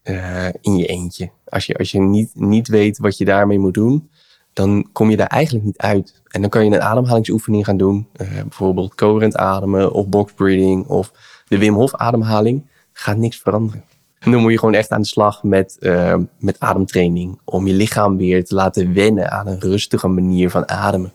in 0.62 0.78
je 0.78 0.86
eentje. 0.86 1.32
Als 1.46 1.66
je, 1.66 1.78
als 1.78 1.92
je 1.92 2.00
niet, 2.00 2.32
niet 2.34 2.68
weet 2.68 2.98
wat 2.98 3.18
je 3.18 3.26
daarmee 3.26 3.60
moet 3.60 3.74
doen, 3.74 4.10
dan 4.54 4.90
kom 4.92 5.10
je 5.10 5.18
daar 5.18 5.28
eigenlijk 5.28 5.66
niet 5.66 5.78
uit. 5.78 6.22
En 6.28 6.42
dan 6.42 6.50
kan 6.50 6.66
je 6.66 6.72
een 6.72 6.82
ademhalingsoefening 6.82 7.66
gaan 7.66 7.78
doen. 7.78 8.08
Uh, 8.22 8.28
bijvoorbeeld 8.28 8.96
coherent 8.96 9.36
ademen 9.36 9.92
of 9.92 10.08
box 10.08 10.34
breathing 10.34 10.88
of 10.88 11.12
de 11.48 11.58
Wim 11.58 11.74
Hof 11.74 11.96
ademhaling. 11.96 12.66
Gaat 12.94 13.18
niks 13.18 13.38
veranderen. 13.38 13.84
En 14.20 14.32
dan 14.32 14.42
moet 14.42 14.52
je 14.52 14.60
gewoon 14.60 14.74
echt 14.74 14.92
aan 14.92 15.02
de 15.02 15.08
slag 15.08 15.44
met, 15.44 15.78
uh, 15.80 16.16
met 16.40 16.60
ademtraining. 16.60 17.40
Om 17.44 17.68
je 17.68 17.74
lichaam 17.74 18.18
weer 18.18 18.46
te 18.46 18.56
laten 18.56 18.94
wennen 18.94 19.32
aan 19.32 19.48
een 19.48 19.60
rustige 19.60 20.08
manier 20.08 20.50
van 20.50 20.70
ademen. 20.70 21.14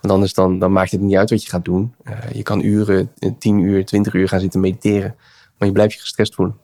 Want 0.00 0.12
anders 0.12 0.34
dan, 0.34 0.58
dan 0.58 0.72
maakt 0.72 0.90
het 0.90 1.00
niet 1.00 1.16
uit 1.16 1.30
wat 1.30 1.42
je 1.42 1.50
gaat 1.50 1.64
doen. 1.64 1.94
Uh, 2.04 2.18
je 2.32 2.42
kan 2.42 2.64
uren, 2.64 3.10
10 3.38 3.58
uur, 3.58 3.84
20 3.84 4.12
uur 4.12 4.28
gaan 4.28 4.40
zitten 4.40 4.60
mediteren. 4.60 5.14
Maar 5.58 5.68
je 5.68 5.74
blijft 5.74 5.94
je 5.94 6.00
gestrest 6.00 6.34
voelen. 6.34 6.56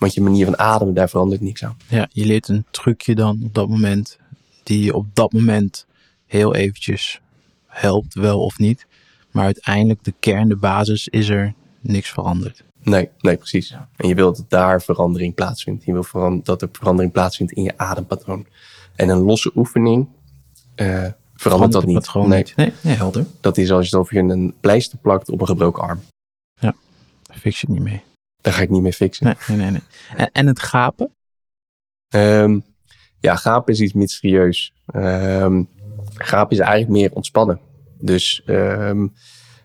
Want 0.00 0.14
je 0.14 0.20
manier 0.20 0.44
van 0.44 0.58
ademen, 0.58 0.94
daar 0.94 1.08
verandert 1.08 1.40
niks 1.40 1.64
aan. 1.64 1.76
Ja, 1.88 2.08
je 2.12 2.26
leert 2.26 2.48
een 2.48 2.64
trucje 2.70 3.14
dan 3.14 3.40
op 3.44 3.54
dat 3.54 3.68
moment. 3.68 4.18
Die 4.62 4.84
je 4.84 4.94
op 4.94 5.06
dat 5.12 5.32
moment 5.32 5.86
heel 6.26 6.54
eventjes 6.54 7.20
helpt, 7.66 8.14
wel 8.14 8.44
of 8.44 8.58
niet. 8.58 8.86
Maar 9.30 9.44
uiteindelijk 9.44 10.04
de 10.04 10.14
kern, 10.20 10.48
de 10.48 10.56
basis, 10.56 11.08
is 11.08 11.28
er 11.28 11.54
niks 11.80 12.10
veranderd. 12.10 12.64
Nee, 12.82 13.08
nee, 13.18 13.36
precies. 13.36 13.76
En 13.96 14.08
je 14.08 14.14
wilt 14.14 14.36
dat 14.36 14.50
daar 14.50 14.82
verandering 14.82 15.34
plaatsvindt. 15.34 15.84
Je 15.84 15.92
wil 15.92 16.42
dat 16.42 16.62
er 16.62 16.68
verandering 16.72 17.12
plaatsvindt 17.12 17.52
in 17.52 17.62
je 17.62 17.78
adempatroon. 17.78 18.46
En 18.94 19.08
een 19.08 19.18
losse 19.18 19.52
oefening 19.54 20.08
uh, 20.76 21.06
verandert 21.34 21.72
dat 21.72 21.84
niet. 21.84 22.14
Nee. 22.14 22.38
niet. 22.38 22.56
Nee, 22.56 22.72
nee, 22.80 22.96
helder. 22.96 23.26
Dat 23.40 23.56
is 23.56 23.72
alsof 23.72 24.10
je 24.10 24.18
een 24.18 24.54
pleister 24.60 24.98
plakt 24.98 25.30
op 25.30 25.40
een 25.40 25.46
gebroken 25.46 25.82
arm. 25.82 26.00
Ja, 26.58 26.74
daar 27.22 27.36
fix 27.36 27.60
je 27.60 27.66
het 27.66 27.76
niet 27.76 27.84
mee. 27.84 28.02
Daar 28.40 28.52
ga 28.52 28.62
ik 28.62 28.70
niet 28.70 28.82
mee 28.82 28.92
fixen. 28.92 29.26
Nee, 29.26 29.34
nee, 29.46 29.56
nee. 29.56 29.70
nee. 29.70 29.80
En, 30.16 30.30
en, 30.32 30.46
het 30.46 30.60
gapen? 30.60 31.14
Um, 32.14 32.64
ja, 33.18 33.36
gapen 33.36 33.72
is 33.72 33.80
iets 33.80 33.92
mysterieus. 33.92 34.74
Um, 34.94 35.68
gapen 36.14 36.52
is 36.56 36.58
eigenlijk 36.58 36.90
meer 36.90 37.12
ontspannen. 37.12 37.60
Dus 37.98 38.42
um, 38.46 39.12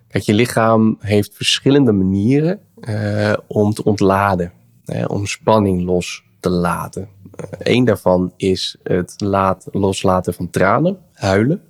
kijk, 0.07 0.23
je 0.23 0.33
lichaam 0.33 0.97
heeft 0.99 1.35
verschillende 1.35 1.91
manieren 1.91 2.59
uh, 2.79 3.33
om 3.47 3.73
te 3.73 3.83
ontladen. 3.83 4.53
Hè, 4.85 5.05
om 5.05 5.25
spanning 5.25 5.81
los 5.81 6.23
te 6.39 6.49
laten. 6.49 7.09
Eén 7.57 7.79
uh, 7.79 7.85
daarvan 7.85 8.33
is 8.37 8.77
het 8.83 9.13
laat, 9.17 9.67
loslaten 9.71 10.33
van 10.33 10.49
tranen 10.49 10.97
huilen. 11.13 11.61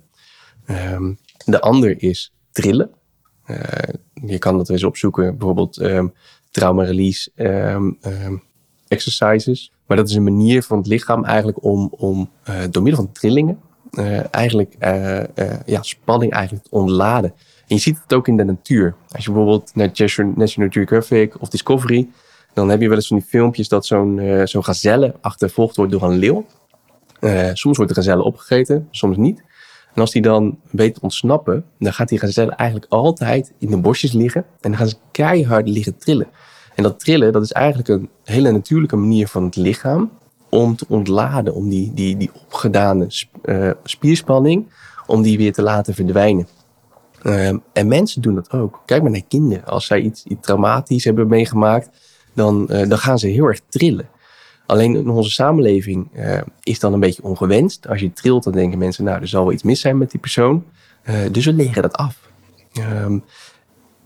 Um, 0.66 1.18
de 1.44 1.60
ander 1.60 2.02
is 2.02 2.34
trillen. 2.52 2.90
Uh, 3.46 3.58
je 4.14 4.38
kan 4.38 4.56
dat 4.56 4.68
eens 4.68 4.84
opzoeken, 4.84 5.36
bijvoorbeeld 5.36 5.80
um, 5.80 6.14
trauma 6.56 6.84
release 6.84 7.30
um, 7.36 7.98
exercises. 8.88 9.72
Maar 9.86 9.96
dat 9.96 10.08
is 10.08 10.14
een 10.14 10.22
manier 10.22 10.62
van 10.62 10.78
het 10.78 10.86
lichaam 10.86 11.24
eigenlijk 11.24 11.64
om, 11.64 11.92
om 11.96 12.30
uh, 12.48 12.54
door 12.70 12.82
middel 12.82 13.02
van 13.02 13.12
trillingen 13.12 13.60
uh, 13.90 14.34
eigenlijk 14.34 14.74
uh, 14.80 15.22
ja, 15.66 15.82
spanning 15.82 16.32
eigenlijk 16.32 16.64
te 16.64 16.74
ontladen. 16.74 17.30
En 17.68 17.76
je 17.76 17.78
ziet 17.78 18.00
het 18.02 18.14
ook 18.14 18.28
in 18.28 18.36
de 18.36 18.44
natuur. 18.44 18.94
Als 19.10 19.24
je 19.24 19.30
bijvoorbeeld 19.30 19.74
naar 19.74 19.90
National 20.34 20.70
Geographic 20.70 21.40
of 21.40 21.48
Discovery, 21.48 22.08
dan 22.54 22.68
heb 22.68 22.80
je 22.80 22.88
wel 22.88 22.96
eens 22.96 23.06
van 23.06 23.18
die 23.18 23.26
filmpjes 23.26 23.68
dat 23.68 23.86
zo'n 23.86 24.40
zo'n 24.44 24.64
gazelle 24.64 25.14
achtervolgd 25.20 25.76
wordt 25.76 25.92
door 25.92 26.02
een 26.02 26.18
leeuw. 26.18 26.46
soms 27.52 27.76
wordt 27.76 27.94
de 27.94 28.00
gazelle 28.00 28.22
opgegeten, 28.22 28.88
soms 28.90 29.16
niet. 29.16 29.42
En 29.96 30.02
als 30.02 30.10
die 30.10 30.22
dan 30.22 30.58
weet 30.70 30.94
te 30.94 31.00
ontsnappen, 31.00 31.64
dan 31.78 31.92
gaat 31.92 32.08
die 32.08 32.18
gazelle 32.18 32.50
eigenlijk 32.50 32.92
altijd 32.92 33.52
in 33.58 33.70
de 33.70 33.76
bosjes 33.76 34.12
liggen. 34.12 34.44
En 34.60 34.70
dan 34.70 34.76
gaan 34.76 34.88
ze 34.88 34.96
keihard 35.10 35.68
liggen 35.68 35.96
trillen. 35.96 36.26
En 36.74 36.82
dat 36.82 37.00
trillen, 37.00 37.32
dat 37.32 37.42
is 37.42 37.52
eigenlijk 37.52 37.88
een 37.88 38.08
hele 38.24 38.50
natuurlijke 38.50 38.96
manier 38.96 39.28
van 39.28 39.44
het 39.44 39.56
lichaam 39.56 40.10
om 40.48 40.76
te 40.76 40.84
ontladen, 40.88 41.54
om 41.54 41.68
die, 41.68 41.94
die, 41.94 42.16
die 42.16 42.30
opgedane 42.46 43.26
uh, 43.44 43.70
spierspanning, 43.82 44.66
om 45.06 45.22
die 45.22 45.38
weer 45.38 45.52
te 45.52 45.62
laten 45.62 45.94
verdwijnen. 45.94 46.48
Um, 47.22 47.62
en 47.72 47.88
mensen 47.88 48.22
doen 48.22 48.34
dat 48.34 48.50
ook. 48.50 48.82
Kijk 48.84 49.02
maar 49.02 49.10
naar 49.10 49.26
kinderen. 49.28 49.64
Als 49.64 49.86
zij 49.86 50.00
iets, 50.00 50.24
iets 50.24 50.46
traumatisch 50.46 51.04
hebben 51.04 51.28
meegemaakt, 51.28 51.88
dan, 52.34 52.66
uh, 52.70 52.88
dan 52.88 52.98
gaan 52.98 53.18
ze 53.18 53.26
heel 53.26 53.46
erg 53.46 53.60
trillen. 53.68 54.08
Alleen 54.66 54.96
in 54.96 55.08
onze 55.08 55.30
samenleving 55.30 56.08
uh, 56.14 56.40
is 56.62 56.78
dat 56.78 56.92
een 56.92 57.00
beetje 57.00 57.22
ongewenst. 57.22 57.88
Als 57.88 58.00
je 58.00 58.12
trilt, 58.12 58.44
dan 58.44 58.52
denken 58.52 58.78
mensen, 58.78 59.04
nou, 59.04 59.20
er 59.20 59.28
zal 59.28 59.44
wel 59.44 59.52
iets 59.52 59.62
mis 59.62 59.80
zijn 59.80 59.98
met 59.98 60.10
die 60.10 60.20
persoon. 60.20 60.64
dus 61.30 61.44
we 61.44 61.52
leren 61.52 61.82
dat 61.82 61.96
af. 61.96 62.30
Um, 62.78 63.24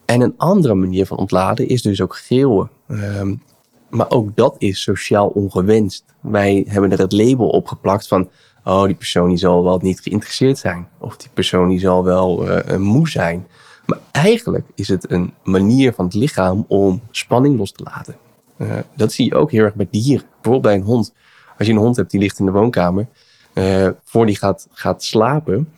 en 0.05 0.21
een 0.21 0.35
andere 0.37 0.75
manier 0.75 1.07
van 1.07 1.17
ontladen 1.17 1.69
is 1.69 1.83
dus 1.83 2.01
ook 2.01 2.17
geeuwen. 2.17 2.71
Um, 2.89 3.43
maar 3.91 4.11
ook 4.11 4.37
dat 4.37 4.55
is 4.59 4.83
sociaal 4.83 5.29
ongewenst. 5.29 6.05
Wij 6.21 6.65
hebben 6.69 6.93
er 6.93 6.99
het 6.99 7.13
label 7.13 7.49
op 7.49 7.67
geplakt 7.67 8.09
van, 8.09 8.31
oh, 8.65 8.85
die 8.85 8.95
persoon 8.95 9.29
die 9.29 9.39
zal 9.39 9.65
wel 9.65 9.79
niet 9.83 10.01
geïnteresseerd 10.01 10.59
zijn. 10.59 10.89
Of 10.99 11.17
die 11.17 11.31
persoon 11.35 11.69
die 11.69 11.79
zal 11.79 12.05
wel 12.05 12.49
uh, 12.49 12.77
moe 12.77 13.09
zijn. 13.09 13.47
Maar 13.87 13.99
eigenlijk 14.11 14.67
is 14.75 14.89
het 14.89 15.11
een 15.11 15.33
manier 15.45 15.93
van 15.93 16.05
het 16.05 16.15
lichaam 16.15 16.65
om 16.69 17.03
spanning 17.11 17.59
los 17.59 17.73
te 17.73 17.83
laten. 17.83 18.17
Uh, 18.61 18.79
dat 18.97 19.13
zie 19.13 19.25
je 19.25 19.35
ook 19.35 19.51
heel 19.51 19.65
erg 19.65 19.75
bij 19.75 19.89
dieren. 19.91 20.27
Bijvoorbeeld 20.33 20.63
bij 20.63 20.75
een 20.75 20.83
hond. 20.83 21.15
Als 21.59 21.67
je 21.67 21.73
een 21.73 21.79
hond 21.79 21.97
hebt 21.97 22.11
die 22.11 22.21
ligt 22.21 22.39
in 22.39 22.45
de 22.45 22.53
woonkamer, 22.53 23.07
uh, 23.55 23.89
voor 24.05 24.27
die 24.27 24.37
gaat, 24.37 24.69
gaat 24.73 25.03
slapen, 25.03 25.73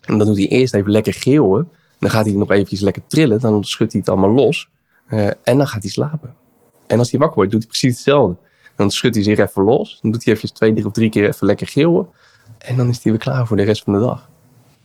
en 0.00 0.18
dan 0.18 0.26
doet 0.26 0.36
hij 0.36 0.48
eerst 0.48 0.74
even 0.74 0.90
lekker 0.90 1.12
geeuwen. 1.12 1.70
Dan 1.98 2.10
gaat 2.10 2.24
hij 2.24 2.34
nog 2.34 2.50
eventjes 2.50 2.80
lekker 2.80 3.02
trillen, 3.06 3.40
dan 3.40 3.64
schudt 3.64 3.92
hij 3.92 4.00
het 4.00 4.10
allemaal 4.10 4.30
los. 4.30 4.68
en 5.08 5.36
dan 5.42 5.66
gaat 5.66 5.82
hij 5.82 5.90
slapen. 5.90 6.34
En 6.86 6.98
als 6.98 7.10
hij 7.10 7.18
wakker 7.18 7.36
wordt, 7.36 7.52
doet 7.52 7.60
hij 7.62 7.70
precies 7.70 7.94
hetzelfde. 7.94 8.36
Dan 8.76 8.90
schudt 8.90 9.14
hij 9.14 9.24
zich 9.24 9.38
even 9.38 9.62
los. 9.62 9.98
Dan 10.02 10.10
doet 10.10 10.24
hij 10.24 10.34
even 10.34 10.54
twee 10.54 10.72
drie 10.72 10.86
of 10.86 10.92
drie 10.92 11.10
keer 11.10 11.28
even 11.28 11.46
lekker 11.46 11.66
gillen. 11.66 12.08
En 12.58 12.76
dan 12.76 12.88
is 12.88 13.02
hij 13.02 13.12
weer 13.12 13.20
klaar 13.20 13.46
voor 13.46 13.56
de 13.56 13.62
rest 13.62 13.82
van 13.82 13.92
de 13.92 13.98
dag. 13.98 14.28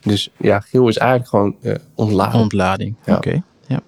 Dus 0.01 0.31
ja, 0.37 0.59
geel 0.59 0.87
is 0.87 0.97
eigenlijk 0.97 1.29
gewoon 1.29 1.55
uh, 1.61 1.75
ontlading. 1.95 2.41
Ontlading, 2.41 2.95
oké. 3.05 3.43
Ja. 3.67 3.81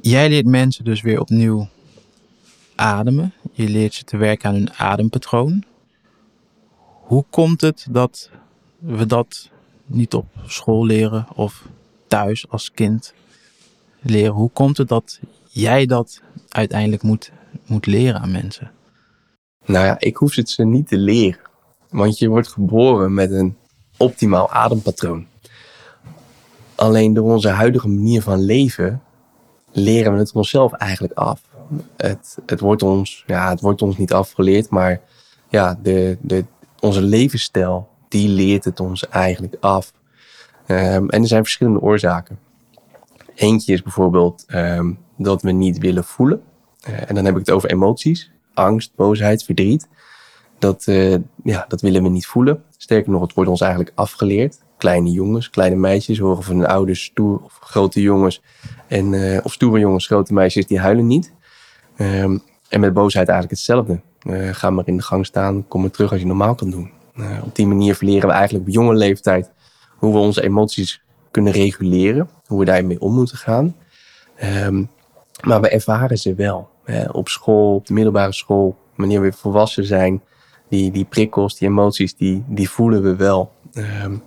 Jij 0.00 0.28
leert 0.28 0.46
mensen 0.46 0.84
dus 0.84 1.00
weer 1.00 1.20
opnieuw 1.20 1.68
ademen. 2.74 3.32
Je 3.52 3.68
leert 3.68 3.94
ze 3.94 4.04
te 4.04 4.16
werken 4.16 4.48
aan 4.48 4.54
hun 4.54 4.72
adempatroon. 4.72 5.64
Hoe 7.02 7.24
komt 7.30 7.60
het 7.60 7.86
dat 7.90 8.30
we 8.78 9.06
dat 9.06 9.50
niet 9.86 10.14
op 10.14 10.26
school 10.46 10.86
leren 10.86 11.26
of 11.34 11.68
thuis 12.06 12.48
als 12.48 12.70
kind 12.72 13.14
leren? 14.00 14.32
Hoe 14.32 14.50
komt 14.50 14.76
het 14.76 14.88
dat 14.88 15.20
jij 15.48 15.86
dat 15.86 16.22
uiteindelijk 16.48 17.02
moet, 17.02 17.32
moet 17.66 17.86
leren 17.86 18.20
aan 18.20 18.32
mensen? 18.32 18.70
Nou 19.64 19.86
ja, 19.86 19.98
ik 19.98 20.16
hoef 20.16 20.34
het 20.34 20.50
ze 20.50 20.64
niet 20.64 20.88
te 20.88 20.96
leren. 20.96 21.40
Want 21.90 22.18
je 22.18 22.28
wordt 22.28 22.48
geboren 22.48 23.14
met 23.14 23.30
een 23.30 23.56
optimaal 23.96 24.50
adempatroon. 24.50 25.26
Alleen 26.74 27.14
door 27.14 27.32
onze 27.32 27.48
huidige 27.48 27.88
manier 27.88 28.22
van 28.22 28.40
leven 28.40 29.02
leren 29.72 30.12
we 30.12 30.18
het 30.18 30.32
onszelf 30.32 30.72
eigenlijk 30.72 31.14
af. 31.14 31.40
Het, 31.96 32.38
het, 32.46 32.60
wordt, 32.60 32.82
ons, 32.82 33.24
ja, 33.26 33.48
het 33.48 33.60
wordt 33.60 33.82
ons 33.82 33.96
niet 33.96 34.12
afgeleerd, 34.12 34.70
maar 34.70 35.00
ja, 35.48 35.78
de, 35.82 36.18
de, 36.20 36.44
onze 36.80 37.02
levensstijl 37.02 37.88
die 38.08 38.28
leert 38.28 38.64
het 38.64 38.80
ons 38.80 39.08
eigenlijk 39.08 39.56
af. 39.60 39.92
Um, 40.66 41.10
en 41.10 41.22
er 41.22 41.26
zijn 41.26 41.42
verschillende 41.42 41.80
oorzaken. 41.80 42.38
Eentje 43.34 43.72
is 43.72 43.82
bijvoorbeeld 43.82 44.44
um, 44.48 44.98
dat 45.16 45.42
we 45.42 45.50
niet 45.50 45.78
willen 45.78 46.04
voelen. 46.04 46.42
Uh, 46.88 47.10
en 47.10 47.14
dan 47.14 47.24
heb 47.24 47.34
ik 47.34 47.40
het 47.40 47.50
over 47.50 47.70
emoties. 47.70 48.30
Angst, 48.54 48.94
boosheid, 48.94 49.44
verdriet. 49.44 49.88
Dat, 50.58 50.86
uh, 50.86 51.16
ja, 51.44 51.64
dat 51.68 51.80
willen 51.80 52.02
we 52.02 52.08
niet 52.08 52.26
voelen. 52.26 52.62
Sterker 52.76 53.12
nog, 53.12 53.22
het 53.22 53.34
wordt 53.34 53.50
ons 53.50 53.60
eigenlijk 53.60 53.92
afgeleerd. 53.94 54.60
Kleine 54.76 55.10
jongens, 55.10 55.50
kleine 55.50 55.76
meisjes 55.76 56.18
horen 56.18 56.42
van 56.42 56.56
hun 56.56 56.66
ouders 56.66 57.04
stoer 57.04 57.40
of 57.42 57.58
grote 57.60 58.00
jongens. 58.00 58.42
En, 58.86 59.12
uh, 59.12 59.38
of 59.42 59.52
stoere 59.52 59.78
jongens, 59.78 60.06
grote 60.06 60.32
meisjes, 60.32 60.66
die 60.66 60.80
huilen 60.80 61.06
niet. 61.06 61.32
Um, 61.96 62.42
en 62.68 62.80
met 62.80 62.92
boosheid 62.92 63.28
eigenlijk 63.28 63.58
hetzelfde. 63.58 64.00
ga 64.52 64.70
maar 64.70 64.86
in 64.86 64.96
de 64.96 65.02
gang 65.02 65.26
staan, 65.26 65.68
kom 65.68 65.80
maar 65.80 65.90
terug 65.90 66.10
als 66.10 66.20
je 66.20 66.26
normaal 66.26 66.54
kan 66.54 66.70
doen. 66.70 66.90
op 67.44 67.56
die 67.56 67.66
manier 67.66 67.94
verleren 67.94 68.28
we 68.28 68.34
eigenlijk 68.34 68.66
op 68.66 68.72
jonge 68.74 68.94
leeftijd 68.94 69.50
hoe 69.96 70.12
we 70.12 70.18
onze 70.18 70.42
emoties 70.42 71.02
kunnen 71.30 71.52
reguleren. 71.52 72.28
Hoe 72.46 72.58
we 72.58 72.64
daarmee 72.64 73.00
om 73.00 73.14
moeten 73.14 73.36
gaan. 73.36 73.76
Um, 74.64 74.90
maar 75.44 75.60
we 75.60 75.68
ervaren 75.68 76.18
ze 76.18 76.34
wel. 76.34 76.68
Hè, 76.84 77.10
op 77.10 77.28
school, 77.28 77.74
op 77.74 77.86
de 77.86 77.92
middelbare 77.92 78.32
school, 78.32 78.76
wanneer 78.96 79.20
we 79.20 79.32
volwassen 79.32 79.84
zijn. 79.84 80.22
Die, 80.68 80.90
die 80.90 81.04
prikkels, 81.04 81.58
die 81.58 81.68
emoties, 81.68 82.16
die, 82.16 82.44
die 82.46 82.70
voelen 82.70 83.02
we 83.02 83.16
wel. 83.16 83.52
Um, 83.74 84.22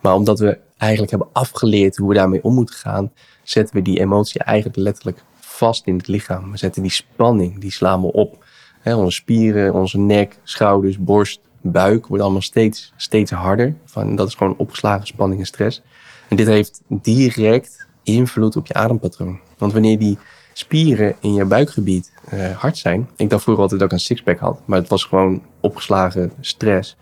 maar 0.00 0.14
omdat 0.14 0.38
we 0.38 0.58
eigenlijk 0.76 1.10
hebben 1.10 1.28
afgeleerd 1.32 1.96
hoe 1.96 2.08
we 2.08 2.14
daarmee 2.14 2.42
om 2.42 2.54
moeten 2.54 2.74
gaan, 2.74 3.12
zetten 3.42 3.74
we 3.74 3.82
die 3.82 4.00
emotie 4.00 4.42
eigenlijk 4.42 4.78
letterlijk 4.78 5.22
vast 5.56 5.86
in 5.86 5.96
het 5.96 6.08
lichaam. 6.08 6.50
We 6.50 6.56
zetten 6.56 6.82
die 6.82 6.90
spanning, 6.90 7.58
die 7.58 7.72
slaan 7.72 8.00
we 8.00 8.12
op. 8.12 8.44
Onze 8.84 9.10
spieren, 9.10 9.74
onze 9.74 9.98
nek, 9.98 10.38
schouders, 10.42 10.98
borst, 10.98 11.40
buik 11.60 12.06
wordt 12.06 12.22
allemaal 12.22 12.42
steeds, 12.42 12.92
steeds 12.96 13.30
harder. 13.30 13.74
Van, 13.84 14.16
dat 14.16 14.28
is 14.28 14.34
gewoon 14.34 14.56
opgeslagen 14.56 15.06
spanning 15.06 15.40
en 15.40 15.46
stress. 15.46 15.82
En 16.28 16.36
dit 16.36 16.46
heeft 16.46 16.82
direct 16.88 17.86
invloed 18.02 18.56
op 18.56 18.66
je 18.66 18.74
adempatroon. 18.74 19.40
Want 19.58 19.72
wanneer 19.72 19.98
die 19.98 20.18
spieren 20.52 21.16
in 21.20 21.34
je 21.34 21.44
buikgebied 21.44 22.12
uh, 22.34 22.50
hard 22.50 22.76
zijn. 22.76 23.08
Ik 23.16 23.30
dacht 23.30 23.42
vroeger 23.42 23.62
altijd 23.62 23.80
dat 23.80 23.90
ik 23.90 23.96
een 23.96 24.04
sixpack 24.04 24.38
had, 24.38 24.60
maar 24.64 24.78
het 24.78 24.88
was 24.88 25.04
gewoon 25.04 25.42
opgeslagen 25.60 26.32
stress. 26.40 26.96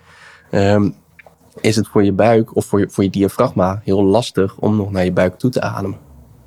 Um, 0.51 0.95
is 1.61 1.77
het 1.77 1.89
voor 1.89 2.05
je 2.05 2.13
buik 2.13 2.57
of 2.57 2.65
voor 2.65 2.81
je, 2.81 2.91
voor 2.91 3.05
je 3.05 3.11
diafragma 3.11 3.81
heel 3.85 4.05
lastig 4.05 4.57
om 4.57 4.77
nog 4.77 4.91
naar 4.91 5.05
je 5.05 5.13
buik 5.13 5.39
toe 5.39 5.51
te 5.51 5.61
ademen. 5.61 5.99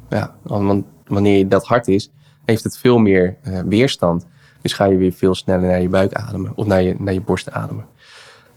Ja, 0.10 0.36
want 0.44 0.86
wanneer 1.08 1.50
dat 1.50 1.66
hard 1.66 1.88
is, 1.88 2.12
heeft 2.46 2.64
het 2.64 2.78
veel 2.78 2.98
meer 2.98 3.38
uh, 3.48 3.60
weerstand. 3.60 4.28
Dus 4.62 4.74
ga 4.74 4.86
je 4.86 4.98
weer 4.98 5.12
veel 5.12 5.36
sneller 5.36 5.68
naar 5.68 5.82
je 5.82 5.90
buik 5.90 6.14
ademen 6.14 6.52
of 6.56 6.66
naar 6.66 6.82
je, 6.82 6.96
naar 6.98 7.14
je 7.14 7.22
borst 7.22 7.52
ademen. 7.52 7.86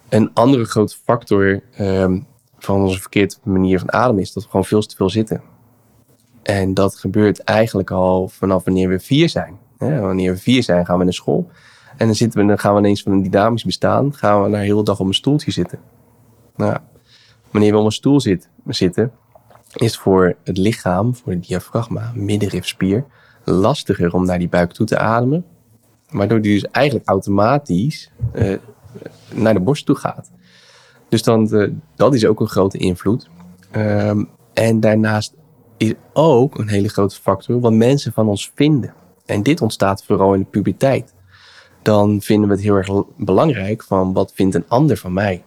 Een 0.08 0.30
andere 0.34 0.64
grote 0.64 0.96
factor 1.04 1.62
um, 1.80 2.26
van 2.58 2.82
onze 2.82 3.00
verkeerde 3.00 3.34
manier 3.42 3.78
van 3.78 3.92
ademen 3.92 4.22
is 4.22 4.32
dat 4.32 4.42
we 4.42 4.48
gewoon 4.48 4.64
veel 4.64 4.82
te 4.82 4.96
veel 4.96 5.10
zitten. 5.10 5.42
En 6.42 6.74
dat 6.74 6.96
gebeurt 6.96 7.42
eigenlijk 7.44 7.90
al 7.90 8.28
vanaf 8.28 8.64
wanneer 8.64 8.88
we 8.88 9.00
vier 9.00 9.28
zijn. 9.28 9.58
wanneer 9.78 10.32
we 10.32 10.38
vier 10.38 10.62
zijn, 10.62 10.86
gaan 10.86 10.98
we 10.98 11.04
naar 11.04 11.12
school. 11.12 11.50
En 11.96 12.06
dan, 12.06 12.14
zitten 12.14 12.40
we, 12.40 12.46
dan 12.46 12.58
gaan 12.58 12.72
we 12.72 12.78
ineens 12.78 13.02
van 13.02 13.12
een 13.12 13.22
dynamisch 13.22 13.64
bestaan, 13.64 14.14
gaan 14.14 14.42
we 14.42 14.48
naar 14.48 14.60
de 14.60 14.66
hele 14.66 14.82
dag 14.82 15.00
op 15.00 15.06
een 15.06 15.14
stoeltje 15.14 15.50
zitten. 15.50 15.78
Nou, 16.56 16.76
wanneer 17.50 17.72
we 17.72 17.78
op 17.78 17.84
een 17.84 17.92
stoel 17.92 18.20
zit, 18.20 18.48
zitten, 18.66 19.12
is 19.74 19.98
voor 19.98 20.36
het 20.44 20.58
lichaam, 20.58 21.14
voor 21.14 21.32
de 21.32 21.38
diafragma, 21.38 22.12
middenrifspier, 22.14 23.04
lastiger 23.44 24.12
om 24.14 24.26
naar 24.26 24.38
die 24.38 24.48
buik 24.48 24.72
toe 24.72 24.86
te 24.86 24.98
ademen. 24.98 25.44
Waardoor 26.10 26.40
die 26.40 26.60
dus 26.60 26.70
eigenlijk 26.70 27.08
automatisch 27.08 28.10
uh, 28.34 28.56
naar 29.34 29.54
de 29.54 29.60
borst 29.60 29.86
toe 29.86 29.96
gaat. 29.96 30.30
Dus 31.08 31.22
dan, 31.22 31.48
uh, 31.50 31.70
dat 31.94 32.14
is 32.14 32.26
ook 32.26 32.40
een 32.40 32.48
grote 32.48 32.78
invloed. 32.78 33.28
Um, 33.76 34.28
en 34.52 34.80
daarnaast 34.80 35.34
is 35.76 35.94
ook 36.12 36.58
een 36.58 36.68
hele 36.68 36.88
grote 36.88 37.20
factor 37.20 37.60
wat 37.60 37.72
mensen 37.72 38.12
van 38.12 38.28
ons 38.28 38.52
vinden. 38.54 38.94
En 39.26 39.42
dit 39.42 39.60
ontstaat 39.60 40.04
vooral 40.04 40.34
in 40.34 40.40
de 40.40 40.46
puberteit. 40.46 41.14
Dan 41.82 42.20
vinden 42.20 42.48
we 42.48 42.54
het 42.54 42.64
heel 42.64 42.76
erg 42.76 42.88
belangrijk 43.16 43.82
van 43.82 44.12
wat 44.12 44.32
vindt 44.34 44.54
een 44.54 44.68
ander 44.68 44.96
van 44.96 45.12
mij. 45.12 45.42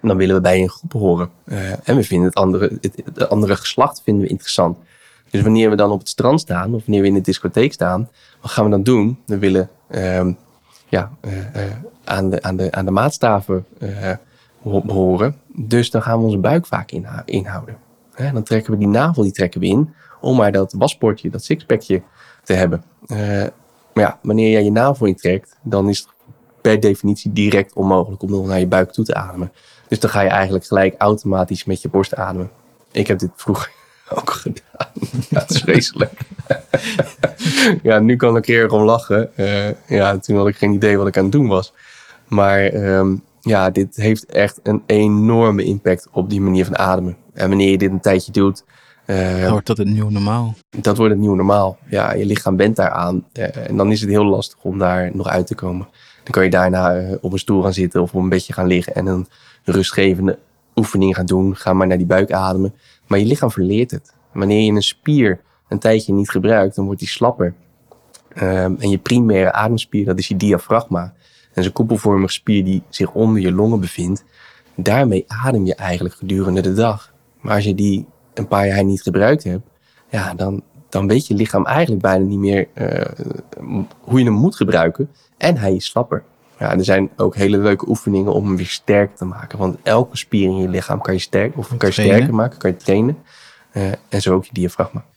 En 0.00 0.08
dan 0.08 0.16
willen 0.16 0.34
we 0.34 0.40
bij 0.40 0.60
een 0.60 0.68
groep 0.68 0.92
horen. 0.92 1.30
Uh, 1.44 1.88
en 1.88 1.96
we 1.96 2.02
vinden 2.02 2.26
het 2.26 2.36
andere, 2.36 2.78
het, 2.80 3.28
andere 3.28 3.56
geslacht 3.56 4.02
vinden 4.04 4.22
we 4.22 4.28
interessant. 4.28 4.78
Dus 5.30 5.42
wanneer 5.42 5.70
we 5.70 5.76
dan 5.76 5.90
op 5.90 5.98
het 5.98 6.08
strand 6.08 6.40
staan 6.40 6.74
of 6.74 6.82
wanneer 6.84 7.02
we 7.02 7.08
in 7.08 7.14
de 7.14 7.20
discotheek 7.20 7.72
staan, 7.72 8.08
wat 8.40 8.50
gaan 8.50 8.64
we 8.64 8.70
dan 8.70 8.82
doen? 8.82 9.18
We 9.26 9.38
willen 9.38 9.68
uh, 9.90 10.26
ja, 10.88 11.10
uh, 11.20 11.32
aan, 12.04 12.30
de, 12.30 12.42
aan, 12.42 12.56
de, 12.56 12.72
aan 12.72 12.84
de 12.84 12.90
maatstaven 12.90 13.66
behoren. 14.62 15.36
Dus 15.46 15.90
dan 15.90 16.02
gaan 16.02 16.18
we 16.18 16.24
onze 16.24 16.38
buik 16.38 16.66
vaak 16.66 16.90
inhouden. 17.24 17.76
Dan 18.32 18.42
trekken 18.42 18.72
we 18.72 18.78
die 18.78 18.88
navel 18.88 19.22
die 19.22 19.32
trekken 19.32 19.60
we 19.60 19.66
in 19.66 19.94
om 20.20 20.36
maar 20.36 20.52
dat 20.52 20.74
waspoortje, 20.78 21.30
dat 21.30 21.44
sixpackje 21.44 22.02
te 22.44 22.52
hebben. 22.52 22.84
Maar 23.94 24.04
ja, 24.04 24.18
wanneer 24.22 24.50
jij 24.50 24.64
je 24.64 24.72
navel 24.72 25.06
intrekt, 25.06 25.56
dan 25.62 25.88
is 25.88 25.98
het 25.98 26.08
per 26.60 26.80
definitie 26.80 27.32
direct 27.32 27.72
onmogelijk 27.72 28.22
om 28.22 28.30
nog 28.30 28.46
naar 28.46 28.58
je 28.58 28.66
buik 28.66 28.92
toe 28.92 29.04
te 29.04 29.14
ademen. 29.14 29.52
Dus 29.88 30.00
dan 30.00 30.10
ga 30.10 30.20
je 30.20 30.28
eigenlijk 30.28 30.66
gelijk 30.66 30.94
automatisch 30.98 31.64
met 31.64 31.82
je 31.82 31.88
borst 31.88 32.14
ademen. 32.14 32.50
Ik 32.92 33.06
heb 33.06 33.18
dit 33.18 33.30
vroeger 33.34 33.70
ook 34.18 34.30
gedaan. 34.30 34.92
ja, 35.30 35.40
het 35.40 35.50
is 35.50 35.60
vreselijk. 35.60 36.20
ja, 37.88 37.98
nu 37.98 38.16
kan 38.16 38.36
ik 38.36 38.48
er 38.48 38.70
om 38.70 38.82
lachen. 38.82 39.30
Uh, 39.36 39.70
ja, 39.86 40.18
toen 40.18 40.36
had 40.36 40.48
ik 40.48 40.56
geen 40.56 40.72
idee 40.72 40.98
wat 40.98 41.06
ik 41.06 41.16
aan 41.16 41.22
het 41.22 41.32
doen 41.32 41.48
was. 41.48 41.72
Maar 42.28 42.74
um, 42.74 43.22
ja, 43.40 43.70
dit 43.70 43.96
heeft 43.96 44.26
echt 44.26 44.60
een 44.62 44.82
enorme 44.86 45.64
impact 45.64 46.08
op 46.12 46.30
die 46.30 46.40
manier 46.40 46.64
van 46.64 46.78
ademen. 46.78 47.16
En 47.34 47.48
wanneer 47.48 47.70
je 47.70 47.78
dit 47.78 47.90
een 47.90 48.00
tijdje 48.00 48.32
doet. 48.32 48.64
Uh, 49.06 49.50
wordt 49.50 49.66
dat 49.66 49.78
het 49.78 49.88
nieuwe 49.88 50.10
normaal? 50.10 50.54
Dat 50.70 50.96
wordt 50.96 51.12
het 51.12 51.20
nieuwe 51.20 51.36
normaal. 51.36 51.78
Ja, 51.86 52.12
je 52.12 52.26
lichaam 52.26 52.56
bent 52.56 52.76
daaraan. 52.76 53.24
Uh, 53.32 53.56
en 53.68 53.76
dan 53.76 53.92
is 53.92 54.00
het 54.00 54.10
heel 54.10 54.24
lastig 54.24 54.58
om 54.62 54.78
daar 54.78 55.10
nog 55.16 55.26
uit 55.28 55.46
te 55.46 55.54
komen. 55.54 55.88
Dan 56.28 56.36
kan 56.36 56.44
je 56.44 56.50
daarna 56.50 56.94
eh, 56.94 57.16
op 57.20 57.32
een 57.32 57.38
stoel 57.38 57.62
gaan 57.62 57.72
zitten 57.72 58.02
of 58.02 58.14
op 58.14 58.22
een 58.22 58.28
bedje 58.28 58.52
gaan 58.52 58.66
liggen 58.66 58.94
en 58.94 59.06
een 59.06 59.26
rustgevende 59.64 60.38
oefening 60.74 61.14
gaan 61.14 61.26
doen. 61.26 61.56
Ga 61.56 61.72
maar 61.72 61.86
naar 61.86 61.96
die 61.96 62.06
buik 62.06 62.32
ademen. 62.32 62.74
Maar 63.06 63.18
je 63.18 63.24
lichaam 63.24 63.50
verleert 63.50 63.90
het. 63.90 64.14
Wanneer 64.32 64.64
je 64.64 64.72
een 64.72 64.82
spier 64.82 65.40
een 65.68 65.78
tijdje 65.78 66.12
niet 66.12 66.30
gebruikt, 66.30 66.74
dan 66.74 66.84
wordt 66.84 67.00
die 67.00 67.08
slapper. 67.08 67.54
Ehm, 68.34 68.74
en 68.78 68.90
je 68.90 68.98
primaire 68.98 69.52
ademspier, 69.52 70.04
dat 70.04 70.18
is 70.18 70.28
je 70.28 70.36
diafragma. 70.36 71.02
En 71.02 71.60
is 71.60 71.66
een 71.66 71.72
koepelvormige 71.72 72.32
spier 72.32 72.64
die 72.64 72.82
zich 72.88 73.12
onder 73.12 73.42
je 73.42 73.52
longen 73.52 73.80
bevindt. 73.80 74.24
Daarmee 74.74 75.24
adem 75.26 75.66
je 75.66 75.74
eigenlijk 75.74 76.14
gedurende 76.14 76.60
de 76.60 76.74
dag. 76.74 77.12
Maar 77.40 77.54
als 77.54 77.64
je 77.64 77.74
die 77.74 78.06
een 78.34 78.48
paar 78.48 78.66
jaar 78.66 78.84
niet 78.84 79.02
gebruikt 79.02 79.44
hebt, 79.44 79.68
ja, 80.10 80.34
dan, 80.34 80.62
dan 80.88 81.06
weet 81.06 81.26
je 81.26 81.34
lichaam 81.34 81.66
eigenlijk 81.66 82.02
bijna 82.02 82.24
niet 82.24 82.38
meer 82.38 82.68
uh, 82.74 83.84
hoe 84.00 84.18
je 84.18 84.24
hem 84.24 84.34
moet 84.34 84.56
gebruiken. 84.56 85.10
En 85.38 85.56
hij 85.56 85.74
is 85.74 85.84
slapper. 85.86 86.24
Ja, 86.58 86.72
er 86.72 86.84
zijn 86.84 87.10
ook 87.16 87.36
hele 87.36 87.58
leuke 87.58 87.88
oefeningen 87.88 88.32
om 88.32 88.46
hem 88.46 88.56
weer 88.56 88.66
sterker 88.66 89.16
te 89.16 89.24
maken. 89.24 89.58
Want 89.58 89.78
elke 89.82 90.16
spier 90.16 90.44
in 90.44 90.56
je 90.56 90.68
lichaam 90.68 91.00
kan 91.00 91.14
je, 91.14 91.20
sterk, 91.20 91.56
of 91.56 91.76
kan 91.76 91.88
je 91.88 91.92
sterker 91.92 92.34
maken, 92.34 92.58
kan 92.58 92.70
je 92.70 92.76
trainen. 92.76 93.18
Uh, 93.72 93.92
en 94.08 94.22
zo 94.22 94.34
ook 94.34 94.44
je 94.44 94.52
diafragma. 94.52 95.00
Oké, 95.00 95.08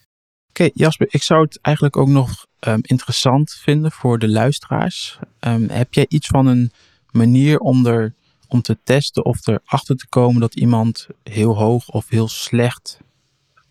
okay, 0.49 0.71
Jasper, 0.73 1.07
ik 1.09 1.23
zou 1.23 1.41
het 1.41 1.59
eigenlijk 1.61 1.97
ook 1.97 2.07
nog 2.07 2.45
um, 2.59 2.79
interessant 2.81 3.51
vinden 3.51 3.91
voor 3.91 4.19
de 4.19 4.29
luisteraars. 4.29 5.19
Um, 5.39 5.69
heb 5.69 5.93
jij 5.93 6.05
iets 6.09 6.27
van 6.27 6.47
een 6.47 6.71
manier 7.11 7.59
om, 7.59 7.85
er, 7.85 8.13
om 8.47 8.61
te 8.61 8.77
testen 8.83 9.25
of 9.25 9.47
erachter 9.47 9.95
te 9.95 10.07
komen 10.09 10.41
dat 10.41 10.55
iemand 10.55 11.07
heel 11.23 11.57
hoog 11.57 11.89
of 11.89 12.09
heel 12.09 12.27
slecht 12.27 12.99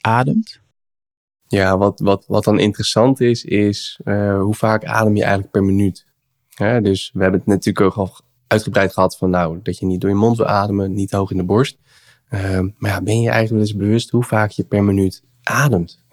ademt? 0.01 0.61
Ja, 1.47 1.79
wat, 1.79 2.01
wat, 2.01 2.25
wat 2.27 2.45
dan 2.45 2.59
interessant 2.59 3.21
is, 3.21 3.45
is 3.45 4.01
uh, 4.05 4.41
hoe 4.41 4.55
vaak 4.55 4.85
adem 4.85 5.17
je 5.17 5.23
eigenlijk 5.23 5.53
per 5.53 5.65
minuut? 5.65 6.09
Dus 6.61 7.11
we 7.15 7.23
hebben 7.23 7.41
het 7.41 7.49
natuurlijk 7.49 7.87
ook 7.87 7.95
al 7.95 8.17
uitgebreid 8.47 8.93
gehad 8.93 9.17
van 9.17 9.31
nou, 9.31 9.59
dat 9.63 9.79
je 9.79 9.87
niet 9.87 10.01
door 10.01 10.11
je 10.11 10.17
mond 10.17 10.37
wil 10.37 10.47
ademen, 10.47 10.93
niet 10.93 11.11
hoog 11.11 11.31
in 11.31 11.37
de 11.37 11.45
borst. 11.45 11.79
Uh, 12.31 12.61
maar 12.77 12.91
ja, 12.91 13.03
ben 13.03 13.21
je 13.21 13.31
eigenlijk 13.31 13.51
wel 13.51 13.61
eens 13.61 13.77
bewust 13.77 14.11
hoe 14.11 14.25
vaak 14.25 14.51
je 14.51 14.65
per 14.65 14.85
minuut 14.85 15.23
ademt? 15.43 16.05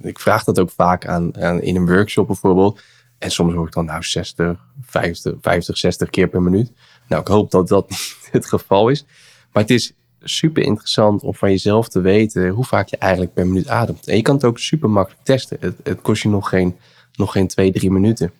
Ik 0.00 0.18
vraag 0.18 0.44
dat 0.44 0.58
ook 0.58 0.70
vaak 0.70 1.06
aan, 1.06 1.36
aan, 1.36 1.62
in 1.62 1.76
een 1.76 1.86
workshop 1.86 2.26
bijvoorbeeld. 2.26 2.80
En 3.18 3.30
soms 3.30 3.54
hoor 3.54 3.66
ik 3.66 3.72
dan 3.72 3.84
nou 3.84 4.02
60, 4.02 4.64
50, 4.80 5.34
50, 5.40 5.76
60 5.76 6.10
keer 6.10 6.28
per 6.28 6.42
minuut. 6.42 6.72
Nou, 7.08 7.20
ik 7.20 7.28
hoop 7.28 7.50
dat 7.50 7.68
dat 7.68 7.90
niet 7.90 8.28
het 8.30 8.46
geval 8.46 8.88
is. 8.88 9.04
Maar 9.52 9.62
het 9.62 9.70
is 9.70 9.92
super 10.20 10.62
interessant 10.62 11.22
om 11.22 11.34
van 11.34 11.50
jezelf 11.50 11.88
te 11.88 12.00
weten 12.00 12.48
hoe 12.48 12.64
vaak 12.64 12.88
je 12.88 12.96
eigenlijk 12.96 13.34
per 13.34 13.46
minuut 13.46 13.68
ademt. 13.68 14.08
En 14.08 14.16
je 14.16 14.22
kan 14.22 14.34
het 14.34 14.44
ook 14.44 14.58
super 14.58 14.90
makkelijk 14.90 15.24
testen. 15.24 15.56
Het, 15.60 15.74
het 15.82 16.00
kost 16.00 16.22
je 16.22 16.28
nog 16.28 16.48
geen, 16.48 16.76
nog 17.12 17.32
geen 17.32 17.46
2, 17.46 17.72
3 17.72 17.90
minuten. 17.90 18.32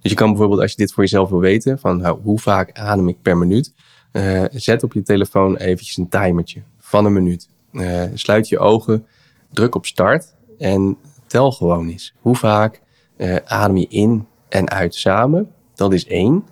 Dus 0.00 0.10
je 0.10 0.16
kan 0.16 0.28
bijvoorbeeld, 0.28 0.60
als 0.60 0.70
je 0.70 0.76
dit 0.76 0.92
voor 0.92 1.02
jezelf 1.02 1.28
wil 1.28 1.40
weten, 1.40 1.78
van 1.78 1.96
nou, 1.96 2.20
hoe 2.22 2.38
vaak 2.38 2.78
adem 2.78 3.08
ik 3.08 3.22
per 3.22 3.36
minuut, 3.36 3.72
uh, 4.12 4.44
zet 4.50 4.82
op 4.82 4.92
je 4.92 5.02
telefoon 5.02 5.56
eventjes 5.56 5.96
een 5.96 6.08
timertje 6.08 6.62
van 6.78 7.04
een 7.04 7.12
minuut. 7.12 7.48
Uh, 7.72 8.02
sluit 8.14 8.48
je 8.48 8.58
ogen, 8.58 9.06
druk 9.52 9.74
op 9.74 9.86
start 9.86 10.34
en 10.58 10.96
tel 11.26 11.52
gewoon 11.52 11.88
eens. 11.88 12.14
Hoe 12.20 12.36
vaak 12.36 12.80
uh, 13.16 13.36
adem 13.44 13.76
je 13.76 13.86
in 13.88 14.26
en 14.48 14.70
uit 14.70 14.94
samen? 14.94 15.50
Dat 15.74 15.92
is 15.92 16.06
één. 16.06 16.44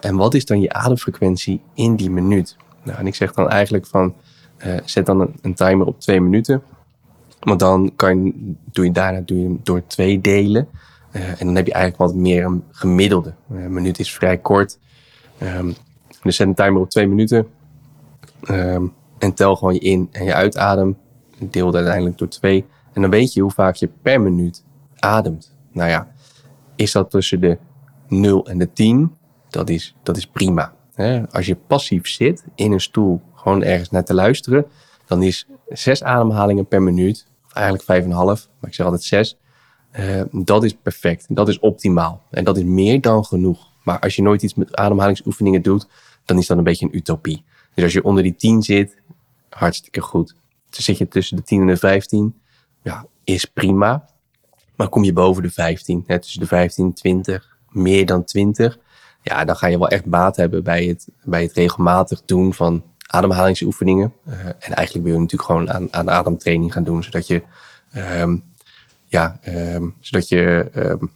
en 0.00 0.16
wat 0.16 0.34
is 0.34 0.44
dan 0.44 0.60
je 0.60 0.72
ademfrequentie 0.72 1.60
in 1.74 1.96
die 1.96 2.10
minuut? 2.10 2.56
Nou, 2.82 2.98
en 2.98 3.06
ik 3.06 3.14
zeg 3.14 3.32
dan 3.32 3.48
eigenlijk 3.48 3.86
van, 3.86 4.14
zet 4.84 5.06
dan 5.06 5.32
een, 5.42 5.54
timer 5.54 5.86
op 5.86 6.00
twee 6.00 6.20
minuten. 6.20 6.62
Want 7.40 7.60
dan 7.60 7.92
kan 7.96 8.24
je, 8.24 8.54
doe 8.72 8.84
je 8.84 8.92
daarna 8.92 9.20
doe 9.20 9.38
je 9.38 9.56
door 9.62 9.86
twee 9.86 10.20
delen. 10.20 10.68
Uh, 11.12 11.28
en 11.28 11.46
dan 11.46 11.54
heb 11.54 11.66
je 11.66 11.72
eigenlijk 11.72 12.02
wat 12.02 12.20
meer 12.20 12.44
een 12.44 12.64
gemiddelde. 12.70 13.34
Uh, 13.52 13.62
een 13.62 13.72
minuut 13.72 13.98
is 13.98 14.14
vrij 14.14 14.38
kort. 14.38 14.78
Um, 15.42 15.74
dus 16.22 16.36
zet 16.36 16.46
een 16.46 16.54
timer 16.54 16.80
op 16.80 16.90
twee 16.90 17.06
minuten. 17.08 17.46
Um, 18.50 18.92
en 19.18 19.34
tel 19.34 19.56
gewoon 19.56 19.74
je 19.74 19.80
in- 19.80 20.08
en 20.12 20.24
je 20.24 20.34
uitadem. 20.34 20.96
Deel 21.38 21.66
dat 21.66 21.74
uiteindelijk 21.74 22.18
door 22.18 22.28
twee. 22.28 22.64
En 22.92 23.00
dan 23.02 23.10
weet 23.10 23.32
je 23.32 23.40
hoe 23.40 23.50
vaak 23.50 23.74
je 23.74 23.88
per 24.02 24.20
minuut 24.20 24.64
ademt. 24.98 25.54
Nou 25.72 25.90
ja, 25.90 26.12
is 26.76 26.92
dat 26.92 27.10
tussen 27.10 27.40
de 27.40 27.58
0 28.08 28.46
en 28.46 28.58
de 28.58 28.72
10? 28.72 29.16
Dat 29.48 29.68
is, 29.68 29.94
dat 30.02 30.16
is 30.16 30.26
prima. 30.26 30.72
Als 31.30 31.46
je 31.46 31.54
passief 31.66 32.08
zit 32.08 32.44
in 32.54 32.72
een 32.72 32.80
stoel, 32.80 33.20
gewoon 33.34 33.62
ergens 33.62 33.90
naar 33.90 34.04
te 34.04 34.14
luisteren, 34.14 34.66
dan 35.06 35.22
is 35.22 35.48
zes 35.68 36.02
ademhalingen 36.02 36.66
per 36.66 36.82
minuut, 36.82 37.26
eigenlijk 37.52 37.84
vijf 37.86 38.04
en 38.04 38.10
een 38.10 38.16
half, 38.16 38.48
maar 38.60 38.70
ik 38.70 38.74
zeg 38.76 38.86
altijd 38.86 39.04
zes, 39.04 39.38
uh, 39.98 40.22
dat 40.32 40.64
is 40.64 40.74
perfect. 40.74 41.26
Dat 41.28 41.48
is 41.48 41.58
optimaal. 41.58 42.22
En 42.30 42.44
dat 42.44 42.56
is 42.56 42.62
meer 42.62 43.00
dan 43.00 43.24
genoeg. 43.24 43.66
Maar 43.82 43.98
als 43.98 44.16
je 44.16 44.22
nooit 44.22 44.42
iets 44.42 44.54
met 44.54 44.76
ademhalingsoefeningen 44.76 45.62
doet, 45.62 45.88
dan 46.24 46.38
is 46.38 46.46
dat 46.46 46.58
een 46.58 46.64
beetje 46.64 46.86
een 46.86 46.96
utopie. 46.96 47.44
Dus 47.74 47.84
als 47.84 47.92
je 47.92 48.04
onder 48.04 48.22
die 48.22 48.36
10 48.36 48.62
zit, 48.62 48.96
hartstikke 49.48 50.00
goed. 50.00 50.34
Dus 50.70 50.84
zit 50.84 50.98
je 50.98 51.08
tussen 51.08 51.36
de 51.36 51.42
10 51.42 51.60
en 51.60 51.66
de 51.66 51.76
15, 51.76 52.34
ja, 52.82 53.06
is 53.24 53.44
prima. 53.44 54.08
Maar 54.76 54.88
kom 54.88 55.04
je 55.04 55.12
boven 55.12 55.42
de 55.42 55.50
15, 55.50 56.04
hè, 56.06 56.18
tussen 56.18 56.40
de 56.40 56.46
15 56.46 56.84
en 56.84 56.92
20, 56.92 57.56
meer 57.70 58.06
dan 58.06 58.24
20, 58.24 58.78
ja, 59.22 59.44
dan 59.44 59.56
ga 59.56 59.66
je 59.66 59.78
wel 59.78 59.88
echt 59.88 60.04
baat 60.04 60.36
hebben 60.36 60.62
bij 60.62 60.84
het, 60.84 61.08
bij 61.24 61.42
het 61.42 61.52
regelmatig 61.52 62.22
doen 62.24 62.54
van 62.54 62.82
ademhalingsoefeningen. 63.06 64.12
Uh, 64.28 64.46
en 64.46 64.74
eigenlijk 64.74 65.06
wil 65.06 65.14
je 65.14 65.20
natuurlijk 65.20 65.50
gewoon 65.50 65.70
aan, 65.70 65.94
aan 65.94 66.10
ademtraining 66.10 66.72
gaan 66.72 66.84
doen, 66.84 67.02
zodat 67.02 67.26
je 67.26 67.42
um, 67.96 68.42
ja, 69.08 69.40
um, 69.46 69.94
zodat 70.00 70.28
je 70.28 70.70
um, 70.74 71.10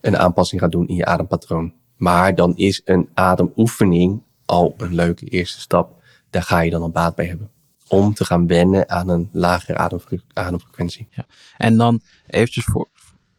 een 0.00 0.16
aanpassing 0.16 0.60
gaat 0.60 0.72
doen 0.72 0.88
in 0.88 0.94
je 0.94 1.04
adempatroon. 1.04 1.72
Maar 1.96 2.34
dan 2.34 2.56
is 2.56 2.80
een 2.84 3.08
ademoefening 3.14 4.22
al 4.44 4.74
een 4.76 4.94
leuke 4.94 5.24
eerste 5.24 5.60
stap. 5.60 6.02
Daar 6.30 6.42
ga 6.42 6.60
je 6.60 6.70
dan 6.70 6.82
al 6.82 6.90
baat 6.90 7.14
bij 7.14 7.26
hebben. 7.26 7.50
Om 7.88 8.14
te 8.14 8.24
gaan 8.24 8.46
wennen 8.46 8.88
aan 8.88 9.08
een 9.08 9.28
lagere 9.32 9.78
ademfre 9.78 10.20
ademfrequentie. 10.32 11.08
Ja. 11.10 11.26
En 11.56 11.76
dan 11.76 12.00
eventjes 12.26 12.64
voor, 12.64 12.88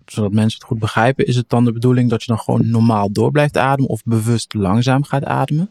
zodat 0.06 0.32
mensen 0.32 0.60
het 0.60 0.68
goed 0.68 0.80
begrijpen. 0.80 1.26
Is 1.26 1.36
het 1.36 1.50
dan 1.50 1.66
de 1.66 1.72
bedoeling 1.72 2.10
dat 2.10 2.24
je 2.24 2.32
dan 2.32 2.40
gewoon 2.40 2.70
normaal 2.70 3.12
door 3.12 3.32
blijft 3.32 3.58
ademen 3.58 3.90
of 3.90 4.04
bewust 4.04 4.54
langzaam 4.54 5.04
gaat 5.04 5.24
ademen? 5.24 5.70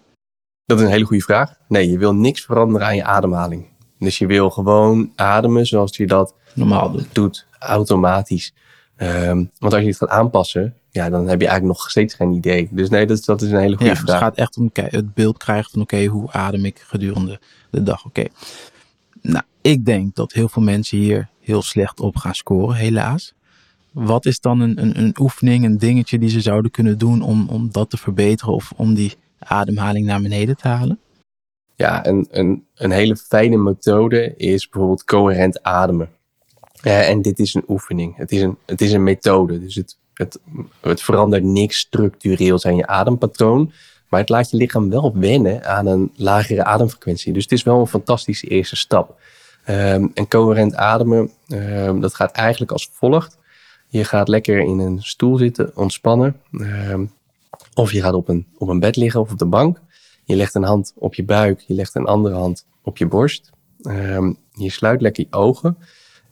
Dat 0.65 0.79
is 0.79 0.85
een 0.85 0.91
hele 0.91 1.05
goede 1.05 1.23
vraag. 1.23 1.55
Nee, 1.69 1.91
je 1.91 1.99
wil 1.99 2.15
niks 2.15 2.45
veranderen 2.45 2.87
aan 2.87 2.97
je 2.97 3.05
ademhaling. 3.05 3.67
Dus 3.99 4.19
je 4.19 4.27
wil 4.27 4.51
gewoon 4.51 5.13
ademen 5.15 5.67
zoals 5.67 5.97
je 5.97 6.07
dat 6.07 6.35
normaal 6.57 6.91
doet. 6.91 7.07
doet 7.13 7.47
automatisch. 7.59 8.55
Um, 8.97 9.51
want 9.59 9.73
als 9.73 9.83
je 9.83 9.89
het 9.89 9.97
gaat 9.97 10.09
aanpassen, 10.09 10.75
ja, 10.91 11.11
dan 11.11 11.29
heb 11.29 11.41
je 11.41 11.47
eigenlijk 11.47 11.79
nog 11.79 11.91
steeds 11.91 12.15
geen 12.15 12.33
idee. 12.33 12.69
Dus 12.71 12.89
nee, 12.89 13.07
dat, 13.07 13.25
dat 13.25 13.43
is 13.43 13.51
een 13.51 13.59
hele 13.59 13.77
goede 13.77 13.93
ja, 13.93 13.97
vraag. 13.97 14.15
Het 14.15 14.23
gaat 14.23 14.37
echt 14.37 14.57
om 14.57 14.71
het 14.73 15.15
beeld 15.15 15.39
krijgen 15.39 15.71
van 15.71 15.81
oké, 15.81 15.95
okay, 15.95 16.07
hoe 16.07 16.33
adem 16.33 16.65
ik 16.65 16.79
gedurende 16.79 17.41
de 17.71 17.83
dag? 17.83 18.05
Oké. 18.05 18.21
Okay. 18.21 18.31
Nou, 19.23 19.45
ik 19.61 19.85
denk 19.85 20.15
dat 20.15 20.33
heel 20.33 20.49
veel 20.49 20.63
mensen 20.63 20.99
hier 20.99 21.29
heel 21.41 21.63
slecht 21.63 22.01
op 22.01 22.17
gaan 22.17 22.35
scoren, 22.35 22.77
helaas. 22.77 23.35
Wat 23.93 24.27
is 24.27 24.41
dan 24.41 24.61
een, 24.61 24.83
een, 24.83 24.99
een 24.99 25.17
oefening, 25.21 25.65
een 25.65 25.79
dingetje 25.79 26.19
die 26.19 26.29
ze 26.29 26.41
zouden 26.41 26.71
kunnen 26.71 26.99
doen 26.99 27.23
om, 27.23 27.49
om 27.49 27.69
dat 27.73 27.91
te 27.91 27.97
verbeteren 27.97 28.55
of 28.55 28.73
om 28.77 28.95
die 28.95 29.15
ademhaling 29.39 30.07
naar 30.07 30.23
beneden 30.23 30.57
te 30.57 30.69
halen? 30.69 30.99
Ja, 31.75 32.07
een, 32.07 32.27
een, 32.31 32.67
een 32.75 32.91
hele 32.91 33.17
fijne 33.17 33.57
methode 33.57 34.37
is 34.37 34.69
bijvoorbeeld 34.69 35.05
coherent 35.05 35.63
ademen. 35.63 36.09
En 36.83 37.23
dit 37.23 37.39
is 37.39 37.55
een 37.55 37.65
oefening. 37.69 38.17
Het 38.17 38.33
is 38.33 38.43
een, 38.43 38.57
het 38.67 38.81
is 38.81 38.93
een 38.93 39.03
methode. 39.03 39.61
Dus 39.61 39.75
het, 39.75 39.97
het, 40.15 40.39
het 40.81 41.03
verandert 41.03 41.45
niks 41.45 41.79
structureels 41.79 42.67
aan 42.67 42.77
je 42.77 42.87
adempatroon. 42.87 43.73
Maar 44.09 44.21
het 44.21 44.29
laat 44.29 44.51
je 44.51 44.57
lichaam 44.57 44.91
wel 44.91 45.19
wennen 45.19 45.65
aan 45.65 45.87
een 45.87 46.13
lagere 46.17 46.65
ademfrequentie. 46.65 47.33
Dus 47.33 47.43
het 47.43 47.53
is 47.53 47.63
wel 47.63 47.81
een 47.81 47.87
fantastische 47.87 48.47
eerste 48.47 48.77
stap. 48.77 49.21
Um, 49.69 50.11
en 50.15 50.29
coherent 50.29 50.75
ademen, 50.75 51.31
um, 51.49 52.01
dat 52.01 52.15
gaat 52.15 52.33
eigenlijk 52.33 52.73
als 52.73 52.89
volgt. 52.93 53.39
Je 53.89 54.05
gaat 54.05 54.29
lekker 54.29 54.59
in 54.59 54.79
een 54.79 55.03
stoel 55.03 55.37
zitten, 55.37 55.71
ontspannen. 55.75 56.41
Um, 56.53 57.13
of 57.75 57.93
je 57.93 58.01
gaat 58.01 58.15
op 58.15 58.29
een, 58.29 58.47
op 58.59 58.69
een 58.69 58.81
bed 58.81 58.97
liggen 58.97 59.21
of 59.21 59.33
op 59.33 59.39
de 59.39 59.47
bank. 59.47 59.81
Je 60.25 60.37
legt 60.37 60.55
een 60.55 60.63
hand 60.63 60.93
op 60.97 61.15
je 61.15 61.25
buik, 61.25 61.61
je 61.61 61.75
legt 61.75 61.95
een 61.95 62.07
andere 62.07 62.35
hand 62.35 62.67
op 62.83 62.97
je 62.97 63.07
borst. 63.07 63.51
je 64.53 64.71
sluit 64.71 65.01
lekker 65.01 65.25
je 65.29 65.37
ogen. 65.37 65.79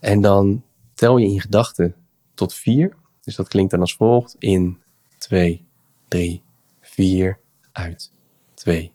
En 0.05 0.21
dan 0.21 0.63
tel 0.95 1.17
je 1.17 1.27
in 1.27 1.41
gedachten 1.41 1.95
tot 2.35 2.55
vier. 2.55 2.97
Dus 3.21 3.37
dat 3.37 3.49
klinkt 3.49 3.71
dan 3.71 3.81
als 3.81 3.95
volgt. 3.95 4.37
In, 4.39 4.79
twee, 5.19 5.65
drie, 6.09 6.43
vier, 6.81 7.39
uit, 7.73 8.11
twee, 8.55 8.93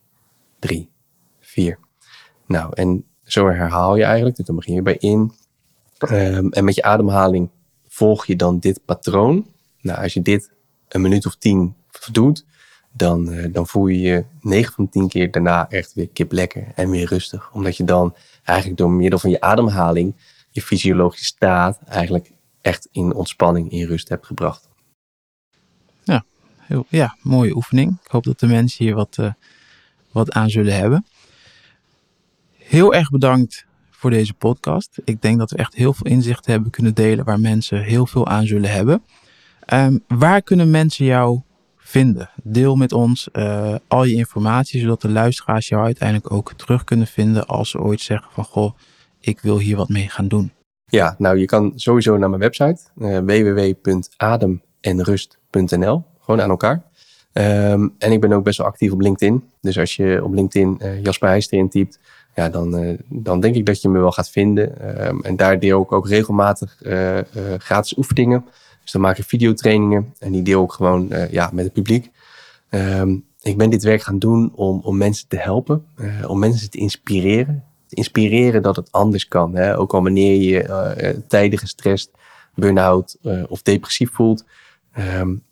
drie, 0.59 0.89
vier. 1.39 1.79
Nou, 2.45 2.71
en 2.73 3.05
zo 3.23 3.47
herhaal 3.47 3.95
je 3.95 4.03
eigenlijk. 4.03 4.35
Dus 4.35 4.45
dan 4.45 4.55
begin 4.55 4.73
je 4.73 4.81
bij 4.81 4.97
in. 4.97 5.31
Um, 6.11 6.51
en 6.51 6.63
met 6.63 6.75
je 6.75 6.83
ademhaling 6.83 7.49
volg 7.87 8.25
je 8.25 8.35
dan 8.35 8.59
dit 8.59 8.85
patroon. 8.85 9.47
Nou, 9.81 10.03
als 10.03 10.13
je 10.13 10.21
dit 10.21 10.51
een 10.87 11.01
minuut 11.01 11.25
of 11.25 11.35
tien 11.35 11.75
doet, 12.11 12.45
dan, 12.91 13.29
uh, 13.29 13.53
dan 13.53 13.67
voel 13.67 13.87
je 13.87 13.99
je 13.99 14.25
9 14.41 14.73
van 14.73 14.89
10 14.89 15.07
keer 15.07 15.31
daarna 15.31 15.69
echt 15.69 15.93
weer 15.93 16.09
kip 16.09 16.31
lekker 16.31 16.71
en 16.75 16.89
weer 16.89 17.07
rustig. 17.07 17.51
Omdat 17.53 17.77
je 17.77 17.83
dan 17.83 18.15
eigenlijk 18.43 18.77
door 18.77 18.91
middel 18.91 19.19
van 19.19 19.29
je 19.29 19.41
ademhaling 19.41 20.15
fysiologische 20.61 21.25
staat 21.25 21.79
eigenlijk 21.85 22.31
echt 22.61 22.87
in 22.91 23.13
ontspanning, 23.13 23.71
in 23.71 23.87
rust 23.87 24.09
hebt 24.09 24.25
gebracht. 24.25 24.69
Ja, 26.03 26.25
heel, 26.57 26.85
ja, 26.89 27.17
mooie 27.21 27.55
oefening. 27.55 27.99
Ik 28.03 28.11
hoop 28.11 28.23
dat 28.23 28.39
de 28.39 28.47
mensen 28.47 28.85
hier 28.85 28.95
wat, 28.95 29.17
uh, 29.19 29.31
wat 30.11 30.31
aan 30.31 30.49
zullen 30.49 30.75
hebben. 30.75 31.05
Heel 32.57 32.93
erg 32.93 33.09
bedankt 33.09 33.65
voor 33.89 34.09
deze 34.09 34.33
podcast. 34.33 34.97
Ik 35.03 35.21
denk 35.21 35.39
dat 35.39 35.51
we 35.51 35.57
echt 35.57 35.75
heel 35.75 35.93
veel 35.93 36.07
inzichten 36.07 36.51
hebben 36.51 36.71
kunnen 36.71 36.93
delen 36.93 37.25
waar 37.25 37.39
mensen 37.39 37.83
heel 37.83 38.05
veel 38.05 38.27
aan 38.27 38.45
zullen 38.45 38.71
hebben. 38.71 39.03
Um, 39.73 40.03
waar 40.07 40.41
kunnen 40.41 40.69
mensen 40.69 41.05
jou 41.05 41.41
vinden? 41.77 42.29
Deel 42.43 42.75
met 42.75 42.91
ons 42.91 43.29
uh, 43.33 43.75
al 43.87 44.03
je 44.03 44.15
informatie, 44.15 44.81
zodat 44.81 45.01
de 45.01 45.09
luisteraars 45.09 45.67
jou 45.67 45.83
uiteindelijk 45.83 46.31
ook 46.31 46.53
terug 46.53 46.83
kunnen 46.83 47.07
vinden 47.07 47.47
als 47.47 47.69
ze 47.69 47.79
ooit 47.79 48.01
zeggen 48.01 48.31
van 48.31 48.43
goh, 48.43 48.73
ik 49.19 49.39
wil 49.39 49.59
hier 49.59 49.77
wat 49.77 49.89
mee 49.89 50.09
gaan 50.09 50.27
doen. 50.27 50.51
Ja, 50.85 51.15
nou 51.17 51.37
je 51.37 51.45
kan 51.45 51.71
sowieso 51.75 52.17
naar 52.17 52.29
mijn 52.29 52.41
website 52.41 52.81
uh, 52.97 53.17
www.ademenrust.nl, 53.17 56.03
gewoon 56.19 56.41
aan 56.41 56.49
elkaar. 56.49 56.87
Um, 57.33 57.95
en 57.97 58.11
ik 58.11 58.21
ben 58.21 58.33
ook 58.33 58.43
best 58.43 58.57
wel 58.57 58.67
actief 58.67 58.91
op 58.91 59.01
LinkedIn. 59.01 59.43
Dus 59.61 59.79
als 59.79 59.95
je 59.95 60.23
op 60.23 60.33
LinkedIn 60.33 60.79
uh, 60.81 61.03
Jasper 61.03 61.27
Heijster 61.27 61.57
intypt, 61.57 61.99
ja, 62.35 62.49
dan, 62.49 62.83
uh, 62.83 62.97
dan 63.09 63.39
denk 63.39 63.55
ik 63.55 63.65
dat 63.65 63.81
je 63.81 63.89
me 63.89 63.99
wel 63.99 64.11
gaat 64.11 64.29
vinden. 64.29 64.97
Um, 65.07 65.21
en 65.21 65.35
daar 65.35 65.59
deel 65.59 65.81
ik 65.81 65.91
ook 65.91 66.07
regelmatig 66.07 66.81
gratis 67.57 67.97
oefeningen. 67.97 68.45
Dus 68.81 68.91
dan 68.91 69.01
maak 69.01 69.17
ik 69.17 69.25
videotrainingen 69.25 70.13
en 70.19 70.31
die 70.31 70.41
deel 70.41 70.63
ik 70.63 70.71
gewoon 70.71 71.11
ja, 71.31 71.49
met 71.53 71.63
het 71.63 71.73
publiek. 71.73 72.11
Um, 72.69 73.25
ik 73.41 73.57
ben 73.57 73.69
dit 73.69 73.83
werk 73.83 74.01
gaan 74.01 74.19
doen 74.19 74.51
om, 74.55 74.79
om 74.83 74.97
mensen 74.97 75.27
te 75.27 75.37
helpen, 75.37 75.85
om 76.27 76.39
mensen 76.39 76.69
te 76.69 76.77
inspireren 76.77 77.63
inspireren 77.89 78.61
dat 78.61 78.75
het 78.75 78.91
anders 78.91 79.27
kan. 79.27 79.55
Hè? 79.55 79.77
Ook 79.77 79.93
al 79.93 80.03
wanneer 80.03 80.41
je 80.41 80.63
uh, 80.63 81.09
tijden 81.27 81.59
gestrest, 81.59 82.11
burn-out 82.55 83.17
uh, 83.21 83.43
of 83.47 83.61
depressief 83.61 84.11
voelt. 84.11 84.45
Um, 84.97 85.43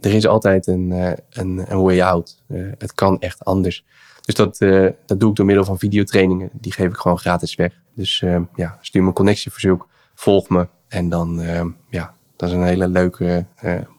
er 0.00 0.14
is 0.14 0.26
altijd 0.26 0.66
een, 0.66 0.90
een, 1.30 1.64
een, 1.68 1.82
way 1.82 2.00
out. 2.00 2.42
het 2.78 2.94
kan 2.94 3.20
echt 3.20 3.44
anders. 3.44 3.84
Dus 4.24 4.34
dat, 4.34 4.58
dat 5.06 5.20
doe 5.20 5.30
ik 5.30 5.36
door 5.36 5.46
middel 5.46 5.64
van 5.64 5.78
videotrainingen. 5.78 6.50
Die 6.52 6.72
geef 6.72 6.88
ik 6.88 6.96
gewoon 6.96 7.18
gratis 7.18 7.54
weg. 7.54 7.72
Dus 7.94 8.22
ehm, 8.22 8.42
ja, 8.54 8.78
stuur 8.80 9.02
me 9.02 9.08
een 9.08 9.14
connectieverzoek, 9.14 9.88
volg 10.14 10.48
me. 10.48 10.68
En 10.88 11.08
dan, 11.08 11.40
ehm, 11.40 11.68
ja, 11.90 12.14
dat 12.36 12.48
is 12.48 12.54
een 12.54 12.64
hele 12.64 12.88
leuke, 12.88 13.46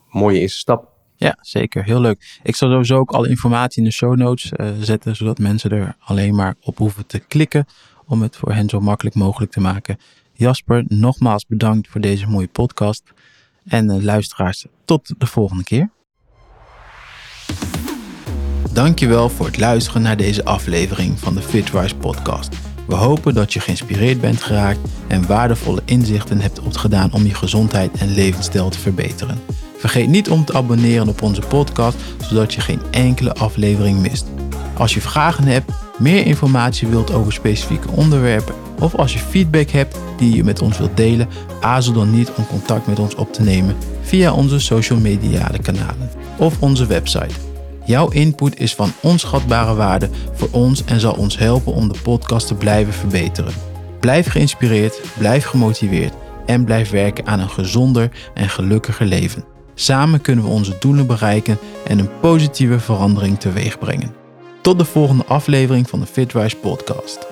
mooie 0.10 0.40
eerste 0.40 0.60
stap. 0.60 0.97
Ja, 1.18 1.38
zeker. 1.42 1.84
Heel 1.84 2.02
leuk. 2.02 2.40
Ik 2.44 2.56
zal 2.56 2.70
sowieso 2.70 2.98
ook 2.98 3.12
alle 3.12 3.30
informatie 3.30 3.78
in 3.78 3.84
de 3.84 3.94
show 3.94 4.16
notes 4.16 4.52
uh, 4.58 4.70
zetten, 4.80 5.16
zodat 5.16 5.38
mensen 5.38 5.72
er 5.72 5.96
alleen 6.00 6.36
maar 6.36 6.56
op 6.62 6.78
hoeven 6.78 7.06
te 7.06 7.20
klikken 7.20 7.66
om 8.06 8.22
het 8.22 8.36
voor 8.36 8.54
hen 8.54 8.70
zo 8.70 8.80
makkelijk 8.80 9.16
mogelijk 9.16 9.52
te 9.52 9.60
maken. 9.60 9.98
Jasper, 10.34 10.84
nogmaals 10.88 11.46
bedankt 11.46 11.88
voor 11.88 12.02
deze 12.02 12.28
mooie 12.28 12.48
podcast. 12.48 13.04
En 13.68 13.90
uh, 13.90 14.04
luisteraars, 14.04 14.66
tot 14.86 15.14
de 15.18 15.26
volgende 15.26 15.64
keer. 15.64 15.90
Dankjewel 18.74 19.30
voor 19.30 19.46
het 19.46 19.60
luisteren 19.60 20.02
naar 20.02 20.18
deze 20.18 20.46
aflevering 20.46 21.20
van 21.20 21.36
de 21.36 21.42
Fitwise 21.42 21.96
podcast. 21.96 22.56
We 22.88 22.96
hopen 22.96 23.34
dat 23.34 23.54
je 23.54 23.60
geïnspireerd 23.60 24.22
bent 24.22 24.44
geraakt 24.44 24.80
en 25.08 25.28
waardevolle 25.28 25.82
inzichten 25.86 26.42
hebt 26.42 26.60
opgedaan 26.60 27.14
om 27.14 27.26
je 27.26 27.34
gezondheid 27.34 27.98
en 27.98 28.14
levensstijl 28.14 28.70
te 28.70 28.80
verbeteren. 28.80 29.38
Vergeet 29.78 30.08
niet 30.08 30.30
om 30.30 30.46
te 30.46 30.54
abonneren 30.54 31.08
op 31.08 31.22
onze 31.22 31.42
podcast, 31.42 31.98
zodat 32.22 32.54
je 32.54 32.62
geen 32.62 32.82
enkele 32.92 33.34
aflevering 33.34 34.00
mist. 34.00 34.26
Als 34.78 34.94
je 34.94 35.02
vragen 35.02 35.44
hebt, 35.44 35.72
meer 35.98 36.26
informatie 36.26 36.88
wilt 36.88 37.14
over 37.14 37.34
specifieke 37.34 37.88
onderwerpen 37.92 38.56
of 38.80 38.96
als 38.96 39.14
je 39.14 39.20
feedback 39.20 39.70
hebt 39.70 39.98
die 40.18 40.36
je 40.36 40.44
met 40.44 40.62
ons 40.62 40.78
wilt 40.78 40.98
delen, 40.98 41.28
aarzel 41.62 41.94
dan 41.94 42.12
niet 42.12 42.32
om 42.38 42.48
contact 42.48 42.88
met 42.88 43.00
ons 43.00 43.16
op 43.16 43.34
te 43.34 43.42
nemen 43.42 43.76
via 44.02 44.34
onze 44.34 44.60
social 44.60 45.00
media 45.00 45.50
kanalen 45.62 46.10
of 46.38 46.62
onze 46.62 46.86
website. 46.86 47.34
Jouw 47.86 48.10
input 48.10 48.60
is 48.60 48.76
van 48.76 48.92
onschatbare 49.02 49.76
waarde 49.76 50.10
voor 50.34 50.50
ons 50.52 50.84
en 50.84 51.00
zal 51.00 51.14
ons 51.14 51.38
helpen 51.38 51.74
om 51.74 51.88
de 51.88 52.00
podcast 52.04 52.48
te 52.48 52.56
blijven 52.56 52.94
verbeteren. 52.94 53.54
Blijf 54.00 54.28
geïnspireerd, 54.28 55.02
blijf 55.18 55.46
gemotiveerd 55.46 56.14
en 56.46 56.66
blijf 56.66 56.90
werken 56.90 57.26
aan 57.26 57.40
een 57.40 57.50
gezonder 57.50 58.12
en 58.34 58.50
gelukkiger 58.50 59.06
leven. 59.06 59.57
Samen 59.80 60.22
kunnen 60.22 60.44
we 60.44 60.50
onze 60.50 60.76
doelen 60.80 61.08
bereiken 61.08 61.58
en 61.86 62.00
een 62.00 62.20
positieve 62.20 62.80
verandering 62.80 63.40
teweeg 63.40 63.80
brengen. 63.80 64.16
Tot 64.62 64.78
de 64.78 64.86
volgende 64.86 65.26
aflevering 65.26 65.90
van 65.90 66.00
de 66.00 66.06
Fitwise 66.06 66.56
podcast. 66.56 67.27